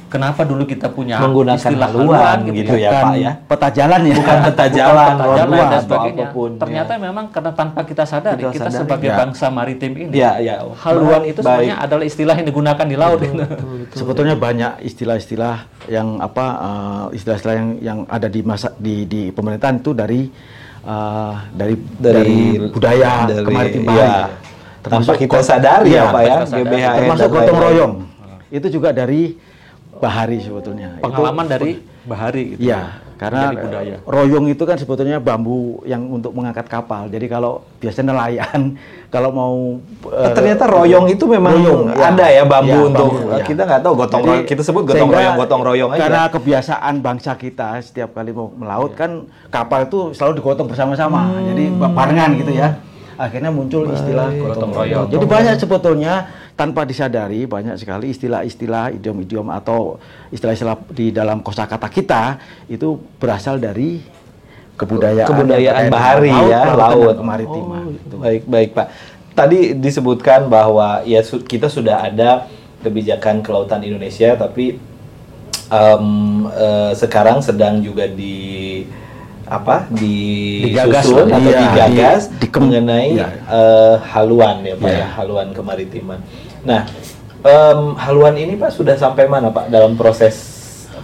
kenapa 0.10 0.42
dulu 0.42 0.66
kita 0.66 0.90
punya 0.90 1.22
Menggunakan 1.22 1.54
istilah 1.56 1.86
haluan 1.86 2.38
gitu 2.50 2.74
ya, 2.74 2.90
Bukan 2.90 3.06
Pak, 3.06 3.14
ya. 3.16 3.32
Peta 3.46 3.70
jalan 3.70 4.02
ya. 4.02 4.16
Bukan 4.18 4.38
peta 4.42 4.66
jalan, 4.68 5.10
peta 5.14 5.22
road 5.22 5.38
jalan 5.38 5.66
dan 5.70 5.82
sebagainya. 5.86 6.26
apa 6.26 6.34
pun, 6.34 6.50
Ternyata 6.58 6.92
memang 6.98 7.26
karena 7.30 7.52
tanpa 7.54 7.80
kita 7.86 8.04
sadari, 8.10 8.42
Kita 8.42 8.50
kita, 8.50 8.66
sadari, 8.66 8.82
sebagai 8.82 9.10
ya. 9.14 9.18
bangsa 9.22 9.46
maritim 9.54 9.92
ini, 9.94 10.14
Ya, 10.18 10.42
ya. 10.42 10.66
haluan 10.82 11.22
itu 11.24 11.40
Baik. 11.40 11.46
sebenarnya 11.46 11.76
adalah 11.78 12.04
istilah 12.04 12.36
yang 12.42 12.48
digunakan 12.50 12.86
di 12.90 12.98
laut. 12.98 13.20
gitu. 13.22 13.38
Sebetulnya 14.02 14.34
banyak 14.34 14.72
istilah-istilah 14.82 15.56
yang 15.86 16.18
apa 16.18 16.46
eh, 16.58 17.06
istilah-istilah 17.14 17.54
yang 17.54 17.70
yang 17.78 18.00
ada 18.10 18.26
di 18.26 18.42
masa 18.42 18.74
di 18.76 19.06
di 19.06 19.30
pemerintahan 19.30 19.78
itu 19.78 19.94
dari 19.94 20.26
eh, 20.82 21.34
dari 21.54 21.76
Dari- 21.78 22.18
dari, 22.58 22.68
budaya 22.68 23.30
dari- 23.30 23.46
kemaritiman. 23.46 24.49
Iya. 24.82 24.90
Tanpa 24.90 25.14
kita 25.14 25.40
sadari 25.40 25.92
ya, 25.92 26.08
Pak 26.08 26.22
ya. 26.22 26.38
GBHN 26.46 26.96
termasuk 26.98 27.28
gotong 27.30 27.60
royong. 27.60 27.94
Itu 28.50 28.68
juga 28.70 28.90
dari 28.90 29.36
Bahari 29.92 30.40
sebetulnya. 30.40 30.96
Itu- 30.96 31.06
Pengalaman 31.06 31.46
dari 31.46 31.72
Bahari 32.02 32.56
gitu. 32.56 32.64
Iya, 32.64 33.04
karena 33.14 33.52
budaya. 33.52 34.00
royong 34.02 34.48
itu 34.48 34.64
kan 34.64 34.80
sebetulnya 34.80 35.20
bambu 35.20 35.84
yang 35.84 36.08
untuk 36.08 36.32
mengangkat 36.32 36.66
kapal. 36.66 37.06
Jadi 37.06 37.28
kalau 37.28 37.60
biasanya 37.78 38.16
nelayan 38.16 38.80
kalau 39.14 39.30
mau 39.30 39.54
Oh, 40.00 40.10
eh, 40.16 40.32
ternyata 40.32 40.64
royong 40.66 41.12
itu 41.12 41.28
memang 41.28 41.52
royong, 41.52 41.92
ya. 41.92 42.08
ada 42.08 42.26
ya 42.26 42.44
bambu 42.48 42.72
Ya, 42.72 42.88
untuk 42.88 43.08
bambu, 43.12 43.36
ya. 43.36 43.44
kita 43.44 43.62
nggak 43.62 43.82
tahu 43.84 43.94
gotong 43.98 44.22
Jadi, 44.24 44.30
royong 44.32 44.48
kita 44.48 44.62
sebut 44.64 44.84
gotong 44.86 44.96
sehingga 44.96 45.18
royong 45.20 45.36
gotong 45.38 45.62
royong 45.62 45.90
aja. 45.92 46.00
Karena 46.00 46.22
kebiasaan 46.32 46.94
bangsa 46.98 47.32
kita 47.36 47.68
setiap 47.84 48.10
kali 48.14 48.32
mau 48.32 48.48
melaut 48.50 48.96
kan 48.96 49.12
kapal 49.50 49.84
itu 49.84 50.16
selalu 50.16 50.40
digotong 50.40 50.66
bersama-sama. 50.66 51.28
Jadi 51.44 51.64
barengan 51.76 52.32
gitu 52.40 52.52
ya. 52.56 52.80
Akhirnya 53.20 53.52
muncul 53.52 53.84
istilah 53.92 54.32
gotong 54.32 54.72
royong. 54.72 55.12
Jadi 55.12 55.26
banyak 55.28 55.56
sebetulnya 55.60 56.14
tanpa 56.56 56.88
disadari 56.88 57.44
banyak 57.44 57.76
sekali 57.76 58.16
istilah-istilah 58.16 58.96
idiom-idiom 58.96 59.52
atau 59.52 60.00
istilah-istilah 60.32 60.80
di 60.96 61.12
dalam 61.12 61.44
kosakata 61.44 61.92
kita 61.92 62.40
itu 62.72 62.96
berasal 63.20 63.60
dari 63.60 64.00
kebudayaan 64.80 65.28
kebudayaan 65.28 65.84
bahari 65.92 66.32
dengan 66.32 66.48
ya, 66.48 66.62
laut. 66.80 67.16
kemaritiman. 67.20 67.84
Oh, 67.84 67.92
Gitu. 67.92 68.16
Baik, 68.24 68.44
baik, 68.48 68.70
Pak. 68.72 68.88
Tadi 69.36 69.60
disebutkan 69.76 70.48
bahwa 70.48 71.04
ya 71.04 71.20
kita 71.24 71.68
sudah 71.68 72.08
ada 72.08 72.48
kebijakan 72.80 73.44
kelautan 73.44 73.84
Indonesia 73.84 74.40
tapi 74.40 74.80
em, 75.68 76.06
eh, 76.48 76.92
sekarang 76.96 77.44
sedang 77.44 77.84
juga 77.84 78.08
di 78.08 78.84
apa 79.50 79.90
Digagas 79.90 81.04
disusun 81.04 81.26
lah. 81.26 81.38
atau 81.38 81.50
Iya, 81.50 81.60
digagas 81.66 82.22
di- 82.30 82.38
dikem- 82.40 82.62
mengenai 82.64 83.10
iya. 83.12 83.28
eh, 83.50 83.96
haluan 84.08 84.62
ya 84.62 84.76
Pak 84.78 84.86
Iya. 84.88 85.00
ya 85.02 85.08
haluan 85.18 85.48
kemaritiman. 85.52 86.20
Nah 86.62 86.86
em, 87.40 87.80
haluan 87.98 88.36
ini 88.36 88.54
Pak 88.54 88.72
sudah 88.72 88.94
sampai 88.94 89.26
mana 89.26 89.50
Pak 89.50 89.68
dalam 89.68 89.96
proses 89.96 90.38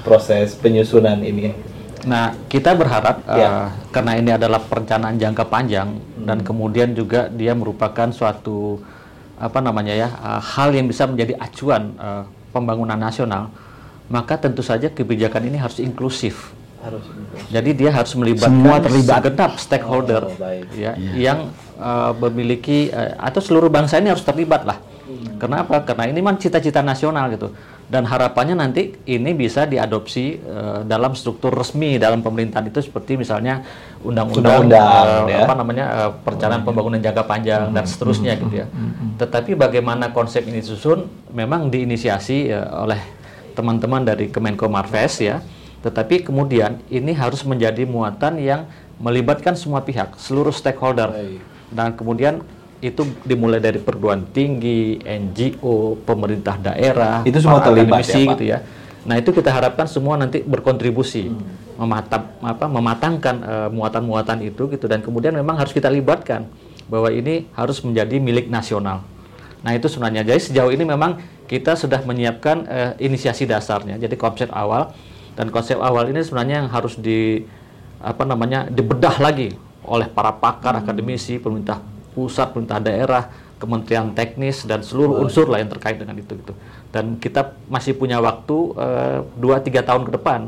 proses 0.02 0.54
penyusunan 0.54 1.18
ini? 1.20 1.58
Nah, 2.06 2.38
kita 2.46 2.78
berharap 2.78 3.26
Ya. 3.26 3.50
eh, 3.50 3.68
karena 3.90 4.14
ini 4.14 4.30
adalah 4.30 4.62
perencanaan 4.62 5.18
jangka 5.18 5.50
panjang 5.50 5.90
dan 6.20 6.38
kemudian 6.40 6.94
juga 6.94 7.26
dia 7.28 7.52
merupakan 7.52 8.06
suatu 8.10 8.78
apa 9.36 9.58
namanya 9.60 9.92
ya 9.92 10.10
eh, 10.14 10.42
hal 10.46 10.70
yang 10.70 10.86
bisa 10.86 11.10
menjadi 11.10 11.34
acuan 11.36 11.98
eh, 11.98 12.24
pembangunan 12.54 12.96
nasional, 12.96 13.50
maka 14.06 14.38
tentu 14.38 14.62
saja 14.62 14.88
kebijakan 14.88 15.50
ini 15.50 15.58
harus 15.58 15.82
inklusif. 15.82 16.54
Harus 16.86 17.04
Jadi 17.50 17.70
dia 17.74 17.90
harus 17.90 18.14
melibatkan 18.14 18.54
Semua 18.54 18.78
terlibat. 18.78 19.18
segenap 19.18 19.52
stakeholder 19.58 20.24
Oh, 20.30 20.38
baik. 20.38 20.70
ya 20.78 20.94
yang 21.18 21.50
uh, 21.82 22.14
memiliki 22.30 22.94
uh, 22.94 23.18
atau 23.18 23.42
seluruh 23.42 23.74
bangsa 23.74 23.98
ini 23.98 24.14
harus 24.14 24.22
terlibat 24.22 24.70
lah. 24.70 24.78
Hmm. 25.06 25.38
Kenapa? 25.42 25.82
Karena 25.82 26.10
ini 26.14 26.22
kan 26.22 26.38
cita-cita 26.38 26.86
nasional 26.86 27.30
gitu. 27.34 27.50
Dan 27.86 28.02
harapannya 28.10 28.58
nanti 28.58 28.98
ini 29.06 29.38
bisa 29.38 29.70
diadopsi 29.70 30.42
uh, 30.42 30.82
dalam 30.86 31.14
struktur 31.14 31.54
resmi 31.54 32.02
dalam 32.02 32.26
pemerintahan 32.26 32.70
itu 32.70 32.82
seperti 32.82 33.14
misalnya 33.14 33.62
undang-undang 34.02 34.66
uh, 34.74 35.30
ya. 35.30 35.46
apa 35.46 35.54
namanya 35.54 35.86
uh, 35.90 36.12
perencanaan 36.26 36.66
pembangunan 36.66 36.98
jangka 36.98 37.24
panjang 37.30 37.70
dan 37.70 37.86
seterusnya 37.86 38.38
gitu 38.42 38.62
ya. 38.62 38.66
Tetapi 39.22 39.54
bagaimana 39.54 40.10
konsep 40.10 40.46
ini 40.50 40.66
disusun 40.66 41.06
memang 41.34 41.70
diinisiasi 41.70 42.50
uh, 42.54 42.86
oleh 42.90 42.98
teman-teman 43.54 44.02
dari 44.02 44.34
Kemenko 44.34 44.66
Marves 44.66 45.22
ya. 45.22 45.46
Tetapi 45.86 46.26
kemudian 46.26 46.82
ini 46.90 47.14
harus 47.14 47.46
menjadi 47.46 47.86
muatan 47.86 48.42
yang 48.42 48.66
melibatkan 48.98 49.54
semua 49.54 49.86
pihak, 49.86 50.18
seluruh 50.18 50.50
stakeholder. 50.50 51.14
Baik. 51.14 51.42
Dan 51.70 51.94
kemudian 51.94 52.42
itu 52.82 53.06
dimulai 53.22 53.62
dari 53.62 53.78
perguruan 53.78 54.26
tinggi, 54.34 54.98
NGO, 55.06 56.02
pemerintah 56.02 56.58
daerah, 56.58 57.22
Itu 57.22 57.38
semua 57.38 57.62
terlibat 57.62 58.02
ya, 58.02 58.18
Pak? 58.18 58.26
gitu 58.34 58.46
ya. 58.50 58.58
Nah, 59.06 59.22
itu 59.22 59.30
kita 59.30 59.54
harapkan 59.54 59.86
semua 59.86 60.18
nanti 60.18 60.42
berkontribusi 60.42 61.30
mematap 61.78 62.42
apa 62.42 62.66
mematangkan 62.66 63.36
eh, 63.44 63.70
muatan-muatan 63.70 64.42
itu 64.42 64.66
gitu 64.72 64.86
dan 64.90 65.04
kemudian 65.06 65.36
memang 65.36 65.60
harus 65.60 65.76
kita 65.76 65.92
libatkan 65.92 66.48
bahwa 66.90 67.14
ini 67.14 67.46
harus 67.54 67.84
menjadi 67.86 68.18
milik 68.18 68.50
nasional. 68.50 69.06
Nah, 69.62 69.72
itu 69.78 69.86
sebenarnya 69.86 70.26
jadi 70.26 70.42
sejauh 70.42 70.74
ini 70.74 70.82
memang 70.82 71.22
kita 71.46 71.78
sudah 71.78 72.02
menyiapkan 72.02 72.58
eh, 72.66 72.92
inisiasi 73.06 73.46
dasarnya. 73.46 74.02
Jadi 74.02 74.18
konsep 74.18 74.50
awal 74.50 74.90
dan 75.36 75.52
konsep 75.52 75.78
awal 75.78 76.08
ini 76.08 76.24
sebenarnya 76.24 76.66
yang 76.66 76.70
harus 76.72 76.96
di 76.96 77.44
apa 78.00 78.24
namanya 78.24 78.68
dibedah 78.72 79.20
lagi 79.20 79.52
oleh 79.86 80.08
para 80.10 80.34
pakar 80.34 80.82
akademisi, 80.82 81.38
pemerintah 81.38 81.78
pusat, 82.16 82.56
pemerintah 82.56 82.80
daerah, 82.82 83.24
kementerian 83.60 84.12
teknis 84.16 84.64
dan 84.66 84.82
seluruh 84.82 85.22
unsur 85.22 85.46
lah 85.52 85.62
yang 85.62 85.70
terkait 85.70 86.00
dengan 86.00 86.16
itu 86.18 86.34
gitu. 86.36 86.54
Dan 86.90 87.20
kita 87.20 87.54
masih 87.68 87.94
punya 87.94 88.18
waktu 88.24 88.56
2-3 89.38 89.84
tahun 89.84 90.04
ke 90.08 90.12
depan 90.16 90.40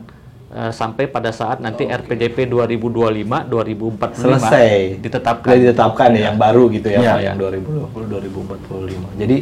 eh, 0.56 0.72
sampai 0.72 1.12
pada 1.12 1.36
saat 1.36 1.60
nanti 1.60 1.84
RPJP 1.86 2.48
2025 2.48 3.52
2045 3.52 4.24
selesai 4.24 4.72
ditetapkan. 5.04 5.50
Sudah 5.52 5.62
ditetapkan 5.62 6.10
ya 6.16 6.32
yang 6.32 6.38
baru 6.40 6.64
gitu 6.72 6.88
ya, 6.88 7.00
Iya, 7.04 7.12
Pak, 7.12 7.20
iya. 7.20 7.28
yang 7.28 7.38
2020 7.38 8.08
2045. 8.08 9.22
Jadi 9.22 9.38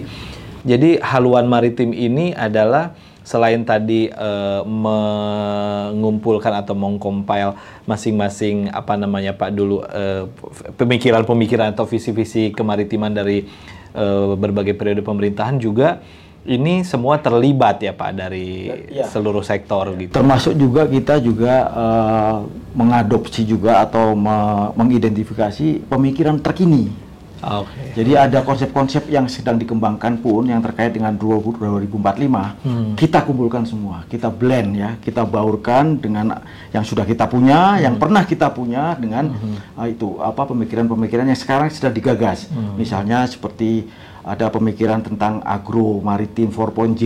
jadi 0.66 0.90
haluan 1.06 1.46
maritim 1.46 1.94
ini 1.94 2.34
adalah 2.34 2.98
selain 3.26 3.66
tadi 3.66 4.06
eh, 4.08 4.62
mengumpulkan 4.64 6.54
atau 6.62 6.78
mengcompile 6.78 7.58
masing-masing 7.84 8.70
apa 8.70 8.94
namanya 8.96 9.34
Pak 9.34 9.50
dulu 9.50 9.82
eh, 9.82 10.30
pemikiran-pemikiran 10.78 11.74
atau 11.74 11.90
visi-visi 11.90 12.54
kemaritiman 12.54 13.10
dari 13.10 13.50
eh, 13.92 14.32
berbagai 14.38 14.78
periode 14.78 15.02
pemerintahan 15.02 15.58
juga 15.58 16.00
ini 16.46 16.86
semua 16.86 17.18
terlibat 17.18 17.82
ya 17.82 17.90
Pak 17.90 18.12
dari 18.14 18.70
Ya. 18.94 19.10
seluruh 19.10 19.42
sektor 19.42 19.90
gitu. 19.98 20.14
Termasuk 20.14 20.54
juga 20.54 20.86
kita 20.86 21.18
juga 21.18 21.54
eh, 21.74 22.36
mengadopsi 22.78 23.42
juga 23.42 23.82
atau 23.82 24.14
me- 24.14 24.70
mengidentifikasi 24.78 25.90
pemikiran 25.90 26.38
terkini. 26.38 26.94
Oke. 27.42 27.94
Jadi 27.94 28.12
ada 28.14 28.40
konsep-konsep 28.42 29.06
yang 29.06 29.28
sedang 29.28 29.56
dikembangkan 29.56 30.18
pun 30.18 30.44
yang 30.44 30.60
terkait 30.60 30.92
dengan 30.92 31.14
20- 31.14 31.56
2045 31.56 32.56
kita 32.96 33.22
kumpulkan 33.22 33.64
semua, 33.64 34.04
kita 34.06 34.28
blend 34.28 34.74
ya, 34.74 34.96
kita 34.98 35.22
baurkan 35.22 35.96
dengan 35.96 36.42
yang 36.72 36.82
sudah 36.82 37.04
kita 37.04 37.26
punya, 37.26 37.78
yang 37.78 37.96
pernah 37.96 38.24
kita 38.24 38.50
punya 38.50 38.96
dengan 38.96 39.36
uh, 39.76 39.86
itu 39.86 40.18
apa 40.18 40.46
pemikiran-pemikiran 40.46 41.26
yang 41.26 41.38
sekarang 41.38 41.68
sudah 41.68 41.90
digagas. 41.90 42.48
Misalnya 42.74 43.26
seperti 43.26 43.86
ada 44.22 44.50
pemikiran 44.50 45.06
tentang 45.06 45.38
agro 45.40 46.02
maritim 46.02 46.50
4.0 46.50 46.98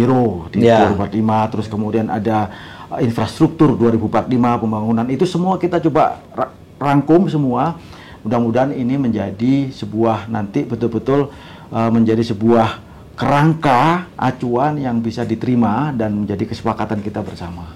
di 0.50 0.64
Ya. 0.64 0.88
2045, 0.88 1.52
terus 1.52 1.68
kemudian 1.68 2.08
ada 2.08 2.48
uh, 2.88 3.02
infrastruktur 3.02 3.76
2045 3.76 4.32
pembangunan 4.58 5.04
itu 5.06 5.28
semua 5.28 5.58
kita 5.58 5.82
coba 5.82 6.24
ra- 6.32 6.54
rangkum 6.80 7.28
semua. 7.28 7.76
Mudah-mudahan 8.26 8.76
ini 8.76 9.00
menjadi 9.00 9.72
sebuah 9.72 10.28
nanti 10.28 10.68
betul-betul 10.68 11.32
uh, 11.72 11.90
menjadi 11.94 12.22
sebuah 12.22 12.84
kerangka 13.20 14.08
acuan 14.16 14.80
yang 14.80 15.04
bisa 15.04 15.28
diterima 15.28 15.92
dan 15.92 16.24
menjadi 16.24 16.48
kesepakatan 16.56 17.04
kita 17.04 17.20
bersama. 17.20 17.76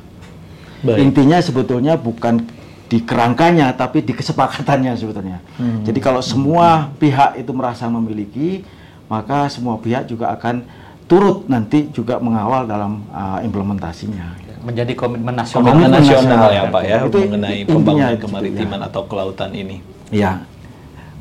Baik. 0.84 1.04
Intinya 1.04 1.40
sebetulnya 1.44 2.00
bukan 2.00 2.44
di 2.88 3.04
kerangkanya 3.04 3.74
tapi 3.76 4.06
di 4.06 4.14
kesepakatannya 4.16 4.94
sebetulnya. 4.96 5.40
Jadi 5.88 6.00
kalau 6.00 6.22
semua 6.22 6.94
pihak 7.02 7.40
itu 7.42 7.52
merasa 7.56 7.90
memiliki, 7.90 8.62
maka 9.10 9.50
semua 9.50 9.82
pihak 9.82 10.08
juga 10.08 10.30
akan 10.36 10.64
turut 11.10 11.50
nanti 11.52 11.92
juga 11.92 12.22
mengawal 12.22 12.64
dalam 12.70 13.04
uh, 13.12 13.40
implementasinya. 13.44 14.40
Menjadi 14.64 14.96
komitmen 14.96 15.36
nasional. 15.36 15.76
Komitmen 15.76 15.92
Komitmen 15.92 16.08
nasional 16.08 16.40
ya 16.48 16.64
nasional. 16.64 16.72
Pak 16.72 16.84
ya 16.88 16.98
Itu 17.04 17.20
mengenai 17.20 17.60
pembangunan 17.68 18.14
itu, 18.16 18.22
kemaritiman 18.24 18.80
ya. 18.80 18.88
atau 18.88 19.02
kelautan 19.12 19.52
ini. 19.52 19.78
Iya. 20.10 20.44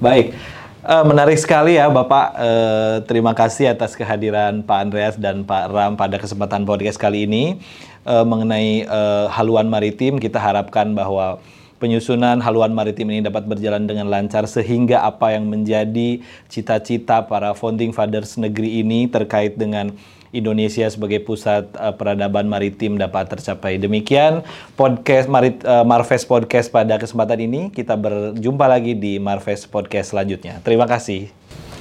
Baik, 0.03 0.35
Eh, 0.83 1.05
menarik 1.07 1.39
sekali 1.39 1.79
ya 1.79 1.87
Bapak. 1.87 2.27
Eh, 2.43 2.97
terima 3.07 3.39
kasih 3.39 3.71
atas 3.71 3.95
kehadiran 3.95 4.67
Pak 4.67 4.79
Andreas 4.83 5.15
dan 5.15 5.47
Pak 5.47 5.71
Ram 5.71 5.95
pada 5.95 6.19
kesempatan 6.19 6.67
podcast 6.67 6.99
kali 6.99 7.31
ini 7.31 7.63
Eh, 8.03 8.27
mengenai 8.27 8.83
eh, 8.83 9.27
haluan 9.31 9.71
maritim. 9.71 10.19
Kita 10.19 10.43
harapkan 10.43 10.91
bahwa 10.91 11.39
penyusunan 11.79 12.43
haluan 12.43 12.75
maritim 12.75 13.07
ini 13.15 13.23
dapat 13.23 13.47
berjalan 13.47 13.87
dengan 13.87 14.11
lancar 14.11 14.43
sehingga 14.51 15.07
apa 15.07 15.39
yang 15.39 15.47
menjadi 15.47 16.19
cita-cita 16.51 17.23
para 17.31 17.55
founding 17.55 17.95
fathers 17.95 18.35
negeri 18.43 18.83
ini 18.83 19.07
terkait 19.07 19.55
dengan 19.55 19.95
Indonesia 20.33 20.89
sebagai 20.89 21.21
pusat 21.23 21.69
eh, 21.77 21.95
peradaban 21.95 22.49
maritim 22.49 22.97
dapat 22.97 23.29
tercapai. 23.29 23.77
Demikian 23.77 24.43
podcast 24.75 25.29
Marit, 25.29 25.61
eh, 25.63 25.85
Marves 25.85 26.25
Podcast 26.25 26.73
pada 26.73 26.97
kesempatan 26.97 27.39
ini. 27.45 27.61
Kita 27.69 27.95
berjumpa 27.95 28.67
lagi 28.67 28.97
di 28.97 29.21
Marves 29.21 29.69
Podcast 29.69 30.17
selanjutnya. 30.17 30.59
Terima 30.65 30.89
kasih. 30.89 31.29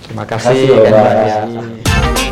Terima 0.05 0.27
Terima 0.27 0.37
kasih, 0.37 0.59
kasih. 0.67 0.91
Bapak. 0.91 1.13
Hendra. 1.47 2.30